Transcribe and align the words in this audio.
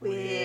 We're 0.00 0.39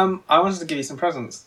Um, 0.00 0.24
I 0.28 0.40
wanted 0.40 0.58
to 0.60 0.64
give 0.66 0.78
you 0.78 0.84
some 0.84 0.96
presents. 0.96 1.46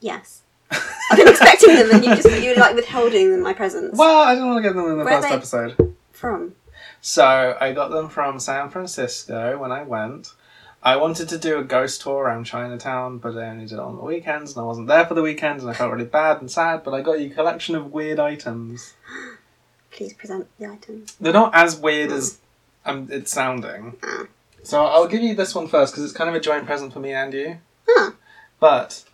Yes. 0.00 0.42
I've 0.70 1.16
been 1.18 1.28
expecting 1.28 1.74
them, 1.74 1.90
and 1.90 2.04
you 2.04 2.14
just 2.14 2.42
you 2.42 2.50
were 2.50 2.56
like 2.56 2.74
withholding 2.74 3.30
them 3.32 3.42
my 3.42 3.52
presents. 3.52 3.98
Well, 3.98 4.22
I 4.22 4.34
didn't 4.34 4.48
want 4.48 4.62
to 4.62 4.68
get 4.68 4.76
them 4.76 4.86
in 4.86 4.98
the 4.98 5.04
Where 5.04 5.14
are 5.14 5.22
they? 5.22 5.28
episode. 5.28 5.96
From? 6.12 6.54
So 7.00 7.56
I 7.60 7.72
got 7.72 7.90
them 7.90 8.08
from 8.08 8.38
San 8.38 8.70
Francisco 8.70 9.58
when 9.58 9.72
I 9.72 9.82
went. 9.82 10.34
I 10.82 10.96
wanted 10.96 11.28
to 11.30 11.38
do 11.38 11.58
a 11.58 11.64
ghost 11.64 12.00
tour 12.00 12.24
around 12.24 12.44
Chinatown, 12.44 13.18
but 13.18 13.36
I 13.36 13.48
only 13.48 13.66
did 13.66 13.74
it 13.74 13.80
on 13.80 13.96
the 13.96 14.04
weekends, 14.04 14.52
and 14.52 14.62
I 14.62 14.66
wasn't 14.66 14.86
there 14.86 15.04
for 15.04 15.14
the 15.14 15.22
weekends, 15.22 15.62
and 15.62 15.70
I 15.70 15.74
felt 15.74 15.92
really 15.92 16.04
bad 16.04 16.40
and 16.40 16.50
sad. 16.50 16.84
But 16.84 16.94
I 16.94 17.02
got 17.02 17.20
you 17.20 17.26
a 17.26 17.34
collection 17.34 17.74
of 17.74 17.92
weird 17.92 18.18
items. 18.18 18.94
Please 19.90 20.14
present 20.14 20.46
the 20.58 20.66
items. 20.66 21.16
They're 21.20 21.32
not 21.32 21.54
as 21.54 21.76
weird 21.76 22.12
as 22.12 22.38
um, 22.86 23.08
it's 23.10 23.32
sounding. 23.32 23.96
Ah. 24.02 24.26
So 24.62 24.84
I'll 24.84 25.08
give 25.08 25.22
you 25.22 25.34
this 25.34 25.54
one 25.54 25.66
first 25.66 25.92
because 25.92 26.04
it's 26.04 26.16
kind 26.16 26.30
of 26.30 26.36
a 26.36 26.40
joint 26.40 26.66
present 26.66 26.92
for 26.92 27.00
me 27.00 27.12
and 27.12 27.32
you. 27.34 27.58
Huh. 27.88 28.12
But 28.58 29.04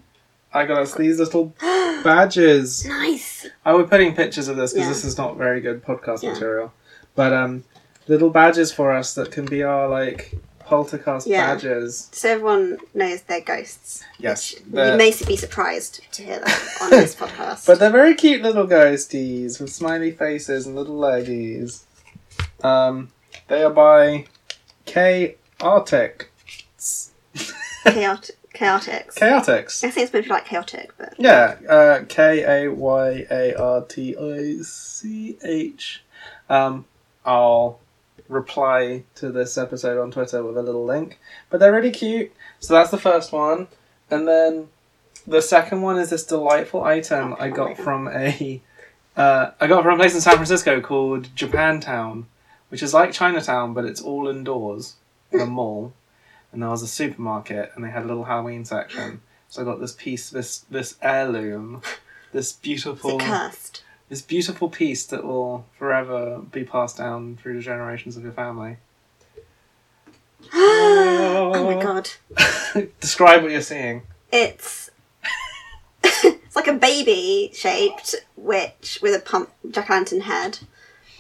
I 0.53 0.67
got 0.67 0.79
us 0.83 0.95
these 0.95 1.19
little 1.19 1.55
badges. 1.61 2.85
Nice. 2.87 3.47
I 3.65 3.73
will 3.73 3.85
be 3.85 3.89
putting 3.89 4.15
pictures 4.15 4.49
of 4.49 4.57
this 4.57 4.73
because 4.73 4.87
Yeah. 4.87 4.93
this 4.93 5.05
is 5.05 5.19
not 5.19 5.37
very 5.37 5.61
good 5.61 5.85
podcast 5.85 6.23
Yeah. 6.23 6.33
material. 6.33 6.73
But 7.15 7.33
um, 7.33 7.65
little 8.09 8.31
badges 8.31 8.73
for 8.73 8.93
us 8.93 9.15
that 9.15 9.31
can 9.33 9.45
be 9.47 9.63
our 9.63 9.89
like 9.89 10.35
poltercast 10.67 11.27
Yeah. 11.27 11.55
badges. 11.55 12.09
So 12.13 12.29
everyone 12.31 12.79
knows 12.93 13.23
they're 13.23 13.41
ghosts. 13.41 14.03
Yes, 14.19 14.53
You 14.53 14.97
may 14.97 15.15
be 15.27 15.37
surprised 15.37 16.01
to 16.13 16.23
hear 16.25 16.41
that 16.41 16.77
on 16.83 16.91
this 16.91 17.15
podcast. 17.21 17.67
but 17.67 17.79
they're 17.79 17.91
very 17.91 18.15
cute 18.15 18.43
little 18.43 18.67
ghosties 18.67 19.61
with 19.61 19.73
smiley 19.73 20.11
faces 20.11 20.67
and 20.67 20.75
little 20.75 20.99
leggies. 20.99 21.83
Um, 22.65 23.13
they 23.49 23.63
are 23.63 23.71
by 23.71 24.27
K 24.87 25.37
Arctic. 25.61 26.31
chaotic. 27.85 28.37
Chaotics. 28.57 29.15
Chaotix. 29.15 29.85
I 29.85 29.91
think 29.91 30.05
it's 30.05 30.13
maybe 30.13 30.29
like 30.29 30.47
chaotic, 30.47 30.93
but 30.97 31.15
Yeah, 31.19 31.57
uh, 31.69 32.05
K 32.09 32.65
A 32.65 32.73
Y 32.73 33.27
A 33.31 33.55
R 33.55 33.83
T 33.83 34.17
I 34.17 34.63
C 34.63 35.37
H. 35.45 36.03
Um, 36.49 36.87
I'll 37.25 37.79
reply 38.29 39.05
to 39.17 39.31
this 39.31 39.57
episode 39.59 40.01
on 40.01 40.11
Twitter 40.11 40.43
with 40.43 40.57
a 40.57 40.63
little 40.63 40.85
link. 40.85 41.19
But 41.51 41.61
they're 41.61 41.73
really 41.73 41.91
cute. 41.91 42.33
So 42.61 42.75
that's 42.75 42.91
the 42.91 42.99
first 42.99 43.33
one. 43.33 43.69
And 44.11 44.27
then 44.27 44.69
the 45.27 45.43
second 45.43 45.83
one 45.83 45.99
is 45.99 46.11
this 46.11 46.25
delightful 46.25 46.85
item 46.85 47.35
Oh, 47.35 47.37
I 47.39 47.51
got 47.51 47.77
from 47.77 48.09
a. 48.09 48.61
Uh, 49.17 49.51
I 49.61 49.67
got 49.67 49.83
from 49.83 49.95
a 49.95 49.97
place 49.97 50.15
in 50.15 50.21
San 50.21 50.35
Francisco 50.35 50.81
called 50.81 51.35
Japantown, 51.35 52.25
which 52.69 52.83
is 52.83 52.93
like 52.93 53.13
Chinatown, 53.13 53.73
but 53.73 53.85
it's 53.85 54.01
all 54.01 54.29
indoors 54.29 54.97
in 55.33 55.41
a 55.41 55.47
mall. 55.47 55.95
And 56.57 56.63
there 56.63 56.71
was 56.71 56.83
a 56.83 56.89
supermarket, 56.89 57.73
and 57.75 57.85
they 57.85 57.91
had 57.91 58.05
a 58.05 58.07
little 58.07 58.25
Halloween 58.25 58.65
section. 58.65 59.21
So 59.47 59.61
I 59.61 59.67
got 59.67 59.79
this 59.79 59.93
piece, 59.93 60.31
this 60.31 60.61
this 60.71 60.97
heirloom, 61.03 61.83
this 62.33 62.47
is 62.47 62.53
beautiful, 62.55 63.19
cursed? 63.19 63.83
this 64.09 64.23
beautiful 64.23 64.71
piece 64.71 65.05
that 65.05 65.23
will 65.23 65.67
forever 65.79 66.39
be 66.51 66.65
passed 66.65 66.97
down 66.97 67.37
through 67.37 67.57
the 67.57 67.61
generations 67.61 68.17
of 68.17 68.23
your 68.23 68.33
family. 68.33 68.79
oh 70.55 71.51
my 71.53 71.75
oh. 71.75 71.83
god. 71.83 72.89
Describe 73.01 73.43
what 73.43 73.53
you're 73.53 73.61
seeing. 73.61 74.05
It's 74.33 74.89
it's 76.03 76.57
like 76.57 76.69
a 76.69 76.73
baby 76.73 77.51
shaped 77.53 78.15
witch 78.35 79.01
with 79.03 79.15
a 79.15 79.21
pump 79.21 79.51
jack 79.71 79.91
o' 79.91 79.93
lantern 79.93 80.23
head 80.23 80.61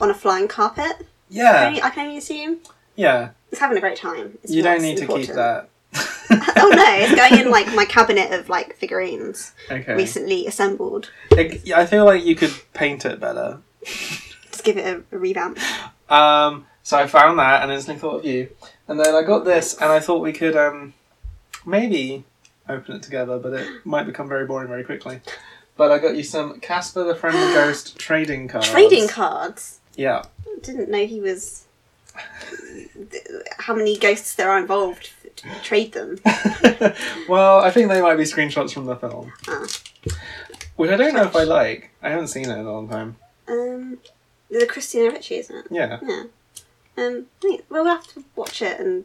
on 0.00 0.09
a 0.09 0.15
flying 0.15 0.49
carpet. 0.49 0.97
Can 0.97 1.06
Yeah, 1.28 1.81
I 1.82 1.91
can 1.91 2.06
only 2.06 2.16
assume 2.16 2.61
yeah. 2.97 3.31
it's 3.51 3.61
having 3.61 3.77
a 3.77 3.81
great 3.81 3.97
time. 3.97 4.39
It's 4.43 4.53
You 4.53 4.62
don't 4.62 4.83
need 4.83 4.99
to 4.99 5.07
keep 5.07 5.29
that. 5.29 5.69
oh 6.31 6.73
no, 6.75 6.84
it's 6.99 7.15
going 7.15 7.41
in 7.41 7.51
like 7.59 7.73
my 7.75 7.84
cabinet 7.84 8.33
of 8.33 8.49
like 8.49 8.77
figurines 8.77 9.53
Okay. 9.71 9.95
recently 9.95 10.47
assembled. 10.47 11.11
Yeah, 11.65 11.79
I 11.79 11.87
feel 11.87 12.05
like 12.05 12.25
you 12.25 12.35
could 12.35 12.53
paint 12.75 13.05
it 13.05 13.21
better. 13.21 13.61
Just 13.85 14.65
give 14.65 14.77
it 14.77 14.87
a, 14.87 15.15
a 15.15 15.19
revamp. 15.19 15.59
Um, 16.11 16.67
so 16.83 16.97
I 16.99 17.06
found 17.06 17.39
that 17.39 17.62
and 17.62 17.73
instantly 17.73 18.01
thought 18.01 18.19
of 18.19 18.25
you. 18.25 18.51
And 18.89 18.99
then 19.01 19.15
I 19.15 19.23
got 19.23 19.45
this 19.45 19.75
and 19.75 19.91
I 19.91 20.01
thought 20.01 20.23
we 20.23 20.33
could 20.33 20.56
um, 20.56 20.95
maybe 21.65 22.25
open 22.69 22.97
it 22.97 23.03
together, 23.03 23.39
but 23.39 23.53
it 23.53 23.87
might 23.87 24.05
become 24.05 24.29
very 24.29 24.47
boring 24.47 24.69
very 24.69 24.85
quickly. 24.85 25.21
But 25.77 25.93
I 25.93 25.99
got 25.99 26.17
you 26.17 26.23
some 26.23 26.59
Casper 26.61 27.05
the 27.05 27.15
Friendly 27.15 27.41
Ghost 27.55 27.99
trading 27.99 28.49
cards. 28.49 28.69
Trading 28.69 29.09
cards. 29.09 29.81
Yeah. 29.95 30.25
Didn't 30.62 30.91
know 30.91 31.06
he 31.06 31.21
was. 31.21 31.66
How 33.59 33.75
many 33.75 33.97
ghosts 33.97 34.34
there 34.34 34.50
are 34.50 34.59
involved 34.59 35.10
to 35.37 35.49
trade 35.62 35.93
them? 35.93 36.19
well, 37.28 37.60
I 37.60 37.71
think 37.71 37.88
they 37.88 38.00
might 38.00 38.16
be 38.16 38.25
screenshots 38.25 38.72
from 38.72 38.87
the 38.87 38.97
film. 38.97 39.32
Ah. 39.49 39.66
Which 40.76 40.91
I 40.91 40.97
don't 40.97 41.15
know 41.15 41.25
if 41.25 41.34
I 41.37 41.44
like. 41.44 41.91
I 42.03 42.10
haven't 42.10 42.28
seen 42.28 42.50
it 42.50 42.59
in 42.59 42.66
a 42.66 42.72
long 42.72 42.88
time. 42.88 43.16
Um, 43.49 43.99
the 44.50 44.66
Christina 44.66 45.10
Ricci, 45.10 45.37
isn't 45.37 45.56
it? 45.56 45.66
Yeah. 45.71 45.99
Yeah. 46.03 46.25
Um, 46.99 47.26
I 47.38 47.41
think- 47.43 47.65
well, 47.69 47.84
we'll 47.84 47.94
have 47.97 48.06
to 48.15 48.25
watch 48.34 48.62
it 48.62 48.81
and 48.81 49.05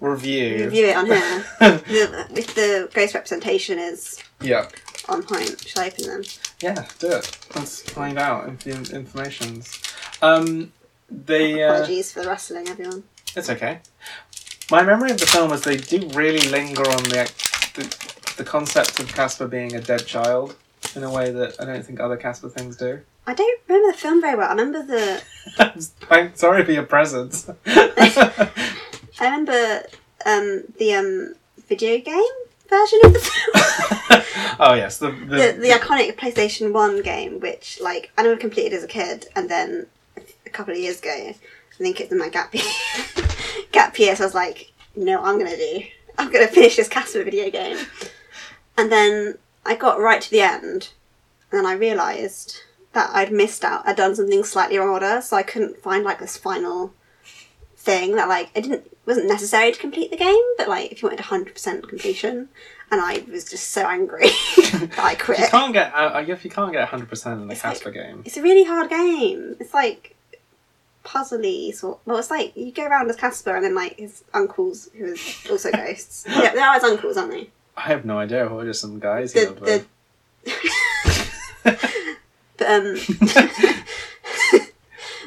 Review. 0.00 0.64
review 0.64 0.86
it 0.88 0.96
on 0.96 1.06
here. 1.06 1.44
the, 1.60 2.26
if 2.34 2.54
the 2.54 2.88
ghost 2.92 3.14
representation 3.14 3.78
is 3.78 4.22
yeah. 4.40 4.68
on 5.08 5.22
point, 5.22 5.66
shall 5.66 5.84
I 5.84 5.86
open 5.88 6.04
them? 6.06 6.22
Yeah, 6.60 6.86
do 6.98 7.12
it. 7.12 7.38
Let's 7.54 7.80
find 7.82 8.18
out 8.18 8.48
if 8.48 8.58
the 8.64 8.70
in- 8.72 8.94
information's. 8.94 9.80
Um, 10.20 10.72
the. 11.10 11.62
Uh, 11.62 11.72
Apologies 11.74 12.12
for 12.12 12.22
the 12.22 12.28
rustling, 12.28 12.68
everyone. 12.68 13.04
It's 13.34 13.50
okay. 13.50 13.80
My 14.70 14.82
memory 14.82 15.10
of 15.10 15.18
the 15.18 15.26
film 15.26 15.52
is 15.52 15.62
they 15.62 15.76
do 15.76 16.08
really 16.14 16.48
linger 16.48 16.82
on 16.82 17.02
the, 17.04 17.30
the 17.74 18.16
the 18.36 18.44
concept 18.44 19.00
of 19.00 19.08
Casper 19.08 19.46
being 19.46 19.74
a 19.74 19.80
dead 19.80 20.06
child 20.06 20.56
in 20.94 21.02
a 21.02 21.10
way 21.10 21.30
that 21.30 21.60
I 21.60 21.64
don't 21.64 21.84
think 21.84 22.00
other 22.00 22.16
Casper 22.16 22.48
things 22.48 22.76
do. 22.76 23.00
I 23.26 23.34
don't 23.34 23.60
remember 23.68 23.92
the 23.92 23.98
film 23.98 24.20
very 24.20 24.36
well. 24.36 24.48
I 24.48 24.54
remember 24.54 24.82
the. 24.82 25.22
I'm 26.10 26.34
sorry 26.34 26.64
for 26.64 26.72
your 26.72 26.84
presence. 26.84 27.50
I 27.66 28.50
remember 29.20 29.82
um, 30.24 30.64
the 30.78 30.94
um, 30.94 31.34
video 31.68 31.98
game 31.98 32.22
version 32.68 33.00
of 33.04 33.12
the 33.12 33.18
film. 33.18 34.22
oh 34.60 34.74
yes, 34.74 34.98
the 34.98 35.10
the, 35.10 35.26
the, 35.26 35.58
the 35.60 35.68
iconic 35.70 36.16
PlayStation 36.16 36.72
One 36.72 37.02
game, 37.02 37.40
which 37.40 37.80
like 37.80 38.12
I 38.16 38.22
never 38.22 38.36
completed 38.36 38.74
as 38.74 38.84
a 38.84 38.88
kid, 38.88 39.26
and 39.34 39.50
then 39.50 39.86
couple 40.56 40.72
of 40.74 40.78
years 40.80 41.00
ago, 41.00 41.10
I 41.10 41.34
think 41.78 42.00
it's 42.00 42.10
in 42.12 42.18
my 42.18 42.28
gap 42.28 42.54
year. 42.54 42.64
gap 43.72 43.98
year, 43.98 44.16
so 44.16 44.24
I 44.24 44.26
was 44.26 44.34
like, 44.34 44.72
you 44.96 45.04
know 45.04 45.20
what 45.20 45.28
I'm 45.28 45.38
gonna 45.38 45.56
do? 45.56 45.82
I'm 46.18 46.30
gonna 46.32 46.48
finish 46.48 46.76
this 46.76 46.88
Casper 46.88 47.22
video 47.24 47.50
game. 47.50 47.78
And 48.78 48.90
then 48.90 49.38
I 49.64 49.74
got 49.74 50.00
right 50.00 50.20
to 50.20 50.30
the 50.30 50.40
end, 50.40 50.90
and 51.50 51.58
then 51.58 51.66
I 51.66 51.72
realised 51.74 52.60
that 52.92 53.10
I'd 53.12 53.32
missed 53.32 53.64
out. 53.64 53.86
I'd 53.86 53.96
done 53.96 54.14
something 54.16 54.42
slightly 54.44 54.78
wrong 54.78 54.88
order, 54.90 55.20
so 55.20 55.36
I 55.36 55.42
couldn't 55.42 55.78
find 55.82 56.04
like 56.04 56.18
this 56.18 56.36
final 56.36 56.92
thing 57.76 58.16
that 58.16 58.28
like 58.28 58.50
it 58.54 58.62
didn't 58.62 58.90
wasn't 59.06 59.28
necessary 59.28 59.70
to 59.72 59.78
complete 59.78 60.10
the 60.10 60.16
game, 60.16 60.42
but 60.58 60.68
like 60.68 60.90
if 60.92 61.02
you 61.02 61.08
wanted 61.08 61.20
hundred 61.24 61.52
percent 61.54 61.86
completion, 61.88 62.48
and 62.90 63.00
I 63.00 63.24
was 63.30 63.44
just 63.44 63.70
so 63.70 63.86
angry 63.86 64.28
that 64.56 64.98
I 64.98 65.14
quit. 65.18 65.38
you 65.40 65.46
can't 65.48 65.72
get. 65.74 65.94
I 65.94 66.20
I 66.20 66.24
guess 66.24 66.42
you 66.44 66.50
can't 66.50 66.72
get 66.72 66.80
100 66.80 67.08
percent 67.08 67.40
in 67.42 67.48
the 67.48 67.52
It's 67.54 67.62
like- 67.64 67.74
Casper 67.74 67.90
game. 67.90 68.22
It's 68.24 68.36
a 68.38 68.42
really 68.42 68.64
hard 68.64 68.88
game. 68.90 69.56
It's 69.60 69.74
like 69.74 70.15
puzzly 71.06 71.72
sort. 71.74 72.00
Well, 72.04 72.18
it's 72.18 72.30
like 72.30 72.56
you 72.56 72.72
go 72.72 72.84
around 72.84 73.08
as 73.08 73.16
Casper 73.16 73.54
and 73.54 73.64
then 73.64 73.74
like 73.74 73.96
his 73.98 74.24
uncles 74.34 74.90
who 74.96 75.12
are 75.12 75.16
also 75.50 75.70
ghosts. 75.70 76.24
yeah, 76.28 76.52
they 76.52 76.60
are 76.60 76.74
his 76.74 76.84
uncles, 76.84 77.16
aren't 77.16 77.30
they? 77.30 77.50
I 77.76 77.82
have 77.82 78.04
no 78.04 78.18
idea. 78.18 78.48
What 78.48 78.64
are 78.64 78.68
just 78.68 78.80
some 78.80 78.98
guys 78.98 79.32
he 79.32 79.44
The 79.44 79.84
the. 80.44 81.72
but 82.56 82.70
um. 82.70 82.96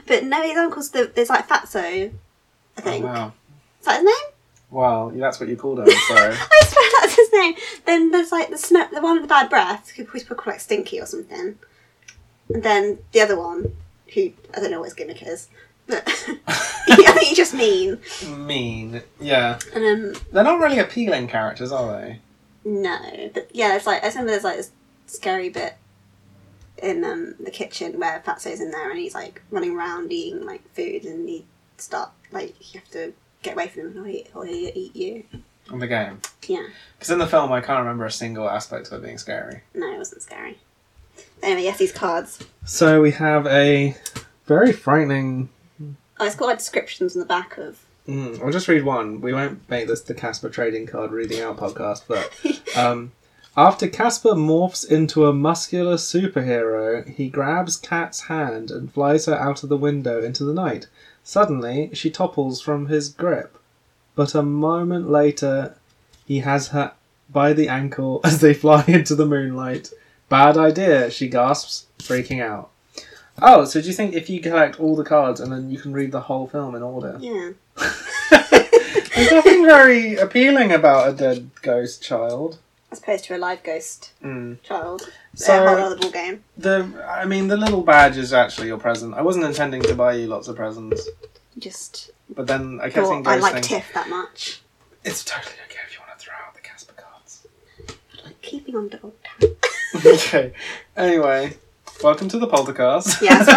but 0.07 0.23
no, 0.25 0.41
his 0.41 0.57
uncles. 0.57 0.89
The, 0.91 1.11
there's 1.13 1.29
like 1.29 1.47
Fatso, 1.47 1.79
I 1.79 2.11
Oh, 2.77 2.81
think. 2.81 3.05
wow. 3.05 3.33
Is 3.79 3.85
that 3.85 3.95
his 3.97 4.05
name? 4.05 4.33
Well, 4.71 5.09
that's 5.15 5.39
what 5.39 5.49
you 5.49 5.57
called 5.57 5.79
him. 5.79 5.87
So 5.89 6.15
I 6.15 6.65
swear 6.67 6.89
that's 7.01 7.15
his 7.15 7.31
name. 7.33 7.55
Then 7.85 8.11
there's 8.11 8.31
like 8.31 8.49
the 8.49 8.87
the 8.93 9.01
one 9.01 9.13
with 9.13 9.23
the 9.23 9.27
bad 9.27 9.49
breath, 9.49 9.89
who 9.91 10.03
who's 10.05 10.23
called 10.23 10.45
like 10.45 10.59
Stinky 10.59 10.99
or 11.01 11.05
something. 11.05 11.57
And 12.53 12.63
then 12.63 12.99
the 13.11 13.21
other 13.21 13.37
one, 13.37 13.73
who 14.13 14.31
I 14.55 14.59
don't 14.59 14.71
know 14.71 14.79
what 14.79 14.85
his 14.85 14.93
gimmick 14.93 15.21
is, 15.25 15.47
but 15.87 16.03
I 16.47 16.95
think 16.95 17.19
he 17.19 17.35
just 17.35 17.53
mean. 17.53 17.99
Mean. 18.27 19.01
Yeah. 19.19 19.59
And 19.73 19.83
um, 20.15 20.21
They're 20.31 20.43
not 20.43 20.59
really 20.59 20.79
appealing 20.79 21.27
characters, 21.27 21.71
are 21.71 21.91
they? 22.01 22.19
no, 22.65 23.29
but 23.33 23.49
yeah, 23.53 23.75
it's 23.75 23.87
like 23.87 24.03
I 24.03 24.07
remember 24.09 24.31
there's 24.31 24.43
like 24.43 24.57
this 24.57 24.71
scary 25.07 25.49
bit 25.49 25.75
in 26.83 27.03
um 27.03 27.35
the 27.39 27.51
kitchen 27.51 27.99
where 27.99 28.21
Fatso's 28.25 28.61
in 28.61 28.71
there 28.71 28.89
and 28.89 28.99
he's 28.99 29.13
like 29.15 29.41
running 29.51 29.75
around 29.75 30.11
eating 30.11 30.45
like 30.45 30.61
food 30.73 31.03
and 31.05 31.27
he 31.27 31.45
start 31.77 32.09
like 32.31 32.55
you 32.73 32.79
have 32.79 32.89
to 32.91 33.13
get 33.41 33.53
away 33.53 33.67
from 33.67 33.91
him 33.93 34.03
or 34.03 34.07
he 34.07 34.25
or 34.33 34.45
he'll 34.45 34.71
eat 34.75 34.95
you. 34.95 35.23
In 35.71 35.79
the 35.79 35.87
game. 35.87 36.19
Yeah, 36.47 36.65
Because 36.97 37.11
in 37.11 37.19
the 37.19 37.27
film, 37.27 37.51
I 37.51 37.61
can't 37.61 37.79
remember 37.79 38.05
a 38.05 38.11
single 38.11 38.49
aspect 38.49 38.87
of 38.87 38.93
it 38.93 39.05
being 39.05 39.19
scary. 39.19 39.61
no, 39.75 39.93
it 39.93 39.97
wasn't 39.99 40.23
scary. 40.23 40.57
Anyway, 41.41 41.63
yes, 41.63 41.77
these 41.77 41.91
cards. 41.91 42.45
So 42.65 43.01
we 43.01 43.11
have 43.11 43.47
a 43.47 43.95
very 44.45 44.71
frightening. 44.71 45.49
Oh, 46.19 46.25
it's 46.25 46.35
got 46.35 46.47
like 46.47 46.57
descriptions 46.57 47.15
on 47.15 47.19
the 47.19 47.25
back 47.25 47.57
of. 47.57 47.79
Mm, 48.07 48.43
I'll 48.43 48.51
just 48.51 48.67
read 48.67 48.83
one. 48.83 49.21
We 49.21 49.33
won't 49.33 49.69
make 49.69 49.87
this 49.87 50.01
the 50.01 50.13
Casper 50.13 50.49
trading 50.49 50.87
card 50.87 51.11
reading 51.11 51.41
out 51.41 51.57
podcast, 51.57 52.03
but 52.07 52.31
um, 52.77 53.11
after 53.55 53.87
Casper 53.87 54.31
morphs 54.31 54.89
into 54.89 55.27
a 55.27 55.33
muscular 55.33 55.95
superhero, 55.95 57.07
he 57.07 57.29
grabs 57.29 57.77
Kat's 57.77 58.21
hand 58.21 58.71
and 58.71 58.91
flies 58.91 59.25
her 59.25 59.35
out 59.35 59.63
of 59.63 59.69
the 59.69 59.77
window 59.77 60.23
into 60.23 60.43
the 60.43 60.53
night. 60.53 60.87
Suddenly, 61.23 61.91
she 61.93 62.09
topples 62.09 62.61
from 62.61 62.87
his 62.87 63.09
grip, 63.09 63.57
but 64.15 64.33
a 64.33 64.41
moment 64.41 65.09
later, 65.09 65.75
he 66.25 66.39
has 66.39 66.69
her 66.69 66.93
by 67.29 67.53
the 67.53 67.67
ankle 67.67 68.21
as 68.23 68.41
they 68.41 68.53
fly 68.53 68.83
into 68.87 69.13
the 69.13 69.25
moonlight. 69.25 69.91
Bad 70.29 70.57
idea, 70.57 71.09
she 71.09 71.27
gasps, 71.27 71.87
freaking 71.99 72.41
out. 72.41 72.69
Oh, 73.41 73.65
so 73.65 73.81
do 73.81 73.87
you 73.87 73.93
think 73.93 74.13
if 74.13 74.29
you 74.29 74.41
collect 74.41 74.79
all 74.79 74.95
the 74.95 75.03
cards 75.03 75.39
and 75.39 75.51
then 75.51 75.69
you 75.71 75.79
can 75.79 75.93
read 75.93 76.11
the 76.11 76.21
whole 76.21 76.47
film 76.47 76.75
in 76.75 76.83
order? 76.83 77.17
Yeah. 77.19 77.51
There's 79.15 79.31
nothing 79.31 79.65
very 79.65 80.15
appealing 80.15 80.71
about 80.71 81.09
a 81.09 81.13
dead 81.13 81.49
ghost 81.61 82.01
child. 82.03 82.59
As 82.91 82.99
opposed 82.99 83.25
to 83.25 83.35
a 83.35 83.37
live 83.37 83.63
ghost 83.63 84.11
Mm. 84.23 84.61
child. 84.63 85.09
So- 85.35 85.63
a 85.63 85.67
whole 85.67 85.77
other 85.77 85.95
ball 85.97 86.11
game. 86.11 86.43
The, 86.57 86.87
I 87.07 87.25
mean, 87.25 87.47
the 87.47 87.57
little 87.57 87.81
badge 87.81 88.17
is 88.17 88.33
actually 88.33 88.67
your 88.67 88.77
present. 88.77 89.13
I 89.13 89.21
wasn't 89.21 89.45
intending 89.45 89.81
to 89.83 89.95
buy 89.95 90.13
you 90.13 90.27
lots 90.27 90.47
of 90.47 90.55
presents, 90.55 91.07
Just 91.57 92.11
but 92.29 92.47
then 92.47 92.79
I 92.81 92.89
kept 92.89 93.07
thought 93.07 93.27
I 93.27 93.37
like. 93.37 93.61
Tiff 93.63 93.85
that 93.93 94.09
much. 94.09 94.61
It's 95.03 95.23
totally 95.23 95.55
okay 95.65 95.79
if 95.87 95.93
you 95.93 95.99
want 96.05 96.17
to 96.19 96.25
throw 96.25 96.33
out 96.45 96.53
the 96.55 96.61
Casper 96.61 96.93
cards. 96.93 97.47
Like 98.25 98.41
keeping 98.41 98.75
on 98.75 98.89
dog. 98.89 99.13
okay. 100.05 100.53
Anyway, 100.95 101.53
welcome 102.03 102.29
to 102.29 102.37
the 102.39 102.47
Poltercast. 102.47 103.21
Yes. 103.21 103.47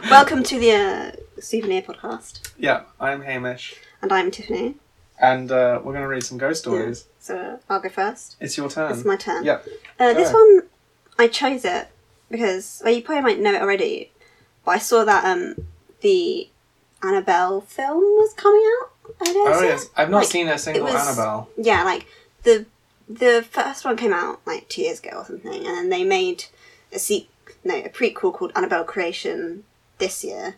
Welcome 0.10 0.42
to 0.44 0.58
the 0.58 0.72
uh, 0.72 1.40
souvenir 1.40 1.82
podcast. 1.82 2.52
yeah, 2.58 2.82
I'm 3.00 3.22
Hamish, 3.22 3.76
And 4.02 4.12
I'm 4.12 4.30
Tiffany. 4.30 4.74
and 5.20 5.50
uh, 5.52 5.80
we're 5.84 5.92
going 5.92 6.02
to 6.02 6.08
read 6.08 6.24
some 6.24 6.38
ghost 6.38 6.60
stories. 6.62 7.06
So 7.20 7.36
uh, 7.38 7.56
I'll 7.70 7.80
go 7.80 7.88
first. 7.88 8.36
It's 8.40 8.56
your 8.56 8.68
turn. 8.68 8.92
It's 8.92 9.04
my 9.04 9.16
turn. 9.16 9.44
Yeah. 9.44 9.58
Uh, 9.98 10.12
this 10.14 10.30
Go 10.30 10.38
one, 10.38 10.62
I 11.18 11.28
chose 11.28 11.64
it 11.64 11.88
because, 12.30 12.82
well, 12.84 12.92
you 12.94 13.02
probably 13.02 13.22
might 13.22 13.40
know 13.40 13.52
it 13.54 13.62
already, 13.62 14.10
but 14.64 14.72
I 14.72 14.78
saw 14.78 15.04
that 15.04 15.24
um 15.24 15.54
the 16.00 16.48
Annabelle 17.02 17.60
film 17.60 17.98
was 17.98 18.32
coming 18.34 18.62
out. 18.82 18.90
earlier 19.20 19.44
this 19.44 19.56
Oh 19.56 19.60
year. 19.60 19.70
yes, 19.70 19.90
I've 19.96 20.10
not 20.10 20.18
Like, 20.18 20.28
seen 20.28 20.48
a 20.48 20.58
single 20.58 20.84
was- 20.84 20.94
Annabelle. 20.94 21.48
Yeah, 21.56 21.84
like 21.84 22.06
the 22.42 22.66
the 23.08 23.44
first 23.48 23.84
one 23.84 23.96
came 23.96 24.12
out 24.12 24.40
like 24.46 24.68
two 24.68 24.82
years 24.82 25.00
ago 25.00 25.18
or 25.18 25.24
something, 25.24 25.66
and 25.66 25.76
then 25.76 25.88
they 25.88 26.04
made 26.04 26.44
a 26.92 26.98
se- 26.98 27.28
no 27.64 27.76
a 27.76 27.88
prequel 27.88 28.32
called 28.32 28.52
Annabelle 28.54 28.84
Creation 28.84 29.64
this 29.98 30.24
year, 30.24 30.56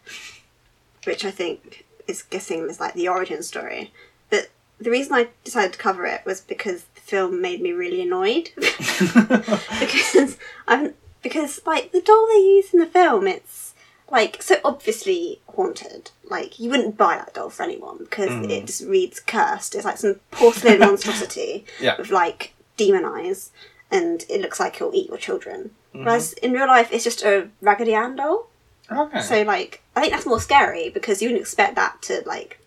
which 1.05 1.25
I 1.25 1.31
think 1.31 1.85
is 2.07 2.23
guessing 2.23 2.69
is 2.69 2.81
like 2.81 2.95
the 2.95 3.09
origin 3.09 3.43
story. 3.43 3.93
But 4.31 4.51
the 4.81 4.91
reason 4.91 5.15
I 5.15 5.29
decided 5.45 5.75
to 5.75 5.79
cover 5.79 6.07
it 6.07 6.25
was 6.25 6.41
because 6.41 6.85
the 6.95 7.01
film 7.01 7.41
made 7.41 7.61
me 7.61 7.73
really 7.73 8.03
annoyed 8.03 8.51
because 8.57 10.39
I'm 10.67 10.95
because 11.23 11.61
like 11.67 11.93
the 11.93 12.01
doll 12.01 12.27
they 12.29 12.41
use 12.41 12.73
in 12.73 12.81
the 12.81 12.87
film, 12.87 13.27
it's 13.27 13.68
like 14.11 14.43
so 14.43 14.57
obviously 14.65 15.41
haunted. 15.55 16.11
Like 16.29 16.59
you 16.59 16.71
wouldn't 16.71 16.97
buy 16.97 17.17
that 17.17 17.35
doll 17.35 17.51
for 17.51 17.63
anyone 17.63 17.99
because 17.99 18.31
Mm. 18.31 18.51
it 18.51 18.67
just 18.67 18.85
reads 18.85 19.21
cursed. 19.21 19.75
It's 19.75 19.85
like 19.85 19.99
some 19.99 20.21
porcelain 20.31 20.79
monstrosity 20.89 21.65
Yeah. 21.81 21.97
with 21.99 22.11
like 22.11 22.55
demon 22.77 23.05
eyes, 23.05 23.51
and 23.91 24.25
it 24.29 24.41
looks 24.41 24.61
like 24.61 24.77
it'll 24.77 24.95
eat 24.95 25.09
your 25.09 25.19
children. 25.19 25.71
Mm-hmm. 25.95 26.05
Whereas 26.05 26.33
in 26.35 26.53
real 26.53 26.67
life, 26.67 26.91
it's 26.93 27.05
just 27.05 27.23
a 27.23 27.49
Raggedy 27.61 27.95
Ann 27.95 28.17
doll. 28.17 28.49
okay. 28.91 29.21
So 29.23 29.43
like, 29.43 29.83
I 29.97 30.01
think 30.01 30.13
that's 30.13 30.27
more 30.27 30.41
scary 30.41 30.89
because 30.91 31.21
you 31.23 31.29
wouldn't 31.29 31.43
expect 31.43 31.75
that 31.77 32.01
to 32.03 32.23
like 32.27 32.59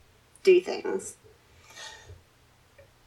do 0.44 0.60
things. 0.62 1.16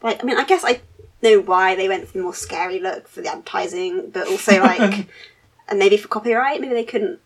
Like, 0.02 0.22
I 0.22 0.26
mean, 0.26 0.36
I 0.38 0.44
guess 0.44 0.64
I 0.64 0.81
know 1.22 1.40
why 1.40 1.75
they 1.75 1.88
went 1.88 2.06
for 2.06 2.19
the 2.19 2.22
more 2.22 2.34
scary 2.34 2.78
look 2.78 3.08
for 3.08 3.22
the 3.22 3.28
advertising, 3.31 4.10
but 4.10 4.28
also 4.28 4.60
like, 4.60 5.06
and 5.69 5.78
maybe 5.78 5.96
for 5.96 6.08
copyright, 6.08 6.60
maybe 6.60 6.75
they 6.75 6.84
couldn't. 6.84 7.20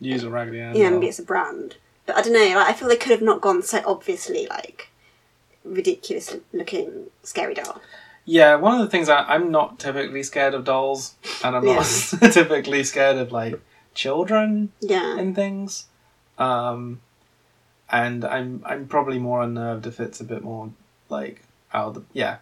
Use 0.00 0.22
a 0.22 0.30
Raggedy 0.30 0.60
Ann. 0.60 0.74
Doll. 0.74 0.90
maybe 0.90 1.08
it's 1.08 1.18
a 1.18 1.22
brand, 1.22 1.76
but 2.06 2.16
I 2.16 2.22
don't 2.22 2.32
know. 2.32 2.56
Like, 2.56 2.68
I 2.68 2.72
feel 2.72 2.88
they 2.88 2.96
could 2.96 3.12
have 3.12 3.22
not 3.22 3.40
gone 3.40 3.62
so 3.62 3.82
obviously 3.86 4.46
like 4.46 4.88
ridiculous 5.64 6.36
looking 6.52 7.06
scary 7.22 7.54
doll. 7.54 7.80
Yeah, 8.24 8.56
one 8.56 8.74
of 8.74 8.80
the 8.80 8.90
things 8.90 9.08
I, 9.08 9.24
I'm 9.24 9.50
not 9.50 9.78
typically 9.78 10.22
scared 10.22 10.54
of 10.54 10.64
dolls, 10.64 11.14
and 11.42 11.56
I'm 11.56 11.64
not 11.64 11.84
typically 12.32 12.84
scared 12.84 13.16
of 13.18 13.32
like 13.32 13.60
children 13.94 14.72
Yeah, 14.80 15.18
and 15.18 15.34
things. 15.34 15.86
Um, 16.38 17.00
and 17.90 18.24
I'm 18.24 18.62
I'm 18.64 18.86
probably 18.86 19.18
more 19.18 19.42
unnerved 19.42 19.86
if 19.86 20.00
it's 20.00 20.20
a 20.20 20.24
bit 20.24 20.42
more 20.42 20.70
like 21.08 21.42
out 21.72 21.88
of 21.88 21.94
the 21.94 22.02
yeah. 22.12 22.38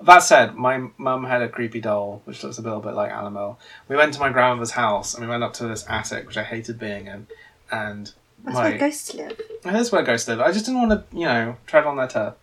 That 0.00 0.18
said, 0.20 0.54
my 0.54 0.88
mum 0.98 1.24
had 1.24 1.42
a 1.42 1.48
creepy 1.48 1.80
doll 1.80 2.22
which 2.24 2.42
looks 2.42 2.58
a 2.58 2.62
little 2.62 2.80
bit 2.80 2.94
like 2.94 3.10
Annabelle. 3.10 3.58
We 3.88 3.96
went 3.96 4.14
to 4.14 4.20
my 4.20 4.30
grandmother's 4.30 4.72
house 4.72 5.14
and 5.14 5.22
we 5.24 5.28
went 5.30 5.42
up 5.42 5.52
to 5.54 5.66
this 5.66 5.84
attic 5.88 6.26
which 6.26 6.36
I 6.36 6.44
hated 6.44 6.78
being 6.78 7.06
in, 7.06 7.26
and 7.70 8.12
that's 8.44 8.54
my 8.54 8.70
where 8.70 8.78
ghosts 8.78 9.14
live. 9.14 9.40
Here's 9.64 9.90
where 9.92 10.02
ghosts 10.02 10.28
live. 10.28 10.40
I 10.40 10.52
just 10.52 10.66
didn't 10.66 10.86
want 10.88 10.92
to, 11.10 11.16
you 11.16 11.26
know, 11.26 11.56
tread 11.66 11.84
on 11.84 11.96
their 11.96 12.08
turf. 12.08 12.34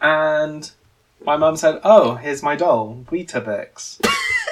And 0.00 0.70
my 1.24 1.36
mum 1.36 1.56
said, 1.56 1.80
"Oh, 1.82 2.14
here's 2.14 2.42
my 2.42 2.54
doll, 2.54 3.04
Weetabix," 3.10 3.98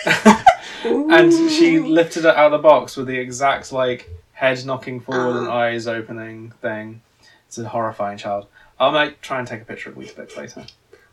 and 0.85 1.33
she 1.51 1.79
lifted 1.79 2.25
it 2.25 2.35
out 2.37 2.53
of 2.53 2.53
the 2.53 2.69
box 2.69 2.97
with 2.97 3.07
the 3.07 3.19
exact 3.19 3.73
like 3.73 4.11
head 4.33 4.65
knocking 4.65 5.01
forward 5.01 5.37
and 5.37 5.49
Oh. 5.49 5.53
eyes 5.53 5.87
opening 5.87 6.53
thing. 6.63 7.03
It's 7.47 7.59
a 7.59 7.69
horrifying 7.69 8.19
child. 8.19 8.47
I 8.79 8.91
might 8.91 9.23
try 9.23 9.39
and 9.39 9.49
take 9.49 9.63
a 9.63 9.65
picture 9.65 9.89
of 9.91 9.97
Weetabix 9.97 10.37
later. 10.37 10.67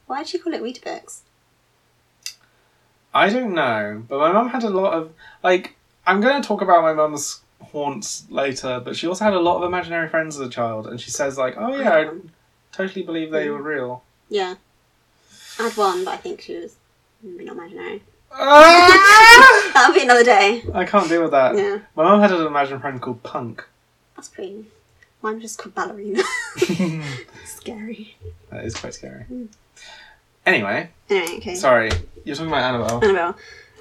Why 0.08 0.20
did 0.20 0.28
she 0.28 0.40
call 0.40 0.54
it 0.54 0.62
Weetabix? 0.62 1.20
I 3.14 3.30
don't 3.30 3.54
know, 3.54 4.04
but 4.08 4.20
my 4.20 4.32
mum 4.32 4.50
had 4.50 4.64
a 4.64 4.70
lot 4.70 4.94
of 4.94 5.12
like. 5.44 5.76
I'm 6.06 6.20
going 6.20 6.42
to 6.42 6.46
talk 6.48 6.62
about 6.62 6.82
my 6.82 6.94
mum's 6.94 7.40
haunts 7.62 8.26
later, 8.30 8.82
but 8.84 8.96
she 8.96 9.08
also 9.08 9.24
had 9.24 9.34
a 9.34 9.40
lot 9.40 9.58
of 9.58 9.64
imaginary 9.64 10.10
friends 10.10 10.38
as 10.40 10.46
a 10.48 10.50
child, 10.50 10.88
and 10.88 11.00
she 11.00 11.12
says 11.12 11.38
like, 11.38 11.56
"Oh 11.58 11.76
yeah, 11.76 11.94
I 11.94 12.10
totally 12.72 13.04
believe 13.06 13.32
they 13.32 13.50
were 13.50 13.62
real." 13.62 14.04
Yeah. 14.30 14.56
I 15.60 15.64
had 15.64 15.78
one, 15.78 16.04
but 16.04 16.16
I 16.16 16.18
think 16.18 16.42
she 16.42 16.56
was 16.58 16.76
maybe 17.22 17.46
not 17.46 17.56
imaginary. 17.56 18.02
Ah! 18.32 19.72
That'll 19.74 19.94
be 19.94 20.02
another 20.02 20.24
day. 20.24 20.64
I 20.74 20.84
can't 20.86 21.08
deal 21.08 21.22
with 21.22 21.32
that. 21.32 21.56
Yeah, 21.56 21.80
My 21.96 22.04
mum 22.04 22.20
had 22.20 22.32
an 22.32 22.46
imaginary 22.48 22.82
friend 22.82 23.00
called 23.02 23.22
Punk. 23.22 23.64
that's 24.16 24.30
pretty. 24.30 24.66
Mine 25.22 25.36
was 25.36 25.44
just 25.44 25.60
called 25.60 25.76
Ballerina. 25.76 26.24
Scary. 27.46 28.18
that 28.50 28.66
is 28.66 28.76
quite 28.76 28.94
scary. 28.96 29.24
Hmm. 29.24 29.46
Anyway, 30.46 30.90
Anyway, 31.10 31.38
okay. 31.38 31.56
sorry, 31.56 31.90
you're 32.26 32.36
talking 32.36 32.50
about 32.52 32.64
Annabelle. 32.64 33.04
Annabelle. 33.04 33.38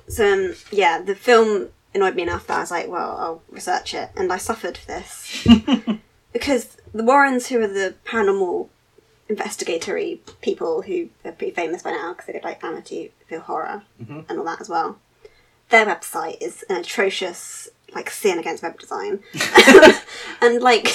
So, 0.09 0.33
um, 0.33 0.54
yeah, 0.71 1.00
the 1.00 1.14
film 1.14 1.69
annoyed 1.95 2.14
me 2.14 2.23
enough 2.23 2.47
that 2.47 2.57
I 2.59 2.61
was 2.61 2.71
like, 2.71 2.88
well, 2.88 3.16
I'll 3.19 3.42
research 3.50 3.95
it. 3.95 4.11
And 4.16 4.33
I 4.33 4.37
suffered 4.37 4.78
for 4.78 4.87
this. 4.87 5.47
because 6.33 6.76
the 6.95 7.02
Warrens, 7.04 7.49
who 7.49 7.61
are 7.62 7.66
the 7.66 7.95
paranormal 8.04 8.69
investigatory 9.28 10.21
people 10.42 10.83
who 10.83 11.09
are 11.25 11.33
pretty 11.33 11.52
famous 11.54 11.83
by 11.83 11.90
now 11.90 12.12
because 12.12 12.26
they 12.26 12.33
did 12.35 12.45
like 12.45 12.61
Amityville 12.61 13.40
Horror 13.42 13.83
Mhm. 14.02 14.28
and 14.28 14.38
all 14.38 14.45
that 14.45 14.61
as 14.61 14.69
well, 14.69 14.99
their 15.71 15.87
website 15.87 16.37
is 16.42 16.64
an 16.69 16.76
atrocious 16.76 17.69
like 17.95 18.11
sin 18.11 18.38
against 18.38 18.62
web 18.62 18.78
design. 18.78 19.21
and 20.40 20.61
like 20.62 20.88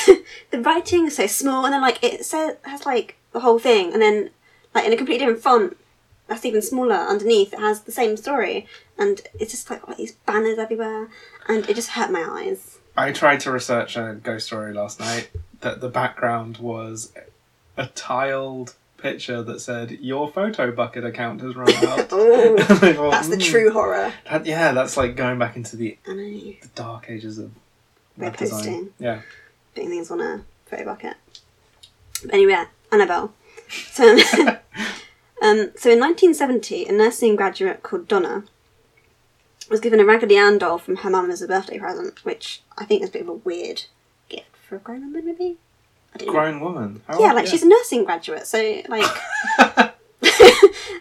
the 0.52 0.62
writing 0.62 1.08
is 1.08 1.16
so 1.16 1.28
small 1.28 1.66
and 1.66 1.74
then 1.74 1.82
like 1.82 2.04
it 2.04 2.26
says 2.26 2.58
has 2.64 2.86
like 2.86 3.16
the 3.34 3.40
whole 3.40 3.60
thing 3.60 3.94
and 3.94 4.02
then 4.02 4.30
like 4.78 4.86
in 4.86 4.94
a 4.94 4.98
completely 4.98 5.26
different 5.26 5.42
font 5.44 5.78
that's 6.28 6.46
even 6.46 6.62
smaller 6.62 6.94
underneath 6.96 7.52
it 7.54 7.60
has 7.60 7.82
the 7.82 7.92
same 7.92 8.16
story 8.18 8.68
and 8.98 9.22
it's 9.40 9.52
just 9.52 9.70
like 9.70 9.88
all 9.88 9.96
these 9.96 10.12
banners 10.28 10.58
everywhere 10.60 11.08
and 11.48 11.68
it 11.70 11.76
just 11.76 11.90
hurt 11.92 12.12
my 12.12 12.22
eyes 12.30 12.78
I 12.96 13.12
tried 13.12 13.40
to 13.42 13.52
research 13.52 13.96
a 13.98 14.18
ghost 14.24 14.48
story 14.48 14.74
last 14.74 15.00
night 15.00 15.30
that 15.62 15.82
the 15.82 15.90
background 15.90 16.58
was 16.58 17.12
a 17.76 17.88
tiled 17.88 18.74
picture 18.98 19.44
that 19.44 19.62
said 19.62 19.92
your 19.92 20.32
Photobucket 20.32 21.06
account 21.06 21.42
has 21.42 21.56
run 21.56 21.70
out. 21.86 22.08
oh 22.12 22.56
I 22.58 22.94
thought, 22.94 23.12
that's 23.12 23.28
the 23.30 23.36
"Hmm, 23.36 23.42
true 23.42 23.72
horror 23.72 24.12
that- 24.30 24.46
yeah, 24.48 24.72
that's 24.74 24.98
like 24.98 25.16
going 25.16 25.38
back 25.40 25.56
into 25.56 25.76
the, 25.76 25.98
the 26.06 26.58
dark 26.76 27.10
ages 27.10 27.38
of 27.38 27.52
Web 28.18 28.36
design. 28.38 28.90
Yeah. 29.00 29.22
putting 29.76 29.90
things 29.90 30.10
on 30.12 30.20
a 30.22 30.44
Photobucket 30.72 31.14
but 32.24 32.34
anyway 32.34 32.64
Annabelle. 32.92 33.34
So, 33.92 34.18
um, 35.48 35.58
so 35.76 35.90
in 35.92 36.00
1970, 36.00 36.86
a 36.86 36.92
nursing 36.92 37.36
graduate 37.36 37.84
called 37.84 38.08
Donna 38.08 38.44
was 39.70 39.80
given 39.80 40.00
a 40.00 40.06
Raggedy 40.06 40.38
Ann 40.38 40.58
doll 40.58 40.78
from 40.78 40.98
her 40.98 41.10
mum 41.10 41.30
as 41.32 41.42
a 41.42 41.48
birthday 41.48 41.78
present, 41.80 42.24
which 42.24 42.62
I 42.78 42.86
think 42.86 43.04
is 43.04 43.10
a 43.10 43.12
bit 43.12 43.22
of 43.24 43.30
a 43.30 43.34
weird 43.34 43.84
gift 44.30 44.56
for 44.68 44.76
a 44.78 44.80
grown 44.80 45.02
woman, 45.02 45.26
maybe. 45.26 45.58
I 46.14 46.18
don't 46.20 46.28
know. 46.28 46.32
Grown 46.34 46.60
woman. 46.62 47.02
How 47.08 47.20
Yeah, 47.20 47.28
old- 47.28 47.36
like 47.36 47.48
she's 47.48 47.64
a 47.64 47.68
nursing 47.68 48.06
graduate, 48.06 48.48
so 48.48 48.82
like, 48.88 49.06
and 49.60 49.92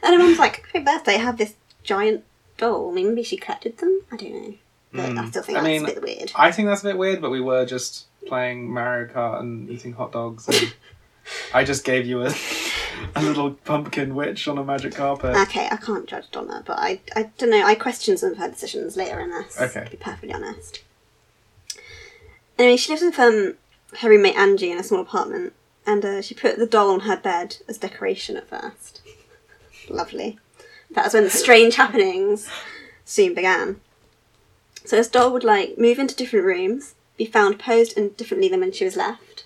her 0.02 0.18
mum's 0.18 0.38
like, 0.38 0.64
"Happy 0.72 0.84
birthday! 0.84 1.14
I 1.14 1.18
have 1.18 1.38
this 1.38 1.54
giant 1.84 2.24
doll." 2.58 2.90
I 2.90 2.94
mean, 2.94 3.08
maybe 3.10 3.22
she 3.22 3.36
collected 3.36 3.78
them. 3.78 4.00
I 4.10 4.16
don't 4.16 4.32
know, 4.32 4.54
but 4.92 5.00
I 5.04 5.08
Mm. 5.10 5.28
still 5.28 5.42
think 5.42 5.58
I 5.58 5.60
that's 5.62 5.66
mean, 5.68 5.82
a 5.84 5.86
bit 5.94 6.02
weird. 6.02 6.32
I 6.34 6.50
think 6.52 6.68
that's 6.68 6.82
a 6.82 6.86
bit 6.86 6.98
weird, 6.98 7.20
but 7.20 7.30
we 7.30 7.40
were 7.40 7.64
just 7.64 8.06
playing 8.26 8.72
Mario 8.72 9.12
Kart 9.12 9.40
and 9.40 9.70
eating 9.70 9.92
hot 9.92 10.10
dogs. 10.12 10.48
And 10.48 10.74
I 11.54 11.64
just 11.64 11.84
gave 11.84 12.04
you 12.06 12.22
a, 12.22 12.34
a 13.14 13.22
little 13.22 13.52
pumpkin 13.52 14.14
witch 14.14 14.48
on 14.48 14.58
a 14.58 14.64
magic 14.64 14.94
carpet. 14.94 15.36
Okay, 15.36 15.68
I 15.70 15.76
can't 15.76 16.06
judge 16.06 16.30
Donna, 16.30 16.62
but 16.66 16.78
I, 16.78 17.00
I 17.14 17.30
don't 17.38 17.50
know. 17.50 17.64
I 17.64 17.74
question 17.74 18.16
some 18.16 18.32
of 18.32 18.38
her 18.38 18.50
decisions 18.50 18.96
later 18.96 19.20
in 19.20 19.30
this. 19.30 19.60
Okay. 19.60 19.84
To 19.84 19.90
be 19.90 19.96
perfectly 19.96 20.32
honest. 20.32 20.82
Anyway, 22.58 22.76
she 22.76 22.92
lives 22.92 23.02
with 23.02 23.18
um, 23.18 23.54
her 23.98 24.08
roommate 24.08 24.36
Angie 24.36 24.70
in 24.70 24.78
a 24.78 24.82
small 24.82 25.00
apartment, 25.00 25.52
and 25.86 26.04
uh, 26.04 26.22
she 26.22 26.34
put 26.34 26.58
the 26.58 26.66
doll 26.66 26.90
on 26.90 27.00
her 27.00 27.16
bed 27.16 27.56
as 27.68 27.78
decoration 27.78 28.36
at 28.36 28.48
first. 28.48 29.02
Lovely. 29.88 30.38
That 30.90 31.04
was 31.04 31.14
when 31.14 31.24
the 31.24 31.30
strange 31.30 31.76
happenings 31.76 32.48
soon 33.04 33.34
began. 33.34 33.80
So 34.84 34.96
this 34.96 35.08
doll 35.08 35.32
would 35.32 35.44
like 35.44 35.78
move 35.78 35.98
into 35.98 36.14
different 36.14 36.46
rooms, 36.46 36.94
be 37.16 37.24
found 37.24 37.58
posed 37.58 37.96
in 37.98 38.10
differently 38.10 38.48
than 38.48 38.60
when 38.60 38.72
she 38.72 38.84
was 38.84 38.96
left. 38.96 39.44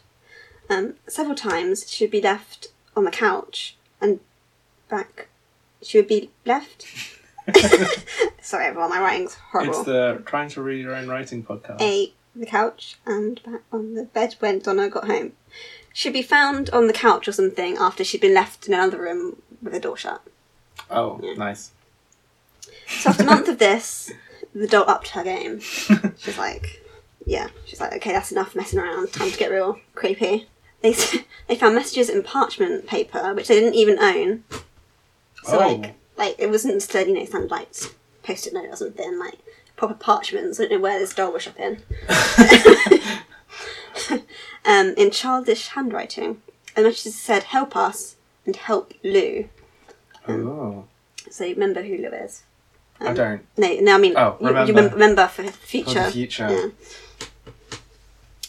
Um, 0.69 0.95
several 1.09 1.35
times 1.35 1.91
she 1.91 2.05
would 2.05 2.11
be 2.11 2.21
left 2.21 2.69
on 2.97 3.05
the 3.05 3.11
couch 3.11 3.77
and 4.01 4.21
back. 4.89 5.29
She 5.83 5.99
would 5.99 6.09
be 6.09 6.31
left. 6.45 6.87
Sorry, 8.43 8.67
everyone, 8.67 8.91
my 8.91 9.01
writing's 9.01 9.35
horrible. 9.35 9.73
It's 9.75 9.85
the 9.85 10.23
trying 10.27 10.49
to 10.51 10.63
read 10.63 10.83
your 10.85 10.95
own 10.95 11.09
writing 11.09 11.43
podcast. 11.43 11.81
A 11.81 12.13
the 12.37 12.47
couch 12.47 12.97
and 13.07 13.43
back 13.43 13.63
on 13.73 13.95
the 13.95 14.05
bed 14.05 14.37
when 14.39 14.61
Donna 14.61 14.89
got 14.89 15.07
home. 15.07 15.33
She'd 15.93 16.13
be 16.13 16.23
found 16.23 16.71
on 16.71 16.87
the 16.87 16.93
couch 16.93 17.27
or 17.27 17.33
something 17.33 17.77
after 17.77 18.05
she'd 18.05 18.21
been 18.21 18.35
left 18.35 18.69
in 18.69 18.75
another 18.75 19.01
room 19.01 19.43
with 19.61 19.73
the 19.73 19.81
door 19.81 19.97
shut. 19.97 20.23
Oh, 20.89 21.19
Yeah. 21.23 21.35
nice. 21.35 21.73
So 22.89 23.11
after 23.11 23.25
a 23.25 23.27
month 23.27 23.49
of 23.49 23.59
this, 23.59 24.13
the 24.55 24.69
doll 24.69 24.89
upped 24.89 25.09
her 25.09 25.25
game. 25.25 25.61
She's 26.19 26.39
like, 26.39 26.83
yeah, 27.27 27.49
she's 27.67 27.81
like, 27.81 27.93
okay, 27.95 28.13
that's 28.13 28.33
enough 28.33 28.55
messing 28.57 28.79
around. 28.79 29.13
Time 29.13 29.31
to 29.31 29.37
get 29.37 29.51
real 29.51 29.79
creepy. 29.95 30.47
They 30.83 30.93
they 31.49 31.57
found 31.57 31.75
messages 31.75 32.09
in 32.09 32.23
parchment 32.23 32.87
paper 32.87 33.35
which 33.35 33.49
they 33.49 33.59
didn't 33.61 33.75
even 33.75 33.99
own. 33.99 34.45
So 35.45 35.59
Oh. 35.59 35.59
like 35.59 35.95
like 36.17 36.37
it 36.39 36.49
wasn't 36.51 36.75
just 36.75 36.95
you 36.95 37.15
know 37.15 37.25
some 37.25 37.49
like 37.49 37.73
post 38.23 38.47
it 38.47 38.53
note 38.55 38.67
or 38.71 38.77
something 38.77 39.19
like 39.19 39.39
proper 39.77 39.95
parchments. 39.95 40.59
I 40.61 40.65
don't 40.65 40.73
know 40.73 40.79
where 40.81 40.99
this 40.99 41.15
doll 41.15 41.33
was 41.33 41.43
shopping. 41.43 41.79
um, 44.65 44.95
in 44.97 45.11
childish 45.11 45.69
handwriting, 45.69 46.43
and 46.77 46.85
messages 46.87 47.15
said 47.19 47.45
"Help 47.45 47.77
us" 47.77 48.17
and 48.47 48.57
"Help 48.57 48.93
Lou." 49.03 49.49
Oh, 50.29 50.85
So 51.31 51.45
you 51.45 51.55
remember 51.55 51.83
who 51.83 51.97
Lou 51.97 52.09
is? 52.11 52.43
I 53.01 53.15
don't. 53.15 53.41
No, 53.57 53.75
no, 53.81 53.95
I 53.95 53.99
mean, 53.99 54.15
Oh, 54.17 54.37
remember. 54.39 54.61
you 54.61 54.67
remember, 54.75 54.95
remember 54.95 55.27
for 55.29 55.43
the 55.43 55.53
For 55.53 55.67
future. 55.67 56.05
the 56.05 56.11
future. 56.11 56.49
Yeah. 56.51 56.67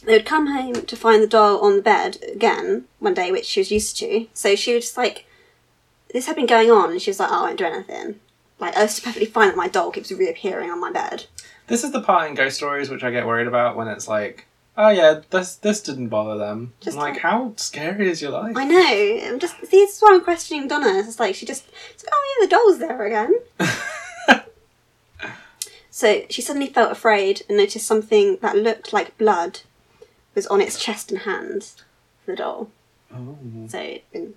They 0.04 0.14
would 0.14 0.26
come 0.26 0.48
home 0.48 0.86
to 0.86 0.96
find 0.96 1.22
the 1.22 1.28
doll 1.28 1.60
on 1.62 1.76
the 1.78 1.82
bed 1.82 2.18
again 2.34 2.86
one 3.00 3.14
day, 3.14 3.32
which 3.32 3.46
she 3.46 3.60
was 3.60 3.72
used 3.72 3.98
to. 4.00 4.28
So 4.34 4.56
she 4.56 4.74
was 4.74 4.86
just 4.86 4.98
like, 4.98 5.26
this 6.14 6.26
had 6.26 6.36
been 6.36 6.48
going 6.48 6.72
on, 6.72 6.92
and 6.92 7.02
she 7.02 7.10
was 7.12 7.20
like, 7.20 7.30
oh, 7.32 7.44
I 7.44 7.48
won't 7.48 7.60
do 7.60 7.66
anything. 7.66 8.20
Like, 8.60 8.76
I 8.76 8.84
was 8.84 9.00
perfectly 9.00 9.26
fine 9.28 9.50
that 9.50 9.58
my 9.58 9.68
doll 9.68 9.92
keeps 9.92 10.12
reappearing 10.12 10.70
on 10.70 10.80
my 10.80 10.92
bed. 10.92 11.26
This 11.68 11.84
is 11.84 11.92
the 11.92 12.02
part 12.02 12.30
in 12.30 12.36
ghost 12.36 12.58
stories 12.58 12.90
which 12.90 13.04
I 13.04 13.12
get 13.12 13.26
worried 13.26 13.48
about 13.48 13.78
when 13.78 13.88
it's 13.88 14.08
like, 14.08 14.46
oh 14.78 14.90
yeah, 14.90 15.22
this 15.30 15.56
this 15.56 15.82
didn't 15.82 16.10
bother 16.10 16.38
them. 16.38 16.74
Just 16.82 16.98
I'm 16.98 17.04
like, 17.04 17.14
like- 17.14 17.22
how 17.22 17.54
scary 17.56 18.10
is 18.10 18.22
your 18.22 18.32
life? 18.32 18.58
I 18.58 18.66
know. 18.66 19.20
I'm 19.30 19.40
just 19.40 19.58
see, 19.60 19.78
this 19.86 19.96
is 19.96 20.02
why 20.02 20.14
I'm 20.14 20.22
questioning 20.24 20.68
Donna. 20.68 21.00
It's 21.00 21.20
like 21.20 21.36
she 21.36 21.46
just, 21.46 21.66
it's 21.94 22.04
like, 22.04 22.14
oh 22.14 22.38
yeah, 22.40 22.46
the 22.46 22.50
doll's 22.52 22.80
there 22.80 23.06
again. 23.06 23.34
So 25.94 26.24
she 26.30 26.42
suddenly 26.42 26.70
felt 26.70 26.92
afraid 26.92 27.44
and 27.48 27.58
noticed 27.58 27.86
something 27.86 28.38
that 28.42 28.56
looked 28.56 28.94
like 28.94 29.18
blood 29.18 29.60
was 30.36 30.48
on 30.48 30.62
its 30.62 30.80
chest 30.84 31.12
and 31.12 31.22
hands. 31.22 31.76
of 32.22 32.26
The 32.28 32.36
doll. 32.36 32.70
oh. 33.14 33.38
So 33.68 33.80
it'd 33.80 34.12
been 34.12 34.34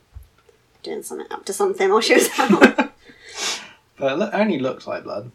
doing 0.83 1.03
something 1.03 1.27
up 1.31 1.45
to 1.47 1.53
something 1.53 1.91
while 1.91 2.01
she 2.01 2.15
was 2.15 2.29
out. 2.39 2.91
But 3.97 4.21
it 4.21 4.31
only 4.35 4.59
looked 4.59 4.89
like 4.89 5.05
blood. 5.05 5.31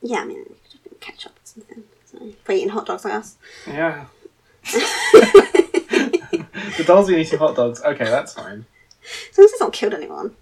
yeah, 0.00 0.20
I 0.20 0.24
mean, 0.24 0.40
it 0.40 0.46
could 0.64 0.72
have 0.72 0.84
been 0.84 0.94
ketchup 0.98 1.32
or 1.32 1.40
something. 1.44 1.84
So, 2.06 2.18
for 2.42 2.52
eating 2.52 2.70
hot 2.70 2.86
dogs 2.86 3.04
I 3.04 3.10
guess. 3.10 3.36
Yeah. 3.66 4.06
the 6.78 6.84
dolls 6.86 7.10
are 7.10 7.14
eating 7.18 7.38
hot 7.38 7.54
dogs. 7.54 7.82
Okay, 7.82 8.04
that's 8.04 8.32
fine. 8.32 8.64
As 9.30 9.38
long 9.38 9.44
as 9.44 9.52
it's 9.52 9.60
not 9.60 9.72
killed 9.74 9.92
anyone. 9.94 10.34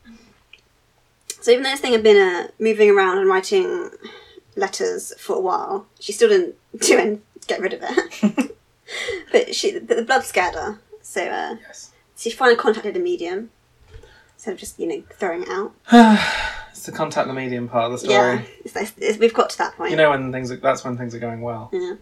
So 1.40 1.50
even 1.50 1.64
though 1.64 1.70
this 1.70 1.80
thing 1.80 1.92
had 1.92 2.02
been 2.04 2.16
uh, 2.16 2.48
moving 2.60 2.90
around 2.90 3.18
and 3.18 3.28
writing 3.28 3.90
letters 4.56 5.12
for 5.18 5.36
a 5.36 5.40
while, 5.40 5.86
she 6.00 6.12
still 6.12 6.28
didn't 6.28 6.54
do 6.80 6.98
and 6.98 7.22
get 7.48 7.60
rid 7.60 7.72
of 7.74 7.80
it. 7.82 8.55
But 9.32 9.54
she, 9.54 9.78
but 9.78 9.96
the 9.96 10.02
blood 10.04 10.24
scared 10.24 10.54
her, 10.54 10.78
so 11.02 11.22
uh, 11.26 11.56
Yes. 11.66 11.92
she 12.16 12.30
finally 12.30 12.56
contacted 12.56 12.96
a 12.96 13.00
medium 13.00 13.50
instead 14.34 14.52
of 14.54 14.58
just 14.60 14.78
you 14.78 14.86
know 14.86 15.02
throwing 15.14 15.42
it 15.42 15.48
out. 15.48 15.72
it's 16.70 16.84
the 16.84 16.92
contact 16.92 17.28
the 17.28 17.34
medium 17.34 17.68
part 17.68 17.86
of 17.86 17.92
the 17.92 17.98
story. 17.98 18.14
Yeah, 18.16 18.42
it's, 18.64 18.76
it's, 18.76 18.92
it's, 18.98 19.18
we've 19.18 19.34
got 19.34 19.50
to 19.50 19.58
that 19.58 19.76
point. 19.76 19.90
You 19.90 19.96
know 19.96 20.10
when 20.10 20.32
things 20.32 20.50
are, 20.50 20.56
that's 20.56 20.84
when 20.84 20.96
things 20.96 21.14
are 21.14 21.18
going 21.18 21.40
well. 21.42 21.70
Yeah. 21.72 21.94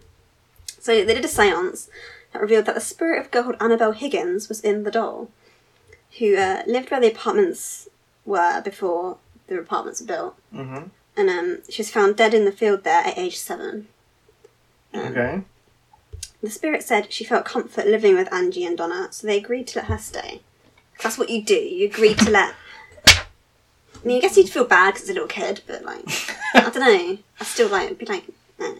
So 0.79 1.03
they 1.03 1.13
did 1.15 1.25
a 1.25 1.29
seance 1.29 1.89
that 2.31 2.41
revealed 2.41 2.65
that 2.65 2.75
the 2.75 2.81
spirit 2.81 3.19
of 3.19 3.25
a 3.27 3.29
girl 3.29 3.43
called 3.43 3.55
Annabelle 3.59 3.93
Higgins 3.93 4.49
was 4.49 4.61
in 4.61 4.83
the 4.83 4.91
doll, 4.91 5.29
who 6.19 6.35
uh, 6.37 6.61
lived 6.67 6.91
where 6.91 6.99
the 7.01 7.11
apartments 7.11 7.87
were 8.25 8.61
before 8.61 9.17
the 9.47 9.57
apartments 9.59 10.01
were 10.01 10.07
built. 10.07 10.35
Mm-hmm. 10.53 10.87
And 11.17 11.29
um, 11.29 11.59
she 11.69 11.81
was 11.81 11.89
found 11.89 12.17
dead 12.17 12.33
in 12.33 12.45
the 12.45 12.51
field 12.51 12.83
there 12.83 13.01
at 13.05 13.17
age 13.17 13.37
seven. 13.37 13.87
Um, 14.93 15.01
Okay. 15.07 15.41
The 16.45 16.51
spirit 16.51 16.83
said 16.83 17.11
she 17.11 17.23
felt 17.23 17.43
comfort 17.43 17.87
living 17.87 18.13
with 18.13 18.31
Angie 18.31 18.65
and 18.65 18.77
Donna, 18.77 19.07
so 19.09 19.25
they 19.25 19.39
agreed 19.39 19.65
to 19.69 19.79
let 19.79 19.87
her 19.87 19.97
stay. 19.97 20.41
That's 21.01 21.17
what 21.17 21.31
you 21.31 21.41
do. 21.41 21.55
You 21.55 21.87
agree 21.87 22.13
to 22.13 22.29
let. 22.29 22.53
I 23.07 23.23
mean, 24.03 24.17
I 24.17 24.21
guess 24.21 24.37
you'd 24.37 24.49
feel 24.49 24.63
bad 24.63 24.93
because 24.93 25.01
it's 25.01 25.09
a 25.09 25.13
little 25.13 25.27
kid, 25.27 25.61
but 25.65 25.83
like, 25.83 26.05
I 26.53 26.69
don't 26.69 26.75
know. 26.75 27.17
I 27.39 27.43
still 27.43 27.67
like 27.69 27.97
be 27.97 28.05
like. 28.05 28.25
eh. 28.59 28.75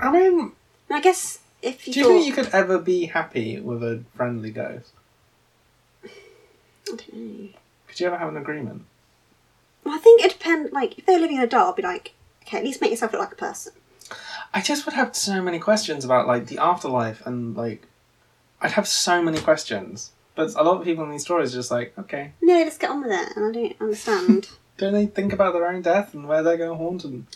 I 0.00 0.12
mean, 0.12 0.52
I 0.88 1.00
guess 1.00 1.40
if 1.60 1.88
you 1.88 1.92
do 1.92 1.98
you 1.98 2.06
thought, 2.06 2.12
think 2.12 2.26
you 2.26 2.32
could 2.34 2.54
ever 2.54 2.78
be 2.78 3.06
happy 3.06 3.58
with 3.58 3.82
a 3.82 4.04
friendly 4.14 4.52
ghost? 4.52 4.92
I 6.04 6.08
don't 6.86 7.12
know. 7.12 7.48
Could 7.88 7.98
you 7.98 8.06
ever 8.06 8.16
have 8.16 8.28
an 8.28 8.36
agreement? 8.36 8.84
Well, 9.82 9.96
I 9.96 9.98
think 9.98 10.22
it 10.22 10.30
depends. 10.34 10.70
Like, 10.72 10.98
if 11.00 11.06
they're 11.06 11.18
living 11.18 11.38
in 11.38 11.42
a 11.42 11.48
doll, 11.48 11.70
I'd 11.70 11.76
be 11.76 11.82
like, 11.82 12.12
okay, 12.44 12.58
at 12.58 12.64
least 12.64 12.80
make 12.80 12.90
yourself 12.92 13.12
look 13.12 13.22
like 13.22 13.32
a 13.32 13.34
person. 13.34 13.72
I 14.52 14.60
just 14.60 14.84
would 14.86 14.94
have 14.94 15.14
so 15.14 15.40
many 15.42 15.58
questions 15.58 16.04
about 16.04 16.26
like 16.26 16.46
the 16.46 16.58
afterlife 16.58 17.24
and 17.26 17.56
like 17.56 17.86
I'd 18.60 18.72
have 18.72 18.88
so 18.88 19.22
many 19.22 19.38
questions. 19.40 20.10
But 20.34 20.54
a 20.54 20.62
lot 20.62 20.78
of 20.78 20.84
people 20.84 21.04
in 21.04 21.10
these 21.10 21.22
stories 21.24 21.52
are 21.54 21.58
just 21.58 21.70
like, 21.70 21.92
okay, 21.98 22.32
No, 22.40 22.54
let's 22.54 22.78
get 22.78 22.90
on 22.90 23.02
with 23.02 23.10
it. 23.12 23.36
And 23.36 23.44
I 23.46 23.52
don't 23.52 23.76
understand. 23.80 24.48
don't 24.78 24.92
they 24.92 25.06
think 25.06 25.32
about 25.32 25.52
their 25.52 25.66
own 25.66 25.82
death 25.82 26.14
and 26.14 26.26
where 26.26 26.42
they're 26.42 26.56
going 26.56 26.70
to 26.70 26.76
haunt 26.76 27.04
and 27.04 27.26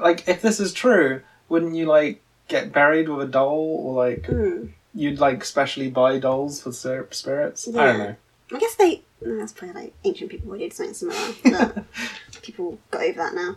like 0.00 0.26
if 0.28 0.42
this 0.42 0.60
is 0.60 0.72
true, 0.72 1.22
wouldn't 1.48 1.74
you 1.74 1.86
like 1.86 2.22
get 2.48 2.72
buried 2.72 3.08
with 3.08 3.28
a 3.28 3.30
doll 3.30 3.80
or 3.84 3.94
like 3.94 4.26
Hmm. 4.26 4.66
you'd 4.94 5.20
like 5.20 5.44
specially 5.44 5.90
buy 5.90 6.18
dolls 6.18 6.60
for 6.62 6.72
spir- 6.72 7.08
spirits? 7.10 7.68
I 7.68 7.72
don't 7.86 7.98
know. 7.98 8.16
I 8.54 8.58
guess 8.58 8.74
they. 8.76 9.02
No, 9.20 9.36
that's 9.36 9.52
probably 9.52 9.82
like 9.82 9.94
ancient 10.04 10.30
people 10.30 10.50
would 10.50 10.60
do 10.60 10.70
something 10.70 10.94
similar. 10.94 11.34
But 11.44 11.84
people 12.42 12.78
got 12.90 13.02
over 13.02 13.18
that 13.18 13.34
now. 13.34 13.56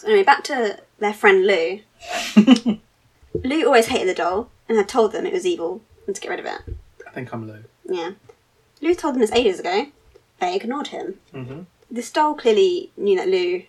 So 0.00 0.08
anyway, 0.08 0.24
back 0.24 0.42
to 0.44 0.78
their 0.98 1.12
friend 1.12 1.46
Lou. 1.46 1.80
Lou 3.44 3.66
always 3.66 3.88
hated 3.88 4.08
the 4.08 4.14
doll 4.14 4.48
and 4.66 4.78
had 4.78 4.88
told 4.88 5.12
them 5.12 5.26
it 5.26 5.32
was 5.34 5.44
evil 5.44 5.82
and 6.06 6.16
to 6.16 6.22
get 6.22 6.30
rid 6.30 6.40
of 6.40 6.46
it. 6.46 6.62
I 7.06 7.10
think 7.10 7.34
I'm 7.34 7.46
Lou. 7.46 7.64
Yeah. 7.84 8.12
Lou 8.80 8.94
told 8.94 9.12
them 9.12 9.20
this 9.20 9.32
ages 9.32 9.60
ago. 9.60 9.88
They 10.38 10.56
ignored 10.56 10.86
him. 10.86 11.16
Mm-hmm. 11.34 11.60
This 11.90 12.10
doll 12.10 12.34
clearly 12.34 12.90
knew 12.96 13.18
that 13.18 13.28
Lou 13.28 13.62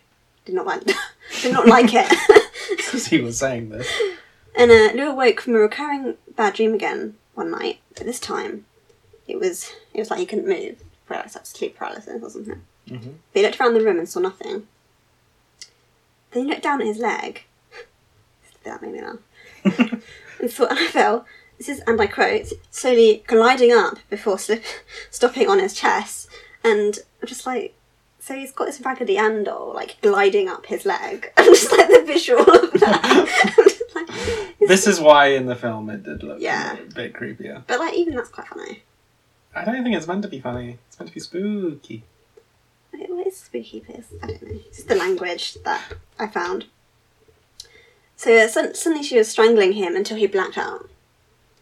did 0.46 0.56
not 0.56 0.66
like 0.66 0.84
did 1.42 1.52
not 1.52 1.68
like 1.68 1.94
it. 1.94 2.08
Because 2.70 3.08
he 3.08 3.20
was 3.20 3.38
saying 3.38 3.68
this. 3.68 3.92
And 4.56 4.72
uh, 4.72 4.94
Lou 4.94 5.10
awoke 5.10 5.42
from 5.42 5.56
a 5.56 5.60
recurring 5.60 6.16
bad 6.38 6.54
dream 6.54 6.74
again 6.74 7.16
one 7.34 7.52
night, 7.52 7.80
but 7.98 8.06
this 8.06 8.20
time 8.20 8.66
it 9.28 9.38
was 9.38 9.74
it 9.94 10.00
was 10.00 10.10
like 10.10 10.20
he 10.20 10.26
couldn't 10.26 10.48
move. 10.48 10.82
Perhaps 11.06 11.34
that's 11.34 11.50
sleep 11.50 11.76
paralysis 11.76 12.24
or 12.24 12.30
something. 12.30 12.62
Mm-hmm. 12.88 13.10
But 13.34 13.40
he 13.40 13.42
looked 13.42 13.60
around 13.60 13.74
the 13.74 13.82
room 13.84 13.98
and 13.98 14.08
saw 14.08 14.22
nothing. 14.22 14.68
Then 16.32 16.44
he 16.44 16.50
looked 16.50 16.64
down 16.64 16.82
at 16.82 16.88
his 16.88 16.98
leg. 16.98 17.44
that 18.64 18.82
made 18.82 18.94
me 18.94 19.02
laugh. 19.02 19.20
and 20.40 20.50
saw 20.52 20.66
Annabelle 20.68 21.26
this 21.62 21.78
is, 21.78 21.84
and 21.86 22.02
I 22.02 22.08
quote, 22.08 22.48
slowly 22.72 23.24
gliding 23.28 23.72
up 23.72 24.00
before 24.10 24.40
slip, 24.40 24.64
stopping 25.12 25.48
on 25.48 25.60
his 25.60 25.76
chest. 25.76 26.28
And 26.64 26.98
I'm 27.22 27.28
just 27.28 27.46
like, 27.46 27.76
so 28.18 28.34
he's 28.34 28.52
got 28.52 28.66
this 28.66 28.82
Raggedy 28.82 29.16
Ann 29.16 29.44
doll, 29.44 29.72
like, 29.76 29.98
gliding 30.02 30.50
up 30.50 30.66
his 30.66 30.88
leg. 30.88 31.32
I'm 31.38 31.54
just 31.54 31.72
like, 31.72 31.88
the 31.88 32.04
visual 32.04 32.42
of 32.42 32.72
that. 32.80 33.78
Like, 33.94 34.58
This 34.68 34.88
is 34.88 35.00
why 35.00 35.28
in 35.28 35.46
the 35.46 35.56
film 35.56 35.92
it 35.92 36.02
did 36.02 36.24
look 36.24 36.40
Yeah. 36.40 36.78
a 36.80 36.94
bit 36.96 37.14
creepier. 37.14 37.64
but, 37.68 37.78
like, 37.80 37.94
even 37.94 38.16
that's 38.16 38.30
quite 38.30 38.48
funny. 38.48 38.82
I 39.54 39.64
don't 39.64 39.84
think 39.84 39.96
it's 39.96 40.08
meant 40.08 40.24
to 40.24 40.30
be 40.30 40.40
funny. 40.40 40.80
It's 40.88 41.00
meant 41.00 41.10
to 41.10 41.14
be 41.14 41.20
spooky. 41.20 42.04
What 42.94 43.28
is 43.28 43.38
spooky 43.38 43.80
piss? 43.80 44.08
I 44.22 44.28
don't 44.28 44.42
know. 44.44 44.60
It's 44.68 44.84
the 44.84 44.96
language 44.96 45.56
that 45.64 45.82
I 46.20 46.28
found. 46.28 46.66
So 48.16 48.36
uh, 48.36 48.48
suddenly 48.48 49.04
she 49.04 49.18
was 49.18 49.30
strangling 49.30 49.74
him 49.74 49.96
until 49.96 50.18
he 50.18 50.28
blacked 50.28 50.58
out. 50.58 50.90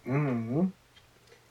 Mm. 0.07 0.59
And 0.61 0.71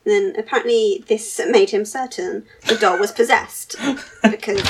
then 0.04 0.34
apparently 0.38 1.04
this 1.08 1.40
made 1.48 1.70
him 1.70 1.84
certain 1.84 2.44
the 2.66 2.76
doll 2.76 2.98
was 2.98 3.12
possessed 3.12 3.76
because, 4.30 4.62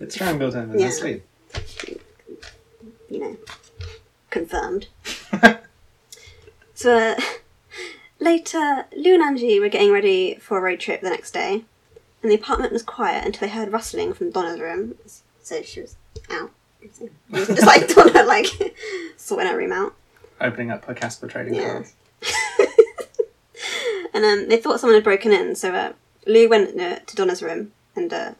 It 0.00 0.12
strangled 0.12 0.54
him 0.54 0.72
in 0.72 0.78
Yeah. 0.80 0.86
his 0.86 0.98
sleep. 0.98 1.24
you 3.08 3.18
know, 3.20 3.36
confirmed. 4.30 4.88
So 6.74 6.96
uh, 6.96 7.20
later, 8.20 8.86
Lou 8.96 9.12
and 9.12 9.22
Angie 9.22 9.60
were 9.60 9.68
getting 9.68 9.92
ready 9.92 10.36
for 10.40 10.56
a 10.56 10.62
road 10.62 10.80
trip 10.80 11.02
the 11.02 11.10
next 11.10 11.32
day, 11.32 11.64
and 12.22 12.30
the 12.30 12.36
apartment 12.36 12.72
was 12.72 12.82
quiet 12.82 13.24
until 13.24 13.48
they 13.48 13.52
heard 13.54 13.72
rustling 13.72 14.12
from 14.12 14.30
Donna's 14.30 14.60
room. 14.60 14.94
So 15.42 15.62
she 15.62 15.80
was 15.82 15.96
out. 16.30 16.50
Just 17.32 17.66
like 17.66 17.88
Donna, 17.94 18.22
like 18.24 18.46
sorting 19.16 19.48
her 19.48 19.56
room 19.56 19.72
out. 19.72 19.94
Opening 20.40 20.70
up 20.70 20.84
her 20.86 20.94
Casper 20.94 21.26
trading 21.28 21.54
Yeah. 21.54 21.82
cards. 21.82 21.94
And 24.12 24.24
um, 24.24 24.48
they 24.48 24.56
thought 24.56 24.80
someone 24.80 24.96
had 24.96 25.04
broken 25.04 25.32
in, 25.32 25.54
so 25.54 25.72
uh, 25.72 25.92
Lou 26.26 26.48
went 26.48 26.78
uh, 26.80 26.98
to 26.98 27.14
Donna's 27.16 27.42
room 27.44 27.70
and 27.94 28.12
uh, 28.12 28.32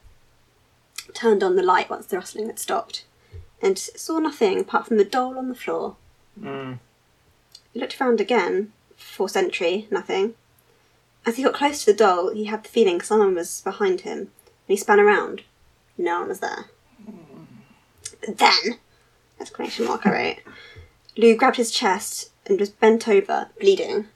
turned 1.14 1.44
on 1.44 1.54
the 1.54 1.62
light 1.62 1.88
once 1.88 2.06
the 2.06 2.16
rustling 2.16 2.48
had 2.48 2.58
stopped, 2.58 3.04
and 3.62 3.78
saw 3.78 4.18
nothing 4.18 4.60
apart 4.60 4.86
from 4.88 4.96
the 4.96 5.04
doll 5.04 5.38
on 5.38 5.48
the 5.48 5.54
floor. 5.54 5.94
Mm. 6.40 6.80
He 7.72 7.78
looked 7.78 8.00
around 8.00 8.20
again, 8.20 8.72
for 8.96 9.28
sentry, 9.28 9.86
nothing. 9.92 10.34
As 11.26 11.36
he 11.36 11.42
got 11.42 11.54
close 11.54 11.84
to 11.84 11.92
the 11.92 11.96
doll, 11.98 12.32
he 12.32 12.44
had 12.46 12.64
the 12.64 12.68
feeling 12.68 13.00
someone 13.00 13.34
was 13.34 13.60
behind 13.60 14.02
him, 14.02 14.18
and 14.18 14.28
he 14.68 14.76
span 14.76 14.98
around. 15.00 15.42
No 15.98 16.20
one 16.20 16.28
was 16.28 16.40
there. 16.40 16.66
Then, 18.26 18.78
exclamation 19.40 19.86
mark, 19.86 20.06
I 20.06 20.10
wrote. 20.12 20.36
Lou 21.16 21.36
grabbed 21.36 21.56
his 21.56 21.70
chest 21.70 22.30
and 22.46 22.58
was 22.58 22.70
bent 22.70 23.06
over, 23.08 23.48
bleeding. 23.60 24.06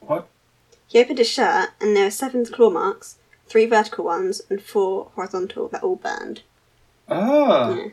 What? 0.00 0.28
He 0.86 0.98
opened 1.00 1.18
his 1.18 1.28
shirt, 1.28 1.70
and 1.80 1.96
there 1.96 2.04
were 2.04 2.10
seven 2.10 2.44
claw 2.46 2.70
marks, 2.70 3.16
three 3.46 3.66
vertical 3.66 4.04
ones, 4.04 4.42
and 4.48 4.62
four 4.62 5.10
horizontal 5.14 5.68
that 5.68 5.82
all 5.82 5.96
burned. 5.96 6.42
Oh. 7.08 7.74
Yeah. 7.74 7.88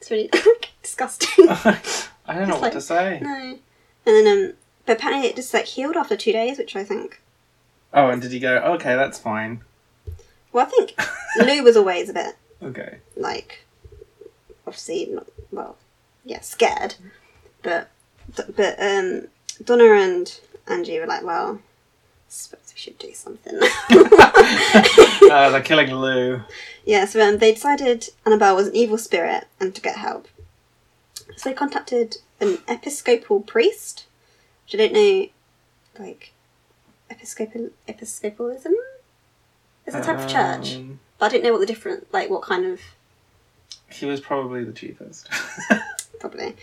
It's 0.00 0.10
really 0.10 0.30
disgusting. 0.82 1.48
I 1.48 2.34
don't 2.34 2.48
know 2.48 2.54
It's 2.54 2.60
what 2.60 2.60
like- 2.62 2.72
to 2.72 2.80
say. 2.80 3.18
no. 3.22 3.58
And 4.06 4.26
then, 4.26 4.26
um, 4.26 4.52
but 4.86 4.96
apparently 4.98 5.28
it 5.28 5.36
just 5.36 5.52
like 5.54 5.66
healed 5.66 5.96
after 5.96 6.16
two 6.16 6.32
days, 6.32 6.58
which 6.58 6.76
I 6.76 6.84
think. 6.84 7.20
Oh, 7.92 8.08
and 8.08 8.22
did 8.22 8.32
he 8.32 8.38
go, 8.40 8.56
okay, 8.74 8.94
that's 8.96 9.18
fine. 9.18 9.62
Well, 10.52 10.66
I 10.66 10.70
think 10.70 10.94
Lou 11.46 11.62
was 11.62 11.76
always 11.76 12.08
a 12.08 12.12
bit 12.14 12.36
Okay. 12.62 12.98
like, 13.16 13.64
obviously, 14.66 15.06
not, 15.10 15.26
well, 15.50 15.76
yeah, 16.24 16.40
scared. 16.40 16.94
But, 17.62 17.90
but 18.56 18.80
um, 18.80 19.28
Donna 19.64 19.84
and 19.92 20.40
Angie 20.68 20.98
were 20.98 21.06
like, 21.06 21.24
well, 21.24 21.60
I 21.60 22.32
suppose 22.32 22.72
we 22.74 22.78
should 22.78 22.98
do 22.98 23.12
something. 23.12 23.58
uh, 23.90 25.50
they're 25.50 25.62
killing 25.62 25.92
Lou. 25.92 26.42
Yeah, 26.84 27.04
so 27.06 27.20
um, 27.26 27.38
they 27.38 27.52
decided 27.52 28.08
Annabelle 28.24 28.56
was 28.56 28.68
an 28.68 28.76
evil 28.76 28.98
spirit 28.98 29.46
and 29.58 29.74
to 29.74 29.80
get 29.80 29.96
help. 29.96 30.28
So 31.36 31.48
they 31.50 31.54
contacted 31.54 32.18
an 32.40 32.58
episcopal 32.68 33.40
priest, 33.40 34.06
which 34.70 34.80
I 34.80 34.86
don't 34.86 34.92
know, 34.92 36.04
like, 36.04 36.32
episcopal 37.10 37.70
episcopalism 37.88 38.74
is 39.86 39.94
a 39.94 40.00
type 40.02 40.18
of 40.18 40.28
church, 40.28 40.76
Um, 40.76 41.00
but 41.18 41.26
I 41.26 41.28
didn't 41.30 41.44
know 41.44 41.52
what 41.52 41.60
the 41.60 41.66
different, 41.66 42.12
like, 42.12 42.30
what 42.30 42.42
kind 42.42 42.64
of 42.66 42.80
He 43.90 44.06
was 44.06 44.20
probably 44.20 44.62
the 44.64 44.72
cheapest. 44.72 45.28
probably. 46.20 46.54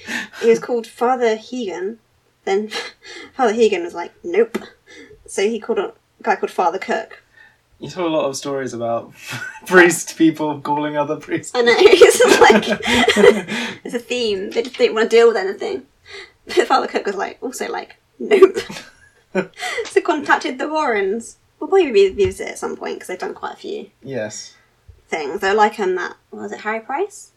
He 0.42 0.50
was 0.50 0.60
called 0.60 0.88
Father 0.88 1.36
Hegan. 1.36 1.98
Then 2.46 2.70
Father 3.34 3.54
Hegan 3.54 3.84
was 3.84 3.94
like, 3.94 4.14
nope. 4.24 4.58
So 5.26 5.42
he 5.42 5.60
called 5.60 5.80
a 5.80 5.94
guy 6.24 6.36
called 6.38 6.52
Father 6.52 6.80
Cook. 6.80 7.22
you 7.80 7.90
saw 7.90 8.08
a 8.08 8.10
lot 8.10 8.26
of 8.26 8.38
stories 8.38 8.74
about 8.74 9.14
priest 9.68 10.16
people 10.18 10.62
calling 10.62 10.96
other 10.96 11.18
priests. 11.18 11.52
I 11.54 11.62
know, 11.62 11.76
it's 11.78 12.18
just 12.20 12.40
like 12.40 12.64
it's 13.84 13.94
a 13.94 14.00
theme. 14.00 14.52
They 14.52 14.62
just 14.62 14.78
didn't 14.78 14.96
want 14.96 15.12
to 15.12 15.16
deal 15.18 15.28
with 15.28 15.36
anything. 15.36 15.86
But 16.48 16.68
Father 16.68 16.88
Cook 16.88 17.06
was 17.06 17.16
like, 17.16 17.38
also 17.42 17.70
like, 17.70 17.98
nope. 18.20 18.58
so 19.86 20.02
contacted 20.02 20.58
the 20.58 20.68
Warrens. 20.68 21.38
We'll 21.60 21.70
probably 21.70 21.92
revisit 21.92 22.48
it 22.48 22.52
at 22.52 22.60
some 22.60 22.76
point 22.76 22.96
because 22.96 23.08
they've 23.08 23.20
done 23.20 23.34
quite 23.34 23.54
a 23.54 23.58
few 23.58 23.90
yes. 24.04 24.56
things. 25.08 25.42
They're 25.42 25.56
like 25.56 25.80
um 25.80 25.96
that 25.96 26.16
was 26.32 26.52
it 26.52 26.62
Harry 26.62 26.80
Price? 26.80 27.32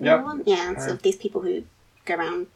Yep. 0.00 0.24
One? 0.24 0.42
Yeah, 0.44 0.76
so 0.76 0.86
Harry. 0.86 0.98
these 1.02 1.16
people 1.16 1.42
who 1.42 1.64
go 2.04 2.16
around 2.16 2.48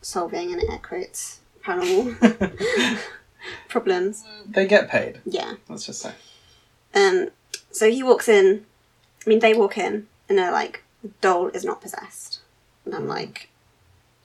solving 0.00 0.50
in 0.50 0.60
air 0.70 0.78
quotes 0.78 1.40
paranormal 1.64 2.98
problems. 3.68 4.24
They 4.48 4.66
get 4.66 4.88
paid. 4.88 5.20
Yeah. 5.24 5.54
Let's 5.68 5.86
just 5.86 6.00
say. 6.00 6.12
Um. 6.94 7.28
So 7.70 7.90
he 7.90 8.02
walks 8.02 8.28
in. 8.28 8.66
I 9.24 9.30
mean, 9.30 9.38
they 9.38 9.54
walk 9.54 9.78
in 9.78 10.08
and 10.28 10.36
they're 10.36 10.52
like, 10.52 10.82
doll 11.20 11.48
is 11.48 11.64
not 11.64 11.80
possessed," 11.80 12.40
and 12.84 12.94
I'm 12.94 13.06
like, 13.06 13.48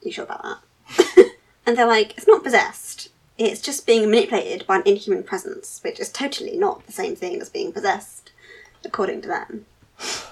"You 0.02 0.10
sure 0.10 0.24
about 0.24 0.42
that?" 0.42 0.58
and 1.66 1.76
they're 1.76 1.86
like, 1.86 2.16
"It's 2.16 2.26
not 2.26 2.42
possessed. 2.42 3.08
It's 3.36 3.60
just 3.60 3.86
being 3.86 4.10
manipulated 4.10 4.66
by 4.66 4.76
an 4.76 4.82
inhuman 4.84 5.22
presence, 5.22 5.80
which 5.84 6.00
is 6.00 6.10
totally 6.10 6.56
not 6.56 6.86
the 6.86 6.92
same 6.92 7.14
thing 7.14 7.40
as 7.40 7.48
being 7.48 7.72
possessed, 7.72 8.32
according 8.84 9.22
to 9.22 9.28
them." 9.28 9.66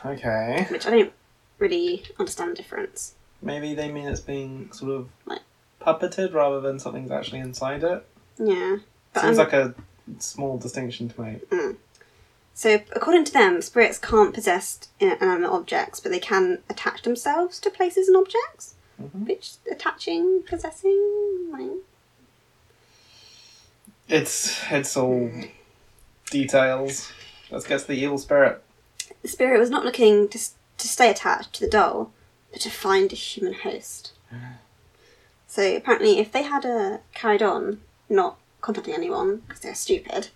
Okay. 0.05 0.67
Which 0.71 0.87
I 0.87 0.91
don't 0.91 1.13
really 1.59 2.05
understand 2.19 2.53
the 2.53 2.57
difference. 2.57 3.15
Maybe 3.43 3.75
they 3.75 3.91
mean 3.91 4.09
it's 4.09 4.21
being 4.21 4.71
sort 4.73 4.93
of 4.93 5.09
Like- 5.27 5.43
puppeted 5.81 6.33
rather 6.33 6.61
than 6.61 6.79
something's 6.79 7.11
actually 7.11 7.41
inside 7.41 7.85
it. 7.85 8.07
Yeah. 8.39 8.79
Seems 9.15 9.39
I'm- 9.39 9.49
like 9.49 9.53
a 9.53 9.75
small 10.19 10.59
distinction 10.59 11.09
to 11.09 11.21
make. 11.21 11.51
Mm. 11.51 11.77
So, 12.55 12.81
according 12.95 13.25
to 13.25 13.33
them, 13.33 13.61
spirits 13.61 13.99
can't 13.99 14.33
possess 14.33 14.79
inanimate 14.99 15.51
objects, 15.51 16.01
but 16.01 16.11
they 16.11 16.19
can 16.19 16.63
attach 16.71 17.03
themselves 17.03 17.61
to 17.61 17.71
places 17.71 18.09
and 18.09 18.17
objects. 18.17 18.75
Mhm. 19.01 19.27
Which 19.29 19.53
attaching, 19.71 20.43
possessing, 20.43 21.49
like, 21.53 21.71
It's 24.09 24.61
it's 24.71 24.97
all 24.97 25.31
details. 26.31 27.13
Let's 27.51 27.67
get 27.67 27.81
to 27.81 27.87
the 27.87 27.95
evil 27.95 28.19
spirit. 28.19 28.63
the 29.23 29.29
spirit 29.29 29.59
was 29.59 29.71
not 29.71 29.85
looking 29.85 30.29
to, 30.29 30.39
to 30.39 30.89
stay 30.89 31.11
attached 31.11 31.53
to 31.55 31.61
the 31.65 31.71
doll, 31.71 32.13
but 32.53 32.61
to 32.61 32.71
find 32.71 33.13
a 33.13 33.17
human 33.17 33.55
host. 33.55 34.13
So 35.49 35.77
apparently, 35.77 36.19
if 36.19 36.33
they 36.33 36.43
had 36.43 36.65
uh, 36.67 36.99
carried 37.15 37.43
on 37.43 37.81
not 38.09 38.37
contacting 38.61 38.95
anyone 38.95 39.37
because 39.39 39.61
they're 39.61 39.75
stupid, 39.75 40.29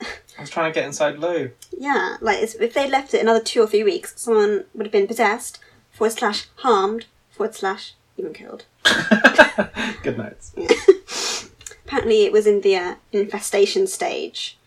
I 0.00 0.40
was 0.40 0.50
trying 0.50 0.70
to 0.72 0.74
get 0.74 0.84
inside 0.86 1.18
Lou. 1.18 1.50
yeah, 1.76 2.16
like 2.20 2.42
if 2.42 2.74
they 2.74 2.88
left 2.90 3.14
it 3.14 3.20
another 3.22 3.40
two 3.40 3.62
or 3.62 3.66
three 3.66 3.82
weeks, 3.84 4.12
someone 4.20 4.64
would 4.74 4.84
have 4.86 4.92
been 4.92 5.06
possessed, 5.06 5.58
forward 5.92 6.12
slash 6.12 6.46
harmed, 6.56 7.06
forward 7.36 7.54
slash 7.54 7.94
even 8.16 8.32
killed. 8.32 8.64
Good 10.02 10.18
notes. 10.18 10.54
Apparently, 11.86 12.24
it 12.24 12.32
was 12.32 12.46
in 12.46 12.62
the 12.62 12.76
uh, 12.76 12.94
infestation 13.12 13.86
stage, 13.86 14.58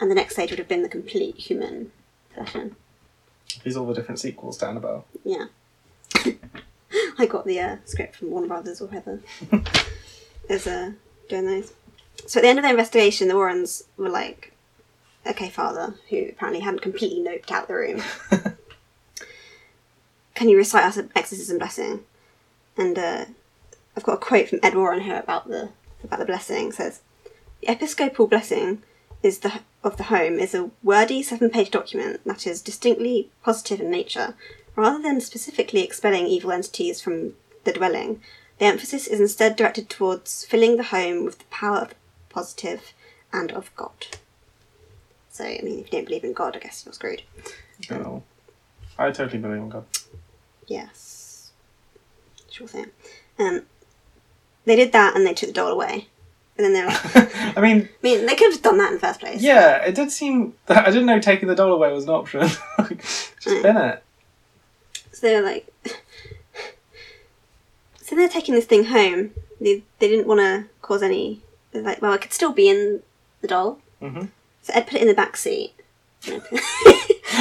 and 0.00 0.10
the 0.10 0.14
next 0.14 0.34
stage 0.34 0.50
would 0.50 0.58
have 0.58 0.68
been 0.68 0.82
the 0.82 0.88
complete 0.88 1.36
human 1.36 1.92
possession. 2.34 2.76
These 3.62 3.76
are 3.76 3.80
all 3.80 3.86
the 3.86 3.94
different 3.94 4.18
sequels 4.20 4.56
to 4.58 4.66
Annabelle. 4.66 5.04
Yeah. 5.24 5.46
I 7.18 7.26
got 7.26 7.46
the 7.46 7.60
uh, 7.60 7.76
script 7.84 8.16
from 8.16 8.30
Warner 8.30 8.48
Brothers 8.48 8.80
or 8.80 8.86
whatever. 8.86 9.20
Is 10.48 10.66
uh, 10.66 10.92
doing 11.28 11.46
those. 11.46 11.72
So 12.26 12.40
at 12.40 12.42
the 12.42 12.48
end 12.48 12.58
of 12.58 12.64
the 12.64 12.70
investigation, 12.70 13.28
the 13.28 13.34
Warrens 13.34 13.84
were 13.96 14.08
like, 14.08 14.52
"Okay, 15.26 15.50
Father, 15.50 15.94
who 16.08 16.28
apparently 16.30 16.60
hadn't 16.60 16.80
completely 16.80 17.20
noped 17.20 17.50
out 17.50 17.68
the 17.68 17.74
room, 17.74 18.02
can 20.38 20.48
you 20.48 20.56
recite 20.56 20.84
us 20.84 20.96
an 20.96 21.10
exorcism 21.14 21.58
blessing?" 21.58 22.04
And 22.76 22.96
uh, 22.98 23.24
I've 23.94 24.04
got 24.04 24.18
a 24.20 24.26
quote 24.28 24.48
from 24.48 24.60
Ed 24.62 24.74
Warren 24.74 25.00
here 25.00 25.18
about 25.18 25.48
the 25.48 25.70
about 26.04 26.20
the 26.20 26.30
blessing. 26.32 26.68
It 26.68 26.74
says, 26.74 27.00
"The 27.60 27.70
episcopal 27.72 28.26
blessing 28.28 28.82
is 29.22 29.40
the 29.40 29.52
of 29.82 29.96
the 29.96 30.04
home 30.14 30.38
is 30.38 30.54
a 30.54 30.70
wordy 30.82 31.22
seven-page 31.22 31.70
document 31.70 32.20
that 32.24 32.46
is 32.46 32.62
distinctly 32.62 33.30
positive 33.42 33.80
in 33.80 33.90
nature." 33.90 34.34
Rather 34.76 35.02
than 35.02 35.20
specifically 35.20 35.82
expelling 35.82 36.26
evil 36.26 36.52
entities 36.52 37.00
from 37.00 37.34
the 37.64 37.72
dwelling, 37.72 38.22
The 38.58 38.64
emphasis 38.64 39.06
is 39.06 39.20
instead 39.20 39.56
directed 39.56 39.88
towards 39.88 40.44
filling 40.44 40.76
the 40.76 40.84
home 40.84 41.24
with 41.24 41.38
the 41.38 41.44
power 41.44 41.78
of 41.78 41.88
the 41.90 41.94
positive 42.28 42.92
and 43.32 43.52
of 43.52 43.74
God. 43.76 44.18
So, 45.30 45.44
I 45.44 45.60
mean, 45.62 45.78
if 45.78 45.86
you 45.86 45.98
don't 45.98 46.06
believe 46.06 46.24
in 46.24 46.32
God, 46.32 46.56
I 46.56 46.58
guess 46.58 46.84
you're 46.84 46.92
screwed. 46.92 47.22
Oh. 47.90 48.22
I 48.98 49.12
totally 49.12 49.38
believe 49.38 49.58
in 49.58 49.68
God. 49.68 49.84
Yes. 50.68 51.50
Sure 52.50 52.68
thing. 52.68 52.86
Um, 53.38 53.62
they 54.64 54.76
did 54.76 54.92
that 54.92 55.16
and 55.16 55.26
they 55.26 55.34
took 55.34 55.48
the 55.48 55.54
doll 55.54 55.72
away. 55.72 56.06
And 56.56 56.64
then 56.64 56.72
they're 56.72 56.86
like, 56.86 57.56
I 57.56 57.60
mean, 57.60 57.88
I 57.88 57.88
mean, 58.02 58.26
they 58.26 58.34
could 58.34 58.44
have 58.46 58.52
just 58.52 58.62
done 58.62 58.78
that 58.78 58.88
in 58.88 58.94
the 58.94 59.00
first 59.00 59.20
place. 59.20 59.40
yeah, 59.42 59.78
it 59.84 59.94
did 59.94 60.10
seem. 60.10 60.54
That 60.66 60.86
I 60.86 60.90
didn't 60.90 61.06
know 61.06 61.20
taking 61.20 61.48
the 61.48 61.54
doll 61.54 61.72
away 61.72 61.92
was 61.92 62.04
an 62.04 62.10
option. 62.10 62.40
Just 63.40 63.62
bin 63.62 63.76
it. 63.76 64.02
So 65.12 65.26
they 65.28 65.36
were 65.36 65.46
like, 65.46 65.72
so 68.02 68.14
they're 68.16 68.28
taking 68.28 68.54
this 68.54 68.66
thing 68.66 68.84
home. 68.86 69.30
They, 69.60 69.82
they 70.00 70.08
didn't 70.08 70.26
want 70.26 70.40
to 70.40 70.64
cause 70.82 71.02
any. 71.02 71.42
They're 71.72 71.82
like, 71.82 72.02
well, 72.02 72.12
it 72.14 72.20
could 72.22 72.32
still 72.32 72.52
be 72.52 72.68
in 72.68 73.02
the 73.40 73.48
doll. 73.48 73.78
hmm 74.00 74.26
So 74.62 74.72
Ed 74.74 74.86
put 74.86 74.94
it 74.94 75.02
in 75.02 75.08
the 75.08 75.14
back 75.14 75.36
seat. 75.36 75.74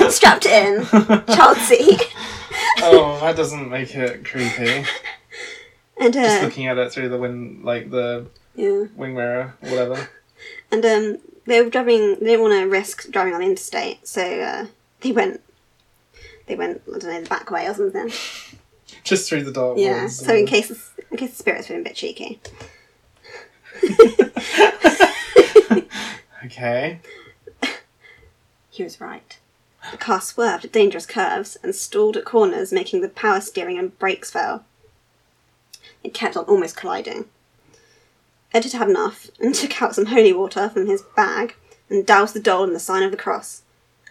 Strapped 0.10 0.46
it 0.46 0.52
in, 0.52 0.86
child 1.36 1.58
seat, 1.58 2.02
oh, 2.78 3.20
that 3.22 3.36
doesn't 3.36 3.70
make 3.70 3.96
it 3.96 4.26
creepy. 4.26 4.86
and 6.00 6.14
Just 6.14 6.42
uh, 6.42 6.46
looking 6.46 6.68
at 6.68 6.78
it 6.78 6.92
through 6.92 7.10
the 7.10 7.18
wing, 7.18 7.62
like 7.64 7.90
the 7.90 8.28
yeah, 8.56 8.86
wing 8.96 9.16
mirror, 9.16 9.56
or 9.62 9.70
whatever. 9.70 10.10
and 10.72 10.86
um, 10.86 11.18
they 11.46 11.62
were 11.62 11.70
driving. 11.70 12.16
They 12.20 12.28
didn't 12.28 12.42
want 12.42 12.54
to 12.54 12.70
risk 12.70 13.10
driving 13.12 13.34
on 13.34 13.42
the 13.42 13.48
interstate, 13.48 14.08
so 14.08 14.22
uh, 14.22 14.68
they 15.02 15.12
went. 15.12 15.42
They 16.48 16.56
went, 16.56 16.82
I 16.88 16.98
don't 16.98 17.04
know, 17.12 17.22
the 17.22 17.30
back 17.30 17.52
way 17.52 17.68
or 17.68 17.74
something. 17.74 18.12
Just 19.04 19.28
through 19.28 19.44
the 19.44 19.52
dark. 19.52 19.78
Yeah, 19.78 20.08
so 20.08 20.34
in 20.34 20.46
case 20.46 20.92
in 21.12 21.18
case 21.18 21.32
the 21.32 21.36
spirits 21.36 21.70
were 21.70 21.80
a 21.80 21.84
bit 21.84 21.96
cheeky. 21.96 22.40
Okay. 26.48 27.00
He 28.70 28.84
was 28.84 29.02
right. 29.02 29.38
The 29.92 29.98
car 29.98 30.22
swerved 30.22 30.66
at 30.66 30.72
dangerous 30.72 31.06
curves 31.06 31.58
and 31.64 31.74
stalled 31.74 32.18
at 32.18 32.26
corners, 32.26 32.72
making 32.74 33.02
the 33.02 33.10
power 33.10 33.42
steering 33.42 33.78
and 33.78 33.98
brakes 33.98 34.32
fail. 34.32 34.66
It 36.04 36.14
kept 36.14 36.38
on 36.38 36.46
almost 36.46 36.76
colliding. 36.76 37.26
Ed 38.54 38.64
had 38.64 38.74
had 38.74 38.90
enough 38.90 39.30
and 39.40 39.54
took 39.56 39.82
out 39.82 39.96
some 39.96 40.08
holy 40.08 40.34
water 40.34 40.70
from 40.70 40.88
his 40.88 41.02
bag 41.16 41.56
and 41.90 42.06
doused 42.06 42.34
the 42.34 42.40
doll 42.40 42.64
in 42.64 42.74
the 42.74 42.80
sign 42.80 43.04
of 43.04 43.12
the 43.12 43.18
cross, 43.18 43.62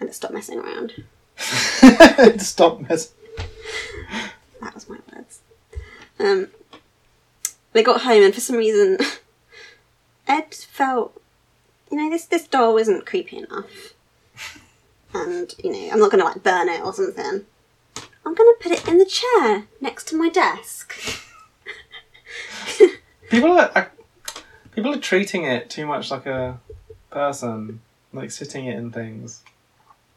and 0.00 0.08
it 0.08 0.14
stopped 0.14 0.34
messing 0.34 0.58
around. 0.58 1.04
Stop 2.38 2.80
messing. 2.88 3.12
That 4.62 4.74
was 4.74 4.88
my 4.88 4.96
words. 5.14 5.40
Um, 6.18 6.48
they 7.72 7.82
got 7.82 8.00
home, 8.00 8.22
and 8.22 8.34
for 8.34 8.40
some 8.40 8.56
reason, 8.56 8.98
Ed 10.26 10.54
felt, 10.54 11.20
you 11.90 11.98
know, 11.98 12.10
this 12.10 12.24
this 12.24 12.48
doll 12.48 12.78
isn't 12.78 13.04
creepy 13.04 13.36
enough, 13.36 13.92
and 15.24 15.54
you 15.62 15.72
know, 15.72 15.90
I'm 15.92 16.00
not 16.00 16.10
gonna 16.10 16.24
like 16.24 16.42
burn 16.42 16.68
it 16.68 16.82
or 16.82 16.92
something. 16.92 17.46
I'm 18.24 18.34
gonna 18.34 18.52
put 18.60 18.72
it 18.72 18.86
in 18.88 18.98
the 18.98 19.04
chair 19.04 19.64
next 19.80 20.08
to 20.08 20.16
my 20.16 20.28
desk. 20.28 20.94
People 23.30 23.52
are, 23.52 23.70
are 23.74 23.90
people 24.74 24.94
are 24.94 25.00
treating 25.00 25.44
it 25.44 25.70
too 25.70 25.86
much 25.86 26.10
like 26.10 26.26
a 26.26 26.60
person, 27.10 27.80
like 28.12 28.30
sitting 28.30 28.66
it 28.66 28.76
in 28.76 28.92
things. 28.92 29.42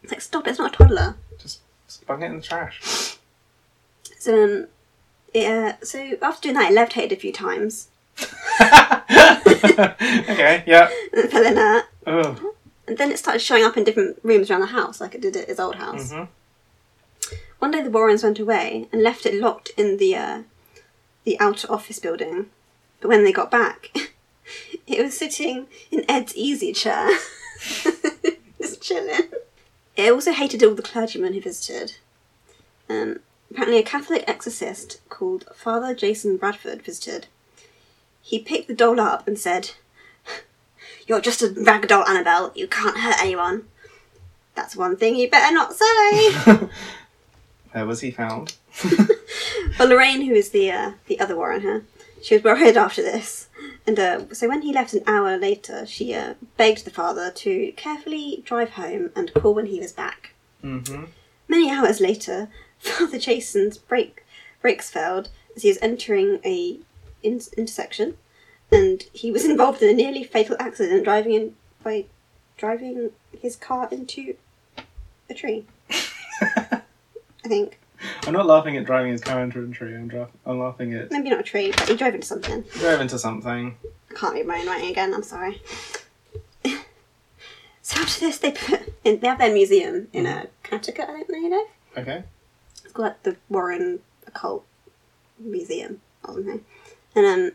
It's 0.04 0.12
like, 0.12 0.22
stop! 0.22 0.48
It's 0.48 0.60
not 0.60 0.74
a 0.74 0.78
toddler. 0.78 1.16
Just, 1.40 1.62
bung 2.06 2.22
it 2.22 2.28
in 2.28 2.38
the 2.38 2.42
trash. 2.42 3.18
So, 4.20 4.44
um, 4.44 4.68
yeah. 5.34 5.78
So 5.82 6.18
after 6.22 6.44
doing 6.44 6.56
that, 6.56 6.72
it 6.72 6.76
levitated 6.76 7.18
a 7.18 7.22
few 7.22 7.34
times 7.34 7.90
okay. 8.62 10.64
Yeah. 10.68 10.90
and 11.14 11.32
fell 11.32 11.46
in 11.46 11.56
that. 11.56 11.88
And 12.89 12.97
then 12.97 13.12
it 13.12 13.19
started 13.19 13.39
showing 13.39 13.63
up 13.63 13.78
in 13.78 13.84
different 13.84 14.17
rooms 14.23 14.49
around 14.49 14.62
the 14.62 14.67
house, 14.67 14.99
like 14.99 15.13
it 15.13 15.21
did 15.21 15.36
at 15.38 15.47
his 15.47 15.60
old 15.60 15.75
house. 15.75 16.12
hmm 16.12 16.23
One 17.60 17.69
day 17.69 17.84
the 17.84 17.91
Warrens 17.91 18.23
went 18.23 18.39
away 18.39 18.88
and 18.91 19.04
left 19.04 19.28
it 19.28 19.36
locked 19.36 19.69
in 19.78 19.97
the 19.97 20.15
uh, 20.15 20.41
the 21.23 21.39
outer 21.39 21.71
office 21.71 21.99
building. 21.99 22.47
But 22.99 23.10
when 23.10 23.23
they 23.23 23.32
got 23.32 23.52
back, 23.52 23.91
it 24.88 25.04
was 25.04 25.15
sitting 25.15 25.67
in 25.91 26.04
Ed's 26.10 26.36
easy 26.36 26.73
chair, 26.73 27.08
just 28.60 28.82
chilling. 28.82 29.30
It 29.95 30.12
also 30.12 30.32
hated 30.32 30.63
all 30.63 30.73
the 30.73 30.82
clergymen 30.82 31.34
who 31.34 31.41
visited. 31.41 31.97
Um, 32.89 33.19
apparently, 33.52 33.78
a 33.80 33.84
Catholic 33.84 34.23
exorcist 34.28 34.99
called 35.10 35.45
Father 35.54 35.93
Jason 35.93 36.38
Bradford 36.38 36.82
visited. 36.82 37.28
He 38.21 38.39
picked 38.39 38.67
the 38.67 38.73
doll 38.73 38.99
up 38.99 39.28
and 39.28 39.38
said, 39.38 39.71
"You're 41.10 41.19
just 41.19 41.41
a 41.41 41.54
rag 41.58 41.88
doll, 41.89 42.08
Annabelle. 42.08 42.54
You 42.56 42.67
can't 42.67 42.98
hurt 42.98 43.19
anyone." 43.19 43.65
That's 44.56 44.76
one 44.76 44.95
thing 44.95 45.15
you 45.15 45.30
better 45.30 45.54
not 45.54 45.74
say. 45.74 46.34
Where 47.72 47.86
was 47.86 48.02
he 48.02 48.12
found? 48.12 48.56
well, 49.80 49.89
Lorraine, 49.89 50.22
who 50.22 50.34
is 50.34 50.52
the 50.52 50.72
uh, 50.72 50.91
the 51.08 51.19
other 51.19 51.36
Warren 51.36 51.62
here, 51.62 51.86
she 52.22 52.36
was 52.36 52.43
worried 52.43 52.78
after 52.78 53.02
this, 53.02 53.50
and 53.86 54.00
uh, 54.00 54.34
so 54.34 54.48
when 54.48 54.62
he 54.62 54.74
left 54.74 54.93
an 54.93 55.04
hour 55.08 55.38
later, 55.38 55.86
she 55.86 56.13
uh, 56.13 56.36
begged 56.58 56.86
the 56.86 56.91
father 56.91 57.32
to 57.32 57.72
carefully 57.74 58.41
drive 58.45 58.72
home 58.72 59.12
and 59.15 59.34
call 59.34 59.54
when 59.54 59.65
he 59.65 59.80
was 59.80 59.91
back. 59.91 60.34
Mm-hmm. 60.63 61.06
Many 61.48 61.72
hours 61.72 62.00
later, 62.00 62.50
Father 62.80 63.17
Jason's 63.17 63.78
brake 63.78 64.24
brakes 64.62 64.89
failed 64.89 65.30
as 65.56 65.63
he 65.63 65.69
was 65.69 65.80
entering 65.82 66.39
a 66.45 66.80
in- 67.24 67.41
intersection, 67.58 68.17
and 68.71 69.03
he 69.13 69.32
was 69.32 69.45
involved 69.45 69.82
in 69.82 69.89
a 69.89 69.93
nearly 69.93 70.23
fatal 70.23 70.55
accident 70.60 71.03
driving 71.03 71.34
in 71.34 71.55
by 71.84 72.05
driving 72.58 73.12
his 73.39 73.55
car 73.55 73.88
into 73.91 74.36
a 75.29 75.34
tree. 75.34 75.65
I 76.41 76.82
think 77.47 77.79
I'm 78.25 78.34
not 78.34 78.45
laughing 78.45 78.77
at 78.77 78.86
driving 78.86 79.12
his 79.12 79.21
car 79.21 79.41
into 79.43 79.62
a 79.63 79.67
tree. 79.67 79.93
I'm, 79.95 80.08
dra- 80.08 80.29
I'm 80.45 80.60
laughing 80.60 80.93
at 80.93 81.12
maybe 81.12 81.29
not 81.29 81.39
a 81.39 81.43
tree, 81.43 81.71
but 81.75 81.89
he 81.89 81.95
drove 81.95 82.15
into 82.15 82.27
something. 82.27 82.63
drove 82.73 83.01
into 83.01 83.17
something. 83.19 83.75
I 84.10 84.13
can't 84.13 84.34
read 84.34 84.47
my 84.47 84.60
own 84.60 84.67
writing 84.67 84.89
again. 84.89 85.13
I'm 85.13 85.23
sorry. 85.23 85.62
so 87.82 87.99
after 88.01 88.19
this, 88.21 88.38
they 88.38 88.51
put 88.51 88.93
in, 89.03 89.19
they 89.19 89.27
have 89.27 89.38
their 89.39 89.53
museum 89.53 90.08
in 90.13 90.25
uh, 90.27 90.45
Connecticut. 90.63 91.05
I 91.10 91.23
don't 91.23 91.29
know. 91.29 91.38
You 91.38 91.49
know, 91.49 91.65
Okay. 91.97 92.23
it's 92.84 92.93
called 92.93 93.08
like, 93.10 93.23
the 93.23 93.36
Warren 93.49 93.99
Occult 94.27 94.65
Museum 95.39 96.01
or 96.23 96.36
something. 96.36 96.65
And 97.15 97.25
um, 97.25 97.51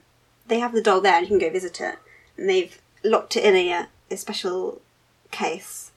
they 0.48 0.58
have 0.58 0.72
the 0.72 0.82
doll 0.82 1.00
there, 1.00 1.14
and 1.16 1.22
you 1.22 1.28
can 1.28 1.38
go 1.38 1.50
visit 1.52 1.80
it. 1.80 1.98
And 2.36 2.48
they've 2.48 2.80
locked 3.02 3.36
it 3.36 3.44
in 3.44 3.54
a 3.56 3.72
uh, 3.72 3.86
a 4.10 4.16
special 4.16 4.80
case. 5.30 5.90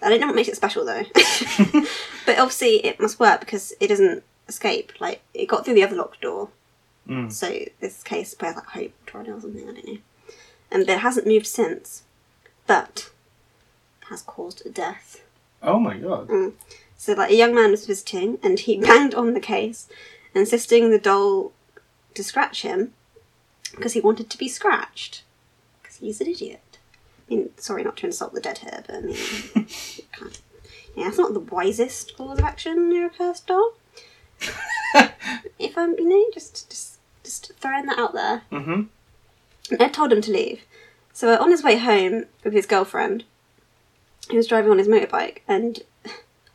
I 0.00 0.08
don't 0.08 0.20
know 0.20 0.26
what 0.28 0.36
makes 0.36 0.48
it 0.48 0.56
special 0.56 0.84
though, 0.84 1.02
but 2.26 2.38
obviously 2.38 2.76
it 2.86 3.00
must 3.00 3.18
work 3.18 3.40
because 3.40 3.72
it 3.80 3.88
doesn't 3.88 4.22
escape. 4.48 4.92
Like 5.00 5.22
it 5.34 5.46
got 5.46 5.64
through 5.64 5.74
the 5.74 5.82
other 5.84 5.96
locked 5.96 6.20
door, 6.20 6.50
Mm. 7.08 7.32
so 7.32 7.58
this 7.80 8.02
case 8.02 8.34
bears 8.34 8.54
like 8.56 8.66
hope 8.66 8.92
or 9.14 9.24
something, 9.40 9.62
I 9.66 9.72
don't 9.72 9.86
know. 9.88 9.98
And 10.70 10.86
but 10.86 10.92
it 10.96 10.98
hasn't 11.00 11.26
moved 11.26 11.46
since, 11.46 12.02
but 12.66 13.10
has 14.10 14.20
caused 14.22 14.64
a 14.66 14.68
death. 14.70 15.22
Oh 15.62 15.78
my 15.78 15.96
god. 15.96 16.28
So 16.98 17.14
like 17.14 17.30
a 17.30 17.34
young 17.34 17.54
man 17.54 17.70
was 17.70 17.86
visiting 17.86 18.38
and 18.42 18.60
he 18.60 18.76
banged 18.80 19.14
on 19.14 19.32
the 19.32 19.40
case, 19.40 19.88
insisting 20.34 20.90
the 20.90 20.98
doll 20.98 21.52
to 22.14 22.22
scratch 22.22 22.60
him 22.62 22.92
because 23.72 23.92
he 23.92 24.00
wanted 24.00 24.30
to 24.30 24.38
be 24.38 24.48
scratched. 24.48 25.22
Because 25.82 25.96
he's 25.96 26.20
an 26.20 26.28
idiot. 26.28 26.78
I 27.30 27.34
mean, 27.34 27.50
sorry 27.56 27.84
not 27.84 27.96
to 27.98 28.06
insult 28.06 28.32
the 28.32 28.40
dead 28.40 28.58
here, 28.58 28.82
but 28.86 28.96
I 28.96 29.00
mean. 29.00 29.16
Yeah, 30.98 31.06
it's 31.06 31.18
not 31.18 31.32
the 31.32 31.38
wisest 31.38 32.16
course 32.16 32.40
of 32.40 32.44
action 32.44 32.88
near 32.88 33.06
a 33.06 33.10
cursed 33.10 33.46
doll. 33.46 33.74
if 35.56 35.78
I'm, 35.78 35.96
you 35.96 36.08
know, 36.08 36.24
just 36.34 36.68
just 36.68 36.98
just 37.22 37.52
throwing 37.60 37.86
that 37.86 38.00
out 38.00 38.14
there. 38.14 38.42
hmm 38.50 38.82
And 39.70 39.80
Ed 39.80 39.94
told 39.94 40.12
him 40.12 40.20
to 40.22 40.32
leave. 40.32 40.62
So 41.12 41.32
uh, 41.32 41.38
on 41.40 41.52
his 41.52 41.62
way 41.62 41.76
home 41.78 42.24
with 42.42 42.52
his 42.52 42.66
girlfriend, 42.66 43.22
he 44.28 44.36
was 44.36 44.48
driving 44.48 44.72
on 44.72 44.78
his 44.78 44.88
motorbike, 44.88 45.42
and 45.46 45.82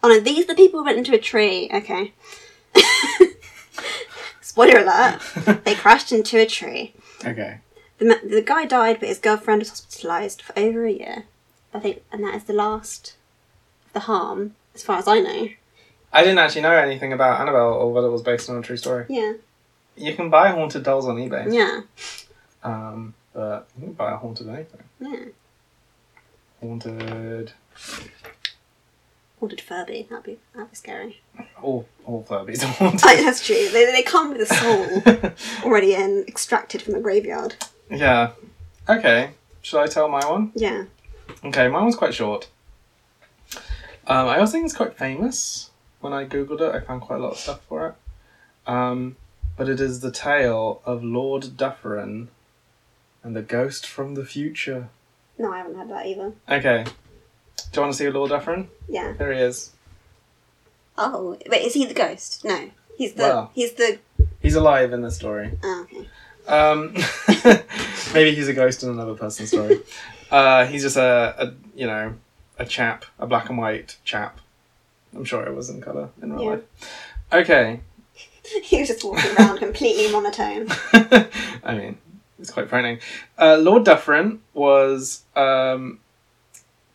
oh 0.04 0.10
no, 0.10 0.20
these 0.20 0.44
are 0.44 0.48
the 0.48 0.56
people 0.56 0.80
who 0.82 0.86
went 0.86 0.98
into 0.98 1.16
a 1.16 1.20
tree. 1.20 1.70
Okay. 1.74 2.12
Spoiler 4.42 4.80
alert: 4.80 5.22
they 5.64 5.74
crashed 5.76 6.12
into 6.12 6.38
a 6.38 6.46
tree. 6.46 6.94
Okay. 7.26 7.60
The 8.00 8.06
ma- 8.06 8.28
the 8.30 8.42
guy 8.42 8.66
died, 8.66 9.00
but 9.00 9.10
his 9.10 9.20
girlfriend 9.20 9.62
was 9.62 9.72
hospitalised 9.72 10.42
for 10.42 10.58
over 10.60 10.86
a 10.86 10.92
year. 10.92 11.24
I 11.74 11.80
think, 11.80 12.04
and 12.12 12.24
that 12.24 12.36
is 12.36 12.44
the 12.44 12.54
last 12.54 13.16
of 13.88 13.94
the 13.94 14.00
harm, 14.02 14.56
as 14.76 14.84
far 14.84 14.98
as 14.98 15.08
I 15.08 15.20
know. 15.20 15.50
I 16.12 16.22
didn't 16.24 16.38
actually 16.40 16.62
know 16.62 16.72
anything 16.74 17.12
about 17.14 17.42
Annabelle 17.42 17.74
or 17.74 17.92
whether 17.92 18.08
it 18.08 18.12
was 18.12 18.22
based 18.22 18.50
on 18.50 18.58
a 18.58 18.62
true 18.62 18.78
story. 18.78 19.06
Yeah, 19.10 19.34
You 19.96 20.14
can 20.14 20.30
buy 20.30 20.50
haunted 20.50 20.84
dolls 20.84 21.08
on 21.08 21.16
eBay. 21.18 21.52
yeah, 21.52 21.82
Um, 22.64 23.16
but 23.34 23.68
you 23.80 23.86
can 23.86 23.94
buy 23.94 24.12
a 24.12 24.18
haunted 24.18 24.48
anything. 24.50 24.84
yeah. 25.00 25.26
Haunted. 26.62 27.54
Haunted 29.40 29.62
Furby. 29.62 30.08
That'd 30.10 30.24
be 30.26 30.40
that'd 30.54 30.70
be 30.70 30.76
scary. 30.76 31.22
All 31.64 31.88
all 32.06 32.24
Furbies 32.30 32.64
are 32.64 32.68
haunted. 32.80 33.00
That's 33.02 33.46
true. 33.46 33.70
They, 33.72 33.86
they 33.86 34.04
come 34.04 34.32
with 34.34 34.42
a 34.42 34.54
soul 34.54 35.32
already 35.66 35.94
in, 35.94 36.26
extracted 36.28 36.82
from 36.82 36.94
the 36.94 37.00
graveyard. 37.00 37.56
yeah. 37.90 38.32
Okay. 38.90 39.32
Should 39.62 39.80
I 39.80 39.88
tell 39.88 40.10
my 40.10 40.26
one? 40.30 40.52
Yeah. 40.56 40.84
Okay, 41.46 41.70
my 41.70 41.82
one's 41.82 41.96
quite 41.96 42.14
short. 42.14 42.50
Um, 44.06 44.28
I 44.28 44.40
also 44.40 44.52
think 44.54 44.66
it's 44.66 44.76
quite 44.76 44.98
famous. 44.98 45.70
When 46.02 46.12
I 46.12 46.26
googled 46.26 46.60
it, 46.60 46.76
I 46.76 46.82
found 46.82 47.02
quite 47.02 47.20
a 47.20 47.24
lot 47.24 47.32
of 47.32 47.38
stuff 47.38 47.62
for 47.70 47.88
it. 47.88 47.96
Um, 48.70 49.16
but 49.56 49.70
it 49.70 49.80
is 49.80 50.02
the 50.02 50.12
tale 50.12 50.82
of 50.86 51.02
Lord 51.04 51.56
Dufferin 51.56 52.28
and 53.24 53.34
the 53.36 53.42
ghost 53.42 53.88
from 53.88 54.16
the 54.16 54.26
future. 54.26 54.90
No, 55.38 55.54
I 55.54 55.60
haven't 55.60 55.78
had 55.78 55.90
that 55.90 56.06
either. 56.08 56.34
Okay. 56.50 56.84
Do 56.84 57.62
you 57.76 57.82
want 57.82 57.94
to 57.94 57.98
see 57.98 58.10
Lord 58.10 58.32
Dufferin? 58.32 58.68
Yeah. 58.90 59.14
There 59.18 59.32
he 59.32 59.40
is. 59.40 59.72
Oh, 60.98 61.38
wait, 61.50 61.66
is 61.66 61.74
he 61.74 61.86
the 61.86 61.94
ghost? 61.94 62.44
No. 62.46 62.70
He's 62.98 63.14
the 63.14 63.24
Well. 63.24 63.52
he's 63.56 63.74
the 63.74 64.00
He's 64.42 64.56
alive 64.56 64.94
in 64.94 65.02
the 65.02 65.12
story. 65.12 65.58
oh, 65.64 65.86
okay. 65.92 66.08
Um, 66.48 66.94
maybe 68.14 68.36
he's 68.36 68.48
a 68.50 68.54
ghost 68.54 68.84
in 68.84 68.90
another 68.90 69.16
person's 69.16 69.50
story. 69.50 69.80
Uh, 70.32 70.66
he's 70.66 70.82
just 70.82 70.98
a, 70.98 71.36
a, 71.38 71.54
you 71.80 71.86
know, 71.86 72.16
a 72.58 72.66
chap, 72.66 73.06
a 73.20 73.28
black 73.28 73.50
and 73.50 73.58
white 73.60 73.98
chap. 74.04 74.40
I'm 75.16 75.26
sure 75.26 75.44
it 75.46 75.54
was 75.54 75.70
in 75.70 75.80
colour 75.80 76.10
in 76.24 76.34
real 76.34 76.42
Yeah. 76.44 76.50
life. 76.50 76.62
Okay. 77.32 77.80
he 78.64 78.80
was 78.80 78.88
just 78.88 79.04
walking 79.04 79.30
around 79.38 79.60
completely 79.60 80.12
monotone. 80.12 80.66
I 81.64 81.76
mean, 81.78 82.00
it's 82.40 82.50
quite 82.50 82.68
frightening. 82.68 82.98
Uh, 83.38 83.58
Lord 83.58 83.86
Dufferin 83.86 84.42
was, 84.56 85.22
um, 85.36 86.00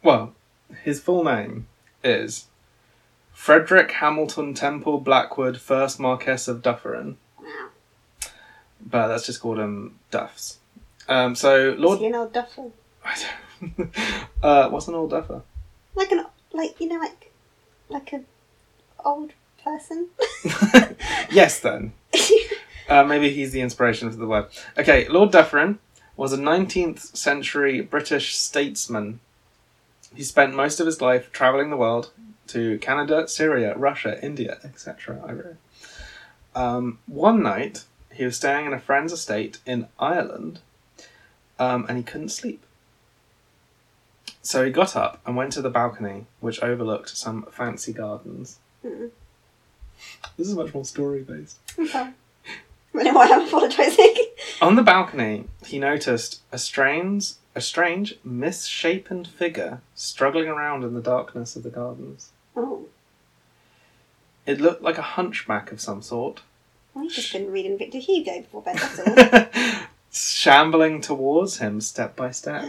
well, 0.03 0.35
his 0.83 1.01
full 1.01 1.23
name 1.23 1.69
is 2.03 2.47
Frederick 3.43 3.93
Hamilton 3.93 4.53
Temple 4.53 4.99
Blackwood, 4.99 5.61
first 5.61 6.01
Marquess 6.01 6.49
of 6.49 6.61
Dufferin, 6.61 7.17
Wow. 7.41 7.69
but 8.85 9.07
that's 9.07 9.25
just 9.27 9.41
called 9.41 9.61
him 9.61 9.99
Duffs. 10.11 10.59
Um, 11.09 11.37
so 11.37 11.71
Is 11.71 11.79
Lord, 11.79 12.01
he 12.01 12.07
an 12.07 12.17
old 12.17 12.33
duffer? 12.33 12.71
I 13.05 13.15
don't- 13.63 13.91
uh, 14.43 14.69
what's 14.71 14.89
an 14.89 14.97
old 14.97 15.11
duffer? 15.11 15.43
Like 15.95 16.11
an 16.11 16.27
like 16.53 16.81
you 16.81 16.89
know 16.89 16.99
like 16.99 17.31
like 17.89 18.13
a 18.13 18.23
old 19.05 19.33
person. 19.63 20.09
yes, 21.31 21.61
then. 21.61 21.93
Uh, 22.91 23.05
maybe 23.05 23.29
he's 23.29 23.53
the 23.53 23.61
inspiration 23.61 24.11
for 24.11 24.17
the 24.17 24.27
word. 24.27 24.47
Okay, 24.79 25.07
Lord 25.09 25.31
Dufferin 25.31 25.79
was 26.17 26.33
a 26.33 26.39
19th 26.39 27.15
century 27.15 27.83
British 27.83 28.35
statesman. 28.35 29.21
He 30.15 30.23
spent 30.23 30.55
most 30.57 30.81
of 30.81 30.87
his 30.87 31.03
life 31.03 31.31
travelling 31.31 31.69
the 31.69 31.77
world 31.77 32.13
to 32.49 32.79
Canada, 32.79 33.29
Syria, 33.29 33.77
Russia, 33.77 34.23
India, 34.25 34.59
etc. 34.65 35.57
I. 36.55 36.61
Um, 36.61 36.99
one 37.07 37.43
night, 37.43 37.85
he 38.13 38.25
was 38.25 38.37
staying 38.37 38.67
in 38.67 38.73
a 38.73 38.81
friend's 38.81 39.13
estate 39.13 39.59
in 39.65 39.87
Ireland 39.99 40.61
um, 41.59 41.87
and 41.89 41.99
he 41.99 42.05
couldn't 42.05 42.31
sleep. 42.31 42.65
So 44.43 44.65
he 44.65 44.71
got 44.71 44.97
up 44.97 45.21
and 45.27 45.37
went 45.37 45.53
to 45.53 45.63
the 45.63 45.71
balcony, 45.71 46.27
which 46.41 46.63
overlooked 46.63 47.11
some 47.11 47.47
fancy 47.51 47.93
gardens. 47.93 48.59
Mm. 48.85 49.11
This 50.37 50.49
is 50.49 50.55
much 50.55 50.73
more 50.73 50.85
story 50.85 51.23
based. 51.23 51.59
I'm. 51.95 52.15
I 52.99 53.03
know 53.03 53.13
why 53.13 53.29
I'm 53.31 53.47
apologising. 53.47 54.15
On 54.63 54.75
the 54.75 54.83
balcony, 54.83 55.45
he 55.65 55.79
noticed 55.79 56.41
a 56.51 56.59
strange, 56.59 57.33
a 57.55 57.61
strange, 57.61 58.15
misshapen 58.25 59.25
figure 59.25 59.83
struggling 59.95 60.49
around 60.49 60.83
in 60.83 60.95
the 60.95 61.03
darkness 61.03 61.55
of 61.55 61.63
the 61.63 61.71
gardens. 61.71 62.31
Oh, 62.59 62.87
It 64.47 64.61
looked 64.61 64.83
like 64.83 64.99
a 64.99 65.03
hunchback 65.03 65.71
of 65.71 65.81
some 65.81 66.03
sort, 66.03 66.41
you've 66.97 67.13
just 67.13 67.33
been 67.33 67.53
reading 67.53 67.79
Victor 67.79 67.99
Hugo 67.99 68.41
before 68.41 68.63
bed. 68.63 68.77
That's 68.77 68.99
all. 68.99 69.83
shambling 70.11 71.01
towards 71.01 71.59
him 71.59 71.81
step 71.81 72.17
by 72.17 72.33
step. 72.33 72.65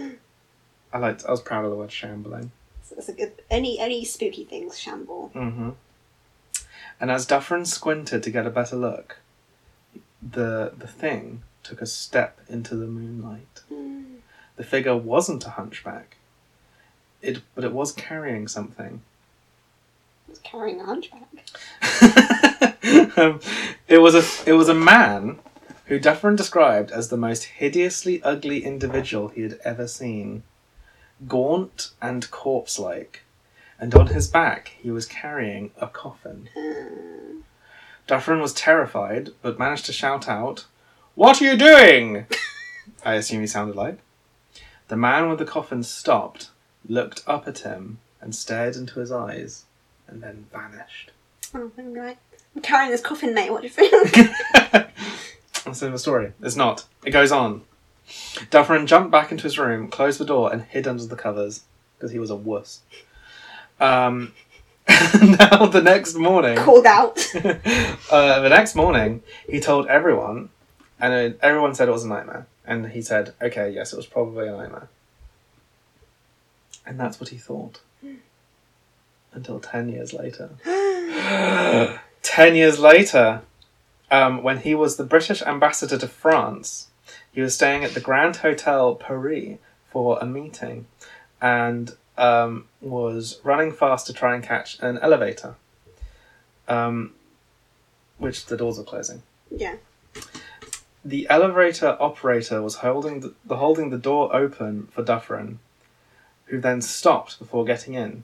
I 0.94 0.98
liked. 1.00 1.26
I 1.26 1.32
was 1.32 1.42
proud 1.42 1.66
of 1.66 1.72
the 1.72 1.78
word 1.78 1.92
shambling. 1.92 2.52
So 2.84 2.96
that's 2.96 3.10
a 3.10 3.14
good. 3.14 3.32
Any 3.50 3.80
any 3.80 4.06
spooky 4.06 4.44
things 4.46 4.78
shamble. 4.78 5.30
hmm 5.34 5.72
And 7.00 7.10
as 7.10 7.26
Dufferin 7.26 7.66
squinted 7.66 8.22
to 8.24 8.30
get 8.30 8.46
a 8.46 8.52
better 8.52 8.76
look, 8.76 9.18
the 10.22 10.74
the 10.78 10.88
thing 10.88 11.42
took 11.64 11.82
a 11.82 11.86
step 11.88 12.40
into 12.48 12.76
the 12.76 12.88
moonlight. 12.88 13.62
Mm. 13.72 14.18
The 14.56 14.64
figure 14.64 14.96
wasn't 14.96 15.46
a 15.46 15.52
hunchback. 15.52 16.18
It, 17.22 17.42
but 17.56 17.64
it 17.64 17.74
was 17.74 17.92
carrying 17.92 18.48
something. 18.48 19.02
It's 20.30 20.40
carrying 20.40 20.80
a 20.80 20.86
hunchback. 20.86 21.28
um, 23.18 23.40
it 23.88 23.98
was 23.98 24.16
a 24.16 24.50
it 24.50 24.54
was 24.54 24.70
a 24.70 24.74
man 24.74 25.40
who 25.86 26.00
Dufferin 26.00 26.36
described 26.36 26.92
as 26.92 27.10
the 27.10 27.18
most 27.18 27.46
hideously 27.46 28.22
ugly 28.22 28.64
individual 28.64 29.30
he 29.30 29.42
had 29.42 29.60
ever 29.64 29.88
seen, 29.88 30.44
gaunt 31.28 31.92
and 32.00 32.30
corpse-like, 32.30 33.24
and 33.80 33.96
on 33.96 34.08
his 34.08 34.28
back 34.28 34.74
he 34.80 34.92
was 34.92 35.08
carrying 35.08 35.72
a 35.82 35.88
coffin. 35.88 36.50
Dufferin 38.06 38.40
was 38.40 38.54
terrified, 38.54 39.32
but 39.42 39.58
managed 39.58 39.88
to 39.88 39.94
shout 39.94 40.30
out, 40.30 40.66
"What 41.16 41.42
are 41.42 41.46
you 41.46 41.58
doing?" 41.58 42.28
I 43.04 43.16
assume 43.16 43.42
he 43.42 43.48
sounded 43.48 43.76
like. 43.76 43.98
The 44.90 44.98
man 44.98 45.30
with 45.30 45.40
the 45.40 45.46
coffin 45.46 45.84
stopped, 45.84 46.50
looked 46.88 47.24
up 47.28 47.48
at 47.48 47.60
him, 47.60 48.00
and 48.22 48.36
stared 48.36 48.76
into 48.76 49.00
his 49.00 49.12
eyes, 49.12 49.66
and 50.10 50.22
then 50.22 50.46
vanished. 50.52 51.12
oh, 51.54 51.72
I'm 51.78 51.94
right. 51.94 52.18
I'm 52.56 52.62
carrying 52.62 52.92
this 52.92 53.02
coffin, 53.02 53.34
mate. 53.34 53.52
What 53.52 53.62
do 53.62 53.68
you 53.68 53.74
think? 53.74 54.12
That's 55.66 55.82
in 55.82 55.92
the 55.92 56.00
story. 56.00 56.34
It's 56.42 56.56
not. 56.56 56.86
It 57.06 57.12
goes 57.12 57.32
on. 57.32 57.62
Dufferin 58.50 58.88
jumped 58.88 59.12
back 59.12 59.32
into 59.32 59.44
his 59.44 59.60
room, 59.60 59.88
closed 59.88 60.20
the 60.20 60.26
door, 60.26 60.52
and 60.52 60.64
hid 60.64 60.88
under 60.88 61.06
the 61.06 61.16
covers 61.16 61.64
because 61.98 62.12
he 62.12 62.20
was 62.20 62.30
a 62.30 62.36
wuss. 62.36 62.82
Um, 63.80 64.34
now 64.90 65.68
the 65.68 65.82
next 65.84 66.16
morning, 66.16 66.58
Called 66.58 66.86
out. 66.86 67.20
uh, 67.36 68.40
the 68.40 68.50
next 68.50 68.76
morning, 68.76 69.22
he 69.48 69.60
told 69.60 69.86
everyone, 69.88 70.50
and 71.00 71.36
everyone 71.42 71.76
said 71.76 71.88
it 71.88 71.92
was 71.92 72.04
a 72.04 72.08
nightmare. 72.08 72.48
And 72.66 72.88
he 72.88 73.02
said, 73.02 73.34
"Okay, 73.42 73.70
yes, 73.72 73.94
it 73.94 73.98
was 73.98 74.06
probably 74.06 74.48
a 74.48 74.52
nightmare." 74.52 74.90
And 76.86 77.00
that's 77.00 77.20
what 77.20 77.30
he 77.30 77.38
thought. 77.38 77.80
Until 79.34 79.60
ten 79.60 79.90
years 79.90 80.14
later. 80.14 80.50
Ten 82.22 82.56
years 82.56 82.80
later, 82.80 83.42
um, 84.12 84.44
when 84.44 84.60
he 84.60 84.76
was 84.76 84.98
the 84.98 85.04
British 85.04 85.42
ambassador 85.42 85.98
to 85.98 86.08
France, 86.08 86.88
he 87.32 87.42
was 87.42 87.56
staying 87.56 87.84
at 87.84 87.94
the 87.94 88.00
Grand 88.00 88.38
Hotel 88.38 88.96
Paris 88.96 89.58
for 89.90 90.20
a 90.20 90.26
meeting, 90.26 90.86
and 91.42 91.96
um, 92.18 92.66
was 92.82 93.40
running 93.44 93.72
fast 93.72 94.06
to 94.08 94.14
try 94.14 94.36
and 94.36 94.44
catch 94.44 94.78
an 94.80 95.00
elevator, 95.00 95.56
um, 96.68 97.14
which 98.18 98.46
the 98.46 98.58
doors 98.58 98.78
were 98.78 98.84
closing. 98.84 99.24
yeah. 99.50 99.76
The 101.04 101.28
elevator 101.30 101.96
operator 102.00 102.62
was 102.62 102.76
holding 102.76 103.22
the, 103.22 103.34
the 103.46 103.56
holding 103.56 103.90
the 103.90 103.98
door 103.98 104.36
open 104.36 104.88
for 104.92 105.02
Dufferin, 105.02 105.60
who 106.46 106.60
then 106.60 106.82
stopped 106.82 107.40
before 107.40 107.64
getting 107.64 107.94
in. 107.94 108.24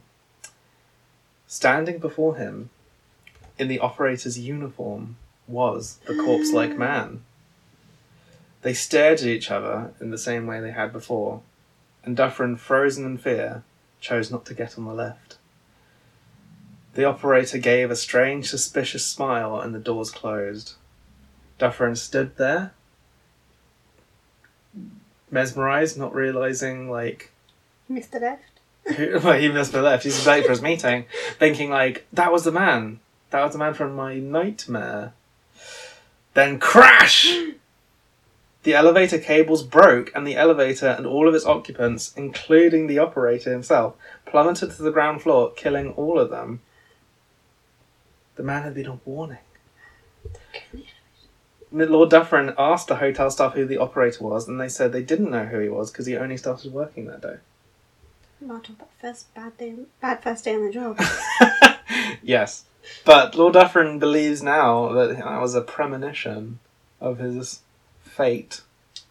Standing 1.48 2.00
before 2.00 2.36
him, 2.36 2.70
in 3.58 3.68
the 3.68 3.80
operator's 3.80 4.40
uniform, 4.40 5.18
was 5.48 6.00
the 6.08 6.16
corpse-like 6.16 6.78
man. 6.78 7.24
They 8.62 8.74
stared 8.74 9.20
at 9.20 9.28
each 9.28 9.52
other 9.52 9.94
in 10.02 10.10
the 10.10 10.18
same 10.18 10.48
way 10.48 10.60
they 10.60 10.72
had 10.72 10.92
before, 10.92 11.42
and 12.04 12.18
Dufferin, 12.18 12.56
frozen 12.56 13.06
in 13.06 13.18
fear, 13.18 13.64
chose 14.00 14.32
not 14.32 14.46
to 14.46 14.54
get 14.54 14.78
on 14.78 14.86
the 14.86 14.94
left. 14.94 15.38
The 16.96 17.06
operator 17.06 17.58
gave 17.58 17.92
a 17.92 17.96
strange, 17.96 18.50
suspicious 18.50 19.06
smile, 19.06 19.60
and 19.60 19.76
the 19.76 19.80
doors 19.80 20.12
closed. 20.12 20.76
Dufferin 21.60 21.96
stood 21.96 22.38
there, 22.38 22.74
mesmerized, 25.30 25.98
not 25.98 26.16
realizing 26.16 26.90
like 26.90 27.32
Mr. 27.92 28.22
Left. 28.22 28.55
well, 29.24 29.40
he 29.40 29.48
must 29.48 29.74
have 29.74 29.84
left. 29.84 30.04
He's 30.04 30.26
late 30.28 30.44
for 30.44 30.52
his 30.52 30.62
meeting, 30.62 31.06
thinking 31.40 31.70
like 31.72 32.06
that 32.14 32.32
was 32.32 32.44
the 32.44 32.52
man. 32.52 33.00
That 33.32 33.44
was 33.44 33.54
the 33.54 33.60
man 33.60 33.74
from 33.74 33.96
my 33.96 34.20
nightmare. 34.20 35.14
Then 36.36 36.60
crash! 36.60 37.34
The 38.64 38.74
elevator 38.74 39.18
cables 39.18 39.64
broke, 39.64 40.12
and 40.16 40.26
the 40.26 40.36
elevator 40.36 40.88
and 40.88 41.06
all 41.06 41.28
of 41.28 41.36
its 41.36 41.46
occupants, 41.46 42.14
including 42.16 42.88
the 42.88 43.00
operator 43.00 43.52
himself, 43.52 43.96
plummeted 44.26 44.72
to 44.72 44.84
the 44.84 44.92
ground 44.92 45.22
floor, 45.22 45.52
killing 45.52 45.92
all 45.94 46.20
of 46.20 46.30
them. 46.30 46.62
The 48.36 48.44
man 48.44 48.64
had 48.64 48.74
been 48.74 48.88
on 48.88 49.02
warning. 49.06 49.38
Lord 51.72 52.10
Dufferin 52.10 52.54
asked 52.58 52.88
the 52.88 52.98
hotel 52.98 53.30
staff 53.32 53.54
who 53.54 53.66
the 53.66 53.78
operator 53.78 54.24
was, 54.24 54.48
and 54.48 54.60
they 54.60 54.70
said 54.70 54.92
they 54.92 55.04
didn't 55.04 55.32
know 55.32 55.46
who 55.46 55.60
he 55.60 55.70
was 55.70 55.92
because 55.92 56.06
he 56.06 56.18
only 56.18 56.38
started 56.38 56.72
working 56.72 57.06
that 57.06 57.22
day. 57.22 57.38
Talk 58.48 58.70
about 58.70 58.90
first 59.02 59.34
bad 59.34 59.58
day, 59.58 59.76
bad 60.02 60.22
first 60.22 60.44
day 60.46 60.54
on 60.56 60.66
the 60.66 60.72
job. 60.72 61.00
yes. 62.24 62.66
But 63.04 63.34
Lord 63.36 63.54
Dufferin 63.54 63.98
believes 63.98 64.44
now 64.44 64.90
that 64.94 65.18
that 65.18 65.42
was 65.42 65.56
a 65.56 65.62
premonition 65.62 66.60
of 67.02 67.18
his 67.18 67.62
fate 68.04 68.62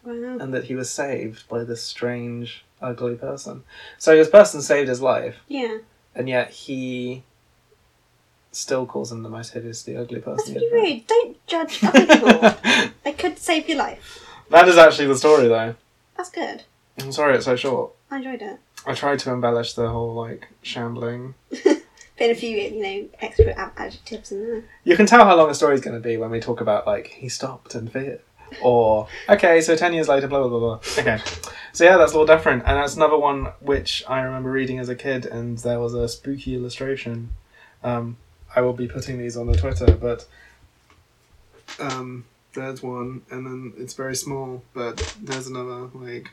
wow. 0.05 0.37
and 0.39 0.53
that 0.53 0.65
he 0.65 0.75
was 0.75 0.89
saved 0.89 1.47
by 1.49 1.65
this 1.65 1.83
strange, 1.83 2.63
ugly 2.81 3.15
person. 3.15 3.63
So 3.97 4.15
this 4.15 4.29
person 4.29 4.61
saved 4.61 4.87
his 4.87 5.01
life, 5.01 5.35
Yeah, 5.49 5.79
and 6.15 6.29
yet 6.29 6.51
he 6.51 7.23
still 8.53 8.85
calls 8.85 9.11
him 9.11 9.23
the 9.23 9.29
most 9.29 9.51
hideously 9.51 9.97
ugly 9.97 10.21
that's 10.21 10.43
person. 10.43 10.53
pretty 10.53 10.67
he 10.69 10.71
ever 10.71 10.85
rude. 10.95 11.07
Don't 11.07 11.47
judge 11.47 11.83
other 11.83 12.05
people. 12.07 12.91
they 13.03 13.11
could 13.11 13.37
save 13.37 13.67
your 13.67 13.79
life. 13.79 14.25
that 14.49 14.69
is 14.69 14.77
actually 14.77 15.07
the 15.07 15.17
story, 15.17 15.49
though. 15.49 15.75
That's 16.15 16.29
good. 16.29 16.63
I'm 16.99 17.11
sorry 17.11 17.35
it's 17.35 17.43
so 17.45 17.57
short. 17.57 17.91
I 18.09 18.17
enjoyed 18.17 18.41
it. 18.41 18.59
I 18.85 18.93
tried 18.93 19.19
to 19.19 19.31
embellish 19.31 19.73
the 19.73 19.89
whole 19.89 20.13
like 20.13 20.47
shambling. 20.61 21.35
Put 22.17 22.29
a 22.29 22.35
few, 22.35 22.57
you 22.57 22.81
know, 22.81 23.09
extra 23.19 23.51
ad- 23.51 23.73
adjectives 23.75 24.31
in 24.31 24.47
there. 24.47 24.63
You 24.85 24.95
can 24.95 25.05
tell 25.05 25.25
how 25.25 25.35
long 25.35 25.49
a 25.49 25.53
story's 25.53 25.81
going 25.81 26.01
to 26.01 26.07
be 26.07 26.15
when 26.15 26.29
we 26.29 26.39
talk 26.39 26.61
about 26.61 26.87
like 26.87 27.07
he 27.07 27.27
stopped 27.27 27.75
and 27.75 27.91
feared, 27.91 28.21
or 28.61 29.07
okay, 29.27 29.59
so 29.59 29.75
ten 29.75 29.93
years 29.93 30.07
later, 30.07 30.27
blah 30.27 30.39
blah 30.39 30.47
blah 30.47 30.59
blah. 30.59 30.79
Okay, 30.97 31.21
so 31.73 31.83
yeah, 31.83 31.97
that's 31.97 32.13
Lord 32.13 32.27
Dufferin, 32.27 32.61
and 32.61 32.77
that's 32.77 32.95
another 32.95 33.17
one 33.17 33.47
which 33.59 34.03
I 34.07 34.21
remember 34.21 34.49
reading 34.49 34.79
as 34.79 34.87
a 34.87 34.95
kid, 34.95 35.25
and 35.25 35.57
there 35.57 35.79
was 35.79 35.93
a 35.93 36.07
spooky 36.07 36.55
illustration. 36.55 37.31
Um, 37.83 38.15
I 38.55 38.61
will 38.61 38.73
be 38.73 38.87
putting 38.87 39.17
these 39.17 39.35
on 39.35 39.47
the 39.47 39.57
Twitter, 39.57 39.91
but 39.91 40.25
um, 41.79 42.23
there's 42.53 42.81
one, 42.81 43.23
and 43.29 43.45
then 43.45 43.73
it's 43.77 43.93
very 43.93 44.15
small, 44.15 44.63
but 44.73 45.15
there's 45.21 45.47
another 45.47 45.89
like. 45.93 46.29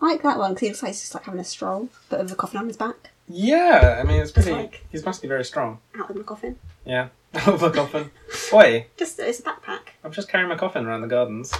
I 0.00 0.06
like 0.06 0.22
that 0.22 0.38
one 0.38 0.52
because 0.54 0.60
he 0.60 0.68
looks 0.68 0.82
like 0.82 0.90
he's 0.90 1.00
just 1.00 1.14
like 1.14 1.24
having 1.24 1.40
a 1.40 1.44
stroll, 1.44 1.88
but 2.08 2.20
with 2.20 2.32
a 2.32 2.36
coffin 2.36 2.60
on 2.60 2.66
his 2.68 2.76
back, 2.76 3.10
Yeah, 3.28 3.98
I 4.00 4.04
mean 4.04 4.20
it's 4.22 4.30
pretty. 4.32 4.52
like- 4.52 4.84
He 4.90 4.98
must 5.00 5.20
be 5.22 5.28
very 5.28 5.44
strong. 5.44 5.80
out 5.98 6.08
with 6.08 6.16
the 6.18 6.24
coffin. 6.24 6.56
Yeah, 6.84 7.08
Out 7.34 7.48
of 7.54 7.62
a 7.62 7.70
coffin. 7.70 8.10
Oi. 8.52 8.86
Just 8.96 9.18
it's 9.18 9.40
a 9.40 9.42
backpack. 9.42 9.80
I'm 10.04 10.12
just 10.12 10.28
carrying 10.28 10.48
my 10.48 10.56
coffin 10.56 10.86
around 10.86 11.02
the 11.02 11.08
gardens. 11.08 11.52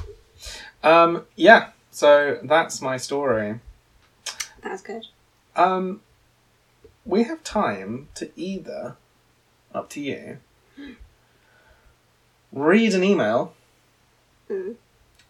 Um, 0.82 1.26
yeah, 1.36 1.70
so 1.90 2.38
that's 2.42 2.80
my 2.80 2.96
story. 2.96 3.60
That 4.62 4.72
was 4.72 4.82
good. 4.82 5.04
Um, 5.56 6.00
we 7.04 7.24
have 7.24 7.42
time 7.44 8.08
to 8.14 8.30
either, 8.36 8.96
up 9.74 9.90
to 9.90 10.00
you, 10.00 10.38
read 12.52 12.94
an 12.94 13.04
email 13.04 13.54
Mm. 14.50 14.76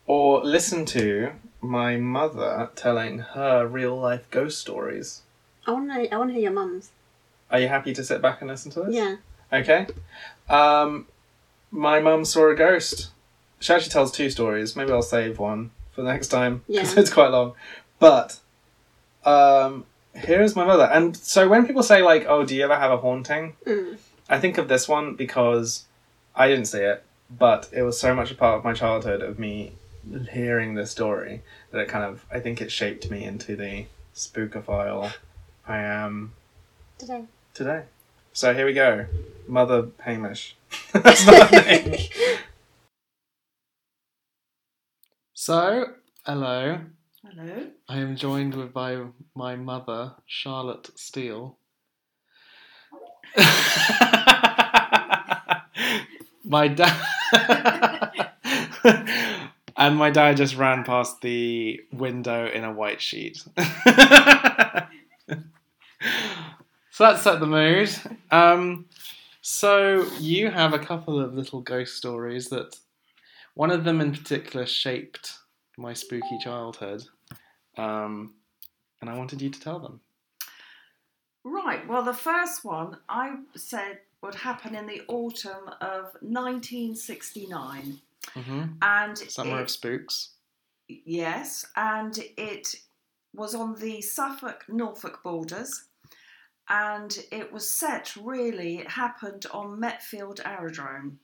or 0.06 0.44
listen 0.44 0.84
to 0.86 1.32
my 1.60 1.96
mother 1.96 2.70
telling 2.76 3.18
her 3.18 3.66
real 3.66 3.96
life 3.98 4.30
ghost 4.30 4.58
stories. 4.60 5.22
I 5.66 5.72
want 5.72 5.90
to. 5.92 6.12
I 6.14 6.16
want 6.18 6.30
to 6.30 6.34
hear 6.34 6.42
your 6.44 6.52
mum's. 6.52 6.90
Are 7.50 7.58
you 7.60 7.68
happy 7.68 7.92
to 7.94 8.04
sit 8.04 8.20
back 8.22 8.40
and 8.40 8.50
listen 8.50 8.70
to 8.72 8.80
this? 8.84 8.94
Yeah. 8.94 9.16
Okay. 9.52 9.86
Um, 10.48 11.06
my 11.70 12.00
mum 12.00 12.24
saw 12.24 12.50
a 12.50 12.54
ghost. 12.54 13.10
She 13.60 13.72
actually 13.72 13.90
tells 13.90 14.12
two 14.12 14.30
stories. 14.30 14.76
Maybe 14.76 14.92
I'll 14.92 15.02
save 15.02 15.38
one 15.38 15.70
for 15.92 16.02
the 16.02 16.12
next 16.12 16.28
time 16.28 16.62
because 16.68 16.94
Yeah. 16.94 17.00
it's 17.00 17.12
quite 17.12 17.30
long. 17.30 17.54
But 17.98 18.38
um, 19.24 19.84
here 20.14 20.42
is 20.42 20.54
my 20.54 20.64
mother. 20.64 20.84
And 20.84 21.16
so 21.16 21.48
when 21.48 21.66
people 21.66 21.82
say 21.82 22.02
like, 22.02 22.26
"Oh, 22.28 22.44
do 22.44 22.54
you 22.54 22.62
ever 22.64 22.76
have 22.76 22.90
a 22.92 22.98
haunting?" 22.98 23.56
Mm. 23.66 23.96
I 24.28 24.38
think 24.38 24.58
of 24.58 24.68
this 24.68 24.86
one 24.88 25.14
because 25.14 25.84
I 26.36 26.48
didn't 26.48 26.66
see 26.66 26.80
it, 26.82 27.02
but 27.30 27.68
it 27.72 27.82
was 27.82 27.98
so 27.98 28.14
much 28.14 28.30
a 28.30 28.34
part 28.34 28.58
of 28.58 28.64
my 28.64 28.74
childhood 28.74 29.22
of 29.22 29.38
me 29.38 29.72
hearing 30.32 30.74
the 30.74 30.86
story 30.86 31.42
that 31.70 31.80
it 31.80 31.88
kind 31.88 32.04
of 32.04 32.24
I 32.30 32.40
think 32.40 32.60
it 32.60 32.70
shaped 32.72 33.10
me 33.10 33.24
into 33.24 33.56
the 33.56 33.86
spookophile 34.14 35.12
I 35.66 35.78
am 35.78 36.32
Today. 36.98 37.24
today. 37.54 37.82
So 38.32 38.54
here 38.54 38.66
we 38.66 38.72
go. 38.72 39.06
Mother 39.46 39.88
Hamish. 40.00 40.56
That's 40.92 41.26
not 41.26 41.50
her 41.54 41.62
name. 41.62 41.98
So, 45.34 45.86
hello. 46.26 46.80
Hello. 47.24 47.66
I 47.88 47.98
am 47.98 48.16
joined 48.16 48.54
with 48.54 48.72
by 48.72 48.98
my 49.34 49.56
mother, 49.56 50.14
Charlotte 50.26 50.90
Steele. 50.98 51.58
my 56.44 56.68
dad. 56.68 56.96
and 59.78 59.96
my 59.96 60.10
dad 60.10 60.36
just 60.36 60.56
ran 60.56 60.82
past 60.82 61.22
the 61.22 61.80
window 61.92 62.50
in 62.50 62.64
a 62.64 62.72
white 62.72 63.00
sheet. 63.00 63.38
so 63.56 63.64
that 66.98 67.20
set 67.20 67.38
the 67.38 67.46
mood. 67.46 67.88
Um, 68.32 68.86
so 69.40 70.04
you 70.18 70.50
have 70.50 70.74
a 70.74 70.78
couple 70.80 71.20
of 71.20 71.34
little 71.34 71.60
ghost 71.60 71.96
stories 71.96 72.48
that 72.48 72.76
one 73.54 73.70
of 73.70 73.84
them 73.84 74.00
in 74.00 74.10
particular 74.12 74.66
shaped 74.66 75.38
my 75.76 75.94
spooky 75.94 76.38
childhood. 76.42 77.04
Um, 77.76 78.34
and 79.00 79.08
I 79.08 79.16
wanted 79.16 79.40
you 79.40 79.48
to 79.48 79.60
tell 79.60 79.78
them. 79.78 80.00
Right. 81.44 81.86
Well, 81.86 82.02
the 82.02 82.12
first 82.12 82.64
one 82.64 82.96
I 83.08 83.36
said 83.54 84.00
would 84.22 84.34
happen 84.34 84.74
in 84.74 84.88
the 84.88 85.02
autumn 85.06 85.68
of 85.80 86.16
1969, 86.20 88.00
Mm-hmm. 88.34 88.64
and 88.82 89.18
Summer 89.18 89.58
it- 89.58 89.62
of 89.62 89.70
Spooks. 89.70 90.30
yes, 90.88 91.66
and 91.76 92.18
it 92.36 92.74
was 93.34 93.54
on 93.54 93.74
the 93.76 94.00
Suffolk 94.00 94.64
Norfolk 94.68 95.22
borders, 95.22 95.84
and 96.68 97.16
it 97.32 97.52
was 97.52 97.70
set 97.70 98.14
really. 98.16 98.78
It 98.78 98.90
happened 98.90 99.46
on 99.52 99.78
Metfield 99.80 100.40
Aerodrome. 100.44 101.20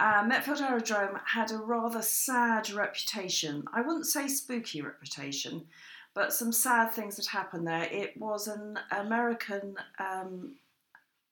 Uh, 0.00 0.22
Metfield 0.24 0.60
Aerodrome 0.60 1.18
had 1.26 1.50
a 1.50 1.58
rather 1.58 2.02
sad 2.02 2.70
reputation. 2.70 3.64
I 3.72 3.80
wouldn't 3.80 4.06
say 4.06 4.28
spooky 4.28 4.80
reputation, 4.80 5.66
but 6.14 6.32
some 6.32 6.52
sad 6.52 6.92
things 6.92 7.16
had 7.16 7.26
happened 7.26 7.66
there. 7.66 7.82
It 7.90 8.16
was 8.16 8.46
an 8.46 8.78
American 8.92 9.74
um, 9.98 10.54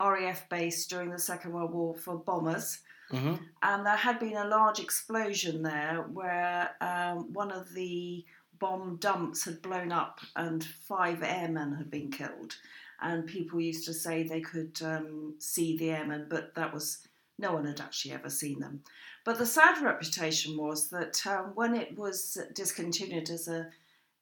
RAF 0.00 0.48
base 0.48 0.86
during 0.86 1.10
the 1.10 1.18
Second 1.18 1.52
World 1.52 1.72
War 1.72 1.94
for 1.94 2.16
bombers, 2.16 2.78
Mm-hmm. 3.12 3.34
and 3.62 3.86
there 3.86 3.96
had 3.96 4.18
been 4.18 4.36
a 4.36 4.48
large 4.48 4.80
explosion 4.80 5.62
there 5.62 6.04
where 6.12 6.70
um, 6.80 7.32
one 7.32 7.52
of 7.52 7.72
the 7.72 8.24
bomb 8.58 8.96
dumps 8.96 9.44
had 9.44 9.62
blown 9.62 9.92
up 9.92 10.20
and 10.34 10.64
five 10.64 11.22
airmen 11.22 11.74
had 11.74 11.90
been 11.90 12.10
killed. 12.10 12.56
And 13.00 13.26
people 13.26 13.60
used 13.60 13.84
to 13.84 13.92
say 13.92 14.22
they 14.22 14.40
could 14.40 14.80
um, 14.82 15.34
see 15.38 15.76
the 15.76 15.90
airmen, 15.90 16.26
but 16.30 16.54
that 16.54 16.72
was 16.72 17.06
no 17.38 17.52
one 17.52 17.66
had 17.66 17.80
actually 17.80 18.14
ever 18.14 18.30
seen 18.30 18.60
them. 18.60 18.82
But 19.24 19.38
the 19.38 19.46
sad 19.46 19.82
reputation 19.82 20.56
was 20.56 20.88
that 20.88 21.26
um, 21.26 21.52
when 21.54 21.74
it 21.74 21.98
was 21.98 22.38
discontinued 22.54 23.28
as 23.28 23.48
a 23.48 23.68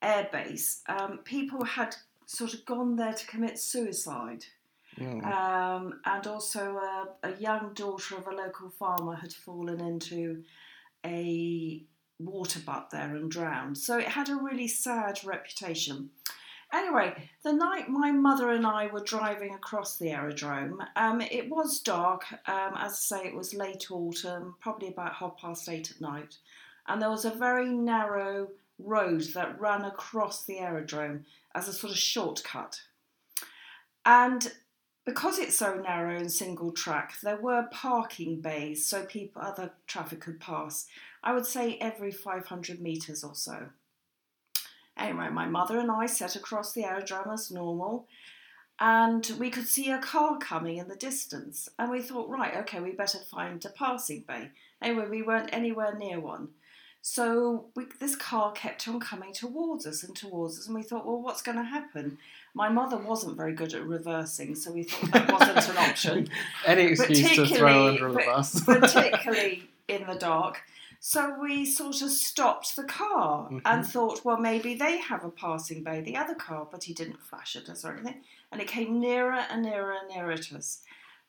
air 0.03 0.29
base, 0.33 0.83
um, 0.89 1.19
people 1.19 1.65
had 1.65 1.95
sort 2.27 2.55
of 2.55 2.65
gone 2.65 2.97
there 2.97 3.13
to 3.13 3.27
commit 3.27 3.59
suicide. 3.59 4.47
Mm. 4.99 5.25
Um, 5.25 6.01
and 6.05 6.27
also, 6.27 6.77
a, 6.77 7.09
a 7.23 7.37
young 7.37 7.73
daughter 7.75 8.17
of 8.17 8.27
a 8.27 8.31
local 8.31 8.71
farmer 8.71 9.17
had 9.17 9.33
fallen 9.33 9.81
into 9.81 10.43
a 11.05 11.83
water 12.19 12.61
butt 12.65 12.91
there 12.91 13.17
and 13.17 13.31
drowned. 13.31 13.77
So 13.77 13.99
it 13.99 14.09
had 14.09 14.29
a 14.29 14.37
really 14.37 14.69
sad 14.69 15.21
reputation. 15.25 16.11
Anyway, 16.73 17.15
the 17.45 17.53
night 17.53 17.89
my 17.89 18.11
mother 18.11 18.51
and 18.51 18.67
I 18.67 18.89
were 18.89 19.05
driving 19.05 19.55
across 19.55 19.97
the 19.97 20.11
aerodrome, 20.11 20.83
um, 20.97 21.21
it 21.21 21.49
was 21.49 21.81
dark. 21.81 22.25
Um, 22.49 22.75
as 22.77 22.93
I 22.93 23.19
say, 23.19 23.27
it 23.27 23.35
was 23.35 23.55
late 23.55 23.91
autumn, 23.91 24.57
probably 24.61 24.89
about 24.89 25.15
half 25.15 25.39
past 25.39 25.69
eight 25.69 25.91
at 25.91 26.01
night, 26.01 26.37
and 26.89 27.01
there 27.01 27.11
was 27.11 27.25
a 27.25 27.31
very 27.31 27.69
narrow 27.69 28.49
road 28.79 29.23
that 29.35 29.61
ran 29.61 29.85
across 29.85 30.45
the 30.45 30.59
aerodrome 30.59 31.25
as 31.55 31.69
a 31.69 31.73
sort 31.73 31.93
of 31.93 31.99
shortcut. 31.99 32.81
And 34.05 34.53
because 35.05 35.39
it's 35.39 35.57
so 35.57 35.75
narrow 35.75 36.17
and 36.17 36.33
single 36.33 36.73
track, 36.73 37.15
there 37.23 37.37
were 37.37 37.69
parking 37.71 38.41
bays 38.41 38.87
so 38.87 39.05
people 39.05 39.43
other 39.43 39.73
traffic 39.87 40.21
could 40.21 40.41
pass. 40.41 40.87
I 41.23 41.35
would 41.35 41.47
say 41.47 41.79
every 41.81 42.11
500 42.11 42.81
meters 42.81 43.23
or 43.23 43.35
so. 43.35 43.69
Anyway, 44.97 45.29
my 45.29 45.47
mother 45.47 45.79
and 45.79 45.91
I 45.91 46.07
set 46.07 46.37
across 46.37 46.73
the 46.73 46.85
aerodrome 46.85 47.33
as 47.33 47.51
normal, 47.51 48.07
and 48.79 49.31
we 49.39 49.51
could 49.51 49.69
see 49.69 49.91
a 49.91 49.99
car 49.99 50.39
coming 50.39 50.79
in 50.79 50.89
the 50.89 50.97
distance. 50.97 51.69
And 51.79 51.91
we 51.91 52.01
thought, 52.01 52.29
right, 52.29 52.57
okay, 52.59 52.81
we 52.81 52.93
better 52.93 53.19
find 53.19 53.65
a 53.65 53.69
passing 53.69 54.25
bay. 54.27 54.51
Anyway, 54.81 55.09
we 55.09 55.23
weren't 55.23 55.51
anywhere 55.53 55.97
near 55.97 56.21
one. 56.21 56.49
So 57.03 57.67
we, 57.77 57.85
this 58.01 58.17
car 58.17 58.53
kept 58.53 58.89
on 58.89 58.99
coming 58.99 59.35
towards 59.35 59.87
us 59.87 60.03
and 60.03 60.17
towards 60.17 60.59
us, 60.59 60.67
and 60.67 60.75
we 60.75 60.83
thought, 60.83 61.07
well, 61.07 61.21
what's 61.21 61.43
going 61.43 61.59
to 61.59 61.65
happen? 61.65 62.19
My 62.57 62.69
mother 62.69 62.97
wasn't 62.97 63.37
very 63.37 63.53
good 63.53 63.75
at 63.75 63.85
reversing, 63.85 64.55
so 64.55 64.71
we 64.73 64.85
thought 64.85 65.11
that 65.13 65.33
wasn't 65.33 65.69
an 65.71 65.77
option 65.77 66.29
Any 66.67 66.83
excuse 66.85 67.35
to 67.35 67.47
throw 67.47 67.89
under 67.89 68.13
the 68.13 68.19
bus. 68.19 68.61
particularly 68.65 69.69
in 69.89 70.07
the 70.07 70.15
dark. 70.15 70.63
So 71.01 71.37
we 71.39 71.67
sort 71.67 72.01
of 72.01 72.11
stopped 72.11 72.77
the 72.77 72.85
car 72.85 73.49
Mhm. 73.51 73.61
and 73.65 73.87
thought, 73.87 74.25
well, 74.25 74.39
maybe 74.39 74.75
they 74.75 74.99
have 74.99 75.25
a 75.25 75.31
passing 75.31 75.83
bay, 75.83 76.01
the 76.01 76.17
other 76.17 76.35
car, 76.35 76.67
but 76.71 76.85
he 76.85 76.95
didn't 76.95 77.21
flash 77.21 77.57
at 77.57 77.69
us 77.69 77.85
or 77.85 77.93
anything. 77.93 78.23
And 78.53 78.61
it 78.63 78.69
came 78.69 79.01
nearer 79.01 79.45
and 79.51 79.63
nearer 79.63 79.93
and 79.93 80.09
nearer 80.09 80.37
to 80.39 80.57
us. 80.57 80.81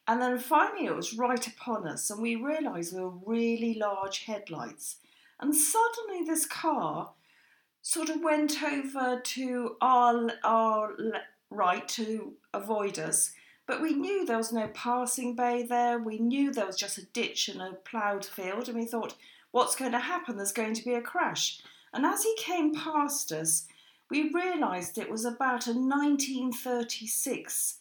And 0.08 0.22
then 0.22 0.38
finally 0.38 0.86
it 0.86 0.96
was 0.96 1.16
right 1.18 1.46
upon 1.48 1.88
us, 1.88 2.10
and 2.12 2.22
we 2.22 2.36
realised 2.36 2.94
there 2.94 3.02
were 3.04 3.20
really 3.34 3.74
large 3.74 4.26
headlights. 4.26 4.98
And 5.40 5.54
suddenly 5.56 6.24
this 6.24 6.46
car 6.46 7.10
sort 7.88 8.10
of 8.10 8.24
went 8.24 8.64
over 8.64 9.20
to 9.20 9.76
our, 9.80 10.32
our 10.44 10.98
right 11.52 11.88
to 11.88 12.34
avoid 12.52 12.98
us. 12.98 13.32
But 13.68 13.80
we 13.80 13.94
knew 13.94 14.26
there 14.26 14.38
was 14.38 14.52
no 14.52 14.70
passing 14.70 15.36
bay 15.36 15.62
there. 15.62 16.00
We 16.00 16.18
knew 16.18 16.52
there 16.52 16.66
was 16.66 16.78
just 16.78 16.98
a 16.98 17.06
ditch 17.06 17.48
and 17.48 17.62
a 17.62 17.74
ploughed 17.74 18.26
field, 18.26 18.68
and 18.68 18.80
we 18.80 18.86
thought, 18.86 19.14
what's 19.52 19.76
going 19.76 19.92
to 19.92 20.00
happen? 20.00 20.36
There's 20.36 20.52
going 20.52 20.74
to 20.74 20.84
be 20.84 20.96
a 20.96 21.02
crash. 21.02 21.62
And 21.94 22.08
as 22.08 22.24
he 22.24 22.36
came 22.40 22.74
past 22.74 23.32
us, 23.32 23.68
we 24.10 24.32
realised 24.34 24.98
it 24.98 25.12
was 25.12 25.24
about 25.24 25.68
a 25.68 25.74
1936 25.74 27.78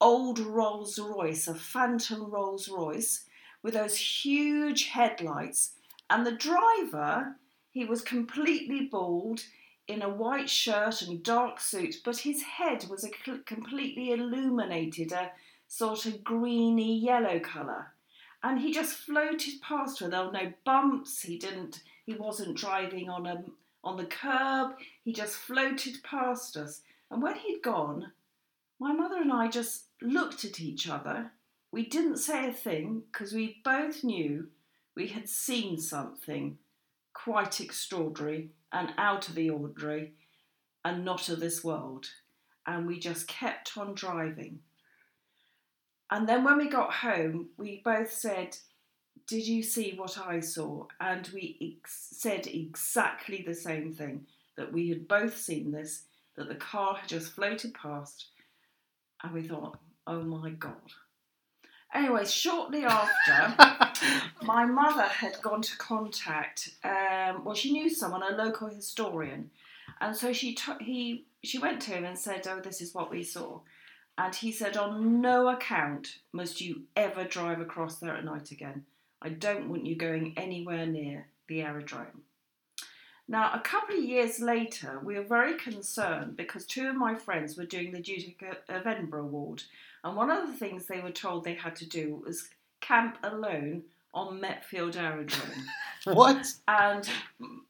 old 0.00 0.40
Rolls 0.40 0.98
Royce, 0.98 1.46
a 1.46 1.54
phantom 1.54 2.28
Rolls 2.28 2.68
Royce, 2.68 3.24
with 3.62 3.74
those 3.74 3.96
huge 3.96 4.88
headlights. 4.88 5.74
And 6.10 6.26
the 6.26 6.32
driver, 6.32 7.36
he 7.74 7.84
was 7.84 8.02
completely 8.02 8.86
bald 8.86 9.42
in 9.88 10.00
a 10.00 10.08
white 10.08 10.48
shirt 10.48 11.02
and 11.02 11.24
dark 11.24 11.60
suit, 11.60 11.96
but 12.04 12.18
his 12.18 12.40
head 12.40 12.86
was 12.88 13.02
cl- 13.02 13.40
completely 13.44 14.12
illuminated, 14.12 15.10
a 15.10 15.32
sort 15.66 16.06
of 16.06 16.22
greeny 16.22 16.96
yellow 16.96 17.40
colour. 17.40 17.92
And 18.44 18.60
he 18.60 18.72
just 18.72 18.94
floated 18.94 19.60
past 19.60 19.98
her. 19.98 20.08
There 20.08 20.24
were 20.24 20.32
no 20.32 20.52
bumps. 20.64 21.20
He 21.22 21.36
didn't. 21.36 21.82
He 22.06 22.14
wasn't 22.14 22.56
driving 22.56 23.10
on 23.10 23.26
a 23.26 23.42
on 23.82 23.96
the 23.96 24.04
curb. 24.04 24.76
He 25.04 25.12
just 25.12 25.34
floated 25.34 26.02
past 26.04 26.56
us. 26.56 26.80
And 27.10 27.22
when 27.22 27.34
he'd 27.34 27.62
gone, 27.62 28.12
my 28.78 28.92
mother 28.92 29.16
and 29.16 29.32
I 29.32 29.48
just 29.48 29.86
looked 30.00 30.44
at 30.44 30.60
each 30.60 30.88
other. 30.88 31.32
We 31.72 31.86
didn't 31.86 32.18
say 32.18 32.48
a 32.48 32.52
thing 32.52 33.02
because 33.12 33.32
we 33.32 33.60
both 33.64 34.04
knew 34.04 34.48
we 34.94 35.08
had 35.08 35.28
seen 35.28 35.78
something 35.78 36.58
quite 37.14 37.60
extraordinary 37.60 38.50
and 38.72 38.92
out 38.98 39.28
of 39.28 39.34
the 39.34 39.48
ordinary 39.48 40.12
and 40.84 41.04
not 41.04 41.28
of 41.28 41.40
this 41.40 41.64
world. 41.64 42.06
And 42.66 42.86
we 42.86 42.98
just 42.98 43.26
kept 43.26 43.78
on 43.78 43.94
driving. 43.94 44.58
And 46.10 46.28
then 46.28 46.44
when 46.44 46.58
we 46.58 46.68
got 46.68 46.92
home, 46.92 47.48
we 47.56 47.80
both 47.84 48.12
said, 48.12 48.56
Did 49.26 49.46
you 49.46 49.62
see 49.62 49.94
what 49.96 50.18
I 50.18 50.40
saw? 50.40 50.86
And 51.00 51.28
we 51.32 51.76
ex- 51.80 52.08
said 52.12 52.46
exactly 52.46 53.42
the 53.46 53.54
same 53.54 53.92
thing 53.92 54.26
that 54.56 54.72
we 54.72 54.88
had 54.88 55.08
both 55.08 55.36
seen 55.36 55.72
this, 55.72 56.04
that 56.36 56.48
the 56.48 56.54
car 56.54 56.96
had 56.96 57.08
just 57.08 57.32
floated 57.32 57.74
past. 57.74 58.26
And 59.22 59.32
we 59.32 59.42
thought, 59.42 59.78
Oh 60.06 60.22
my 60.22 60.50
God. 60.50 60.92
Anyway, 61.94 62.24
shortly 62.26 62.84
after, 62.88 63.54
my 64.42 64.64
mother 64.66 65.04
had 65.04 65.40
gone 65.40 65.62
to 65.62 65.76
contact. 65.78 66.70
Um, 66.82 67.44
well, 67.44 67.54
she 67.54 67.72
knew 67.72 67.88
someone, 67.88 68.22
a 68.22 68.36
local 68.36 68.68
historian, 68.68 69.50
and 70.00 70.16
so 70.16 70.32
she 70.32 70.54
t- 70.54 70.72
he 70.80 71.26
she 71.42 71.58
went 71.58 71.80
to 71.82 71.92
him 71.92 72.04
and 72.04 72.18
said, 72.18 72.46
"Oh, 72.48 72.60
this 72.60 72.80
is 72.80 72.94
what 72.94 73.10
we 73.10 73.22
saw," 73.22 73.60
and 74.18 74.34
he 74.34 74.50
said, 74.50 74.76
"On 74.76 75.20
no 75.20 75.48
account 75.48 76.18
must 76.32 76.60
you 76.60 76.82
ever 76.96 77.24
drive 77.24 77.60
across 77.60 78.00
there 78.00 78.16
at 78.16 78.24
night 78.24 78.50
again. 78.50 78.84
I 79.22 79.28
don't 79.28 79.68
want 79.68 79.86
you 79.86 79.96
going 79.96 80.34
anywhere 80.36 80.86
near 80.86 81.28
the 81.46 81.62
aerodrome." 81.62 82.22
Now, 83.26 83.52
a 83.54 83.60
couple 83.60 83.96
of 83.96 84.04
years 84.04 84.40
later, 84.40 85.00
we 85.02 85.18
were 85.18 85.24
very 85.24 85.56
concerned 85.56 86.36
because 86.36 86.66
two 86.66 86.88
of 86.88 86.96
my 86.96 87.14
friends 87.14 87.56
were 87.56 87.64
doing 87.64 87.90
the 87.90 88.02
Duke 88.02 88.42
of 88.68 88.86
Edinburgh 88.86 89.24
Award, 89.24 89.62
and 90.02 90.14
one 90.14 90.30
of 90.30 90.46
the 90.46 90.52
things 90.52 90.86
they 90.86 91.00
were 91.00 91.10
told 91.10 91.44
they 91.44 91.54
had 91.54 91.74
to 91.76 91.88
do 91.88 92.22
was 92.24 92.50
camp 92.80 93.16
alone 93.22 93.84
on 94.12 94.40
Metfield 94.40 94.96
Aerodrome. 94.96 95.64
What? 96.04 96.46
And 96.68 97.08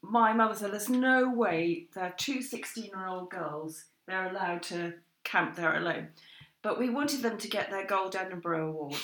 my 0.01 0.33
mother 0.33 0.55
said, 0.55 0.73
There's 0.73 0.89
no 0.89 1.29
way 1.29 1.85
there 1.95 2.03
are 2.03 2.13
two 2.17 2.41
16 2.41 2.83
year 2.83 3.07
old 3.07 3.29
girls, 3.29 3.85
they're 4.07 4.29
allowed 4.29 4.61
to 4.63 4.95
camp 5.23 5.55
there 5.55 5.77
alone. 5.77 6.09
But 6.61 6.77
we 6.77 6.89
wanted 6.89 7.21
them 7.21 7.37
to 7.37 7.47
get 7.47 7.69
their 7.69 7.85
Gold 7.85 8.13
Edinburgh 8.13 8.67
Award, 8.67 8.95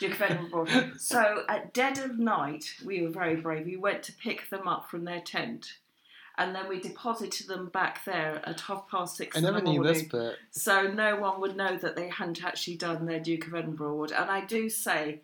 Duke 0.00 0.14
of 0.14 0.22
Edinburgh. 0.22 0.66
Award. 0.68 0.92
so 1.00 1.44
at 1.48 1.72
dead 1.72 1.98
of 1.98 2.18
night, 2.18 2.64
we 2.84 3.02
were 3.02 3.10
very 3.10 3.36
brave. 3.36 3.66
We 3.66 3.76
went 3.76 4.02
to 4.04 4.12
pick 4.12 4.50
them 4.50 4.66
up 4.66 4.90
from 4.90 5.04
their 5.04 5.20
tent. 5.20 5.74
And 6.40 6.54
then 6.54 6.68
we 6.70 6.80
deposited 6.80 7.48
them 7.48 7.68
back 7.68 8.02
there 8.06 8.40
at 8.46 8.60
half 8.62 8.88
past 8.88 9.16
six 9.16 9.36
I 9.36 9.40
in 9.40 9.44
never 9.44 9.60
the 9.60 9.70
knew 9.70 9.82
this 9.82 10.02
bit. 10.02 10.36
So 10.50 10.90
no 10.90 11.16
one 11.16 11.38
would 11.42 11.54
know 11.54 11.76
that 11.76 11.96
they 11.96 12.08
hadn't 12.08 12.42
actually 12.42 12.76
done 12.78 13.04
their 13.04 13.20
Duke 13.20 13.46
of 13.46 13.54
Edinburgh 13.54 13.92
Award. 13.92 14.12
And 14.12 14.30
I 14.30 14.46
do 14.46 14.70
say 14.70 15.20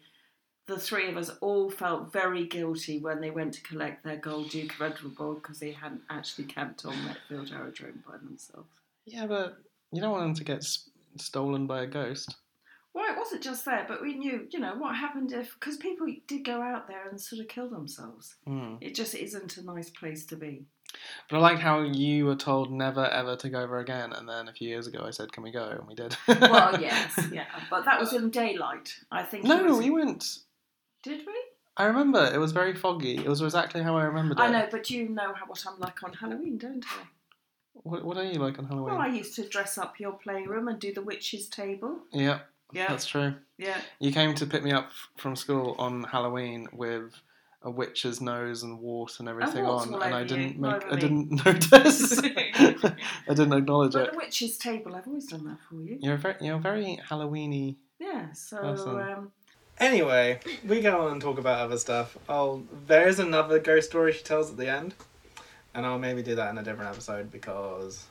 the 0.66 0.78
three 0.78 1.08
of 1.08 1.16
us 1.16 1.30
all 1.40 1.70
felt 1.70 2.12
very 2.12 2.44
guilty 2.46 2.98
when 2.98 3.22
they 3.22 3.30
went 3.30 3.54
to 3.54 3.62
collect 3.62 4.04
their 4.04 4.18
gold 4.18 4.50
Duke 4.50 4.74
of 4.74 4.82
Edinburgh 4.82 5.12
Award 5.18 5.42
because 5.42 5.58
they 5.58 5.72
hadn't 5.72 6.02
actually 6.10 6.44
camped 6.44 6.84
on 6.84 6.94
Metfield 7.06 7.50
Aerodrome 7.50 8.04
by 8.06 8.18
themselves. 8.18 8.68
Yeah, 9.06 9.26
but 9.26 9.56
you 9.92 10.02
don't 10.02 10.12
want 10.12 10.24
them 10.24 10.34
to 10.34 10.44
get 10.44 10.58
s- 10.58 10.90
stolen 11.16 11.66
by 11.66 11.80
a 11.82 11.86
ghost. 11.86 12.36
Well, 12.92 13.10
it 13.10 13.16
wasn't 13.16 13.42
just 13.42 13.64
there, 13.64 13.86
but 13.88 14.02
we 14.02 14.14
knew, 14.14 14.46
you 14.50 14.58
know, 14.58 14.74
what 14.74 14.96
happened 14.96 15.32
if, 15.32 15.54
because 15.54 15.76
people 15.76 16.06
did 16.26 16.44
go 16.44 16.60
out 16.60 16.88
there 16.88 17.08
and 17.08 17.18
sort 17.18 17.40
of 17.40 17.48
kill 17.48 17.70
themselves. 17.70 18.34
Hmm. 18.46 18.76
It 18.82 18.94
just 18.94 19.14
isn't 19.14 19.56
a 19.56 19.62
nice 19.62 19.88
place 19.88 20.26
to 20.26 20.36
be. 20.36 20.66
But 21.28 21.36
I 21.38 21.40
like 21.40 21.58
how 21.58 21.80
you 21.82 22.26
were 22.26 22.36
told 22.36 22.72
never 22.72 23.04
ever 23.06 23.36
to 23.36 23.48
go 23.48 23.60
over 23.60 23.78
again, 23.78 24.12
and 24.12 24.28
then 24.28 24.48
a 24.48 24.52
few 24.52 24.68
years 24.68 24.86
ago 24.86 25.02
I 25.04 25.10
said, 25.10 25.32
"Can 25.32 25.42
we 25.42 25.50
go?" 25.50 25.68
and 25.68 25.86
we 25.86 25.94
did. 25.94 26.16
Well, 26.28 26.80
yes, 26.80 27.18
yeah, 27.32 27.46
but 27.70 27.84
that 27.84 27.98
was 27.98 28.12
in 28.12 28.30
daylight. 28.30 28.94
I 29.10 29.22
think. 29.22 29.44
no, 29.44 29.62
was- 29.64 29.78
we 29.78 29.90
went. 29.90 30.38
Did 31.02 31.26
we? 31.26 31.34
I 31.76 31.84
remember 31.84 32.24
it 32.32 32.38
was 32.38 32.52
very 32.52 32.74
foggy. 32.74 33.16
It 33.16 33.26
was 33.28 33.42
exactly 33.42 33.82
how 33.82 33.96
I 33.96 34.04
remembered 34.04 34.38
it. 34.38 34.42
I 34.42 34.50
know, 34.50 34.66
but 34.70 34.88
you 34.90 35.08
know 35.10 35.34
how, 35.34 35.44
what 35.46 35.62
I'm 35.68 35.78
like 35.78 36.02
on 36.02 36.12
Halloween, 36.14 36.56
don't 36.58 36.84
I? 36.86 37.04
What, 37.74 38.02
what 38.04 38.16
are 38.16 38.24
you 38.24 38.38
like 38.38 38.58
on 38.58 38.64
Halloween? 38.66 38.94
Well, 38.94 39.02
I 39.02 39.08
used 39.08 39.34
to 39.36 39.46
dress 39.46 39.76
up 39.76 40.00
your 40.00 40.12
playroom 40.12 40.68
and 40.68 40.78
do 40.80 40.94
the 40.94 41.02
witch's 41.02 41.48
table. 41.48 41.98
Yeah, 42.12 42.38
Yeah, 42.72 42.86
that's 42.88 43.04
true. 43.04 43.34
yeah. 43.58 43.76
You 44.00 44.10
came 44.10 44.34
to 44.36 44.46
pick 44.46 44.64
me 44.64 44.72
up 44.72 44.90
from 45.18 45.36
school 45.36 45.76
on 45.78 46.04
Halloween 46.04 46.66
with 46.72 47.12
a 47.66 47.70
witch's 47.70 48.20
nose 48.20 48.62
and 48.62 48.78
wart 48.78 49.18
and 49.18 49.28
everything 49.28 49.64
warts 49.64 49.88
on, 49.88 50.00
and 50.00 50.14
I 50.14 50.22
didn't 50.22 50.58
make, 50.58 50.84
I 50.90 50.94
didn't 50.96 51.32
notice. 51.44 52.18
I 52.22 52.94
didn't 53.28 53.52
acknowledge 53.52 53.92
But 53.94 54.04
it. 54.04 54.12
the 54.12 54.18
witch's 54.18 54.56
table, 54.56 54.94
I've 54.94 55.06
always 55.08 55.26
done 55.26 55.44
that 55.46 55.58
for 55.68 55.74
you. 55.82 55.98
You're 56.00 56.16
very, 56.16 56.36
you're 56.40 56.60
very 56.60 57.00
Halloweeny. 57.08 57.74
Yeah, 57.98 58.32
so 58.32 58.58
um, 58.98 59.32
Anyway, 59.78 60.38
we 60.66 60.80
go 60.80 61.06
on 61.06 61.12
and 61.12 61.20
talk 61.20 61.38
about 61.38 61.58
other 61.58 61.76
stuff. 61.76 62.16
Oh, 62.28 62.62
there 62.86 63.08
is 63.08 63.18
another 63.18 63.58
ghost 63.58 63.88
story 63.90 64.12
she 64.12 64.22
tells 64.22 64.48
at 64.50 64.56
the 64.56 64.70
end, 64.70 64.94
and 65.74 65.84
I'll 65.84 65.98
maybe 65.98 66.22
do 66.22 66.36
that 66.36 66.50
in 66.50 66.58
a 66.58 66.62
different 66.62 66.90
episode 66.90 67.32
because 67.32 68.04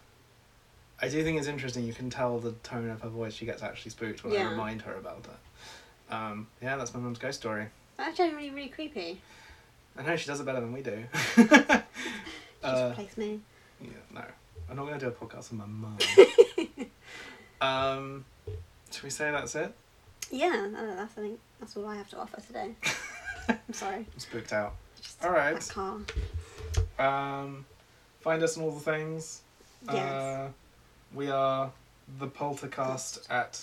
I 1.01 1.07
do 1.07 1.23
think 1.23 1.39
it's 1.39 1.47
interesting. 1.47 1.85
You 1.85 1.93
can 1.93 2.09
tell 2.09 2.39
the 2.39 2.51
tone 2.63 2.89
of 2.89 3.01
her 3.01 3.09
voice; 3.09 3.33
she 3.33 3.45
gets 3.45 3.63
actually 3.63 3.91
spooked 3.91 4.23
when 4.25 4.35
I 4.35 4.51
remind 4.51 4.81
her 4.81 4.95
about 4.95 5.25
it. 5.25 6.13
Um, 6.13 6.47
yeah, 6.61 6.75
that's 6.75 6.93
my 6.93 6.99
mum's 6.99 7.19
ghost 7.19 7.39
story. 7.39 7.67
That's 7.97 8.17
genuinely 8.17 8.49
really 8.51 8.69
creepy. 8.69 9.21
I 9.97 10.03
know 10.03 10.15
she 10.15 10.27
does 10.27 10.39
it 10.39 10.45
better 10.45 10.59
than 10.61 10.73
we 10.73 10.81
do. 10.81 11.03
Just 11.35 11.49
uh, 12.63 12.89
replace 12.91 13.17
me. 13.17 13.39
yeah, 13.81 13.89
no, 14.13 14.23
I'm 14.69 14.75
not 14.75 14.85
going 14.87 14.99
to 14.99 15.05
do 15.05 15.09
a 15.09 15.11
podcast 15.11 15.51
with 15.51 15.53
my 15.53 15.65
mum. 15.65 15.97
um, 17.61 18.25
should 18.91 19.03
we 19.03 19.09
say 19.09 19.31
that's 19.31 19.55
it? 19.55 19.73
Yeah, 20.31 20.67
uh, 20.75 20.95
that's 20.95 21.17
I 21.17 21.21
think 21.21 21.39
that's 21.59 21.77
all 21.77 21.87
I 21.87 21.95
have 21.95 22.09
to 22.09 22.17
offer 22.19 22.41
today. 22.41 22.71
I'm 23.47 23.73
sorry. 23.73 23.97
I'm 23.97 24.05
spooked 24.19 24.53
out. 24.53 24.73
Just 25.01 25.23
All 25.23 25.31
right. 25.31 25.59
car. 25.69 25.99
Um, 26.97 27.65
find 28.21 28.41
us 28.41 28.57
on 28.57 28.63
all 28.63 28.71
the 28.71 28.79
things. 28.79 29.41
Yes. 29.85 30.11
Uh, 30.11 30.47
we 31.13 31.29
are 31.29 31.71
the 32.19 32.27
Poltercast 32.27 33.29
at 33.29 33.61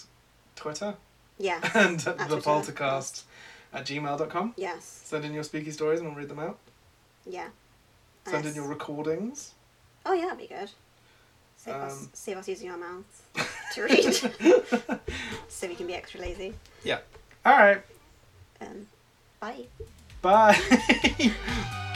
Twitter 0.55 0.95
Yeah. 1.39 1.59
and 1.75 1.99
the 1.99 2.13
Twitter, 2.13 2.37
Poltercast 2.37 3.23
at 3.73 3.85
gmail.com. 3.87 4.55
Yes. 4.57 4.85
Send 5.05 5.25
in 5.25 5.33
your 5.33 5.45
spooky 5.45 5.71
stories 5.71 6.01
and 6.01 6.09
we'll 6.09 6.19
read 6.19 6.29
them 6.29 6.39
out. 6.39 6.59
Yeah. 7.27 7.49
Send 8.27 8.47
in 8.47 8.55
your 8.55 8.69
recordings. 8.69 9.55
Oh 10.07 10.13
yeah, 10.13 10.25
that'd 10.27 10.39
be 10.39 10.47
good. 10.47 10.71
Save 11.57 11.75
us, 11.75 12.01
Um, 12.03 12.11
save 12.13 12.37
us 12.39 12.49
using 12.49 12.71
our 12.71 12.77
mouths 12.79 13.23
to 13.75 13.83
read, 13.85 14.13
so 15.49 15.69
we 15.69 15.75
can 15.77 15.87
be 15.87 15.95
extra 15.95 16.21
lazy. 16.21 16.55
Yeah. 16.83 16.99
All 17.47 17.57
right. 17.57 17.83
Um, 18.61 18.87
bye. 19.41 19.65
Bye. 20.23 21.33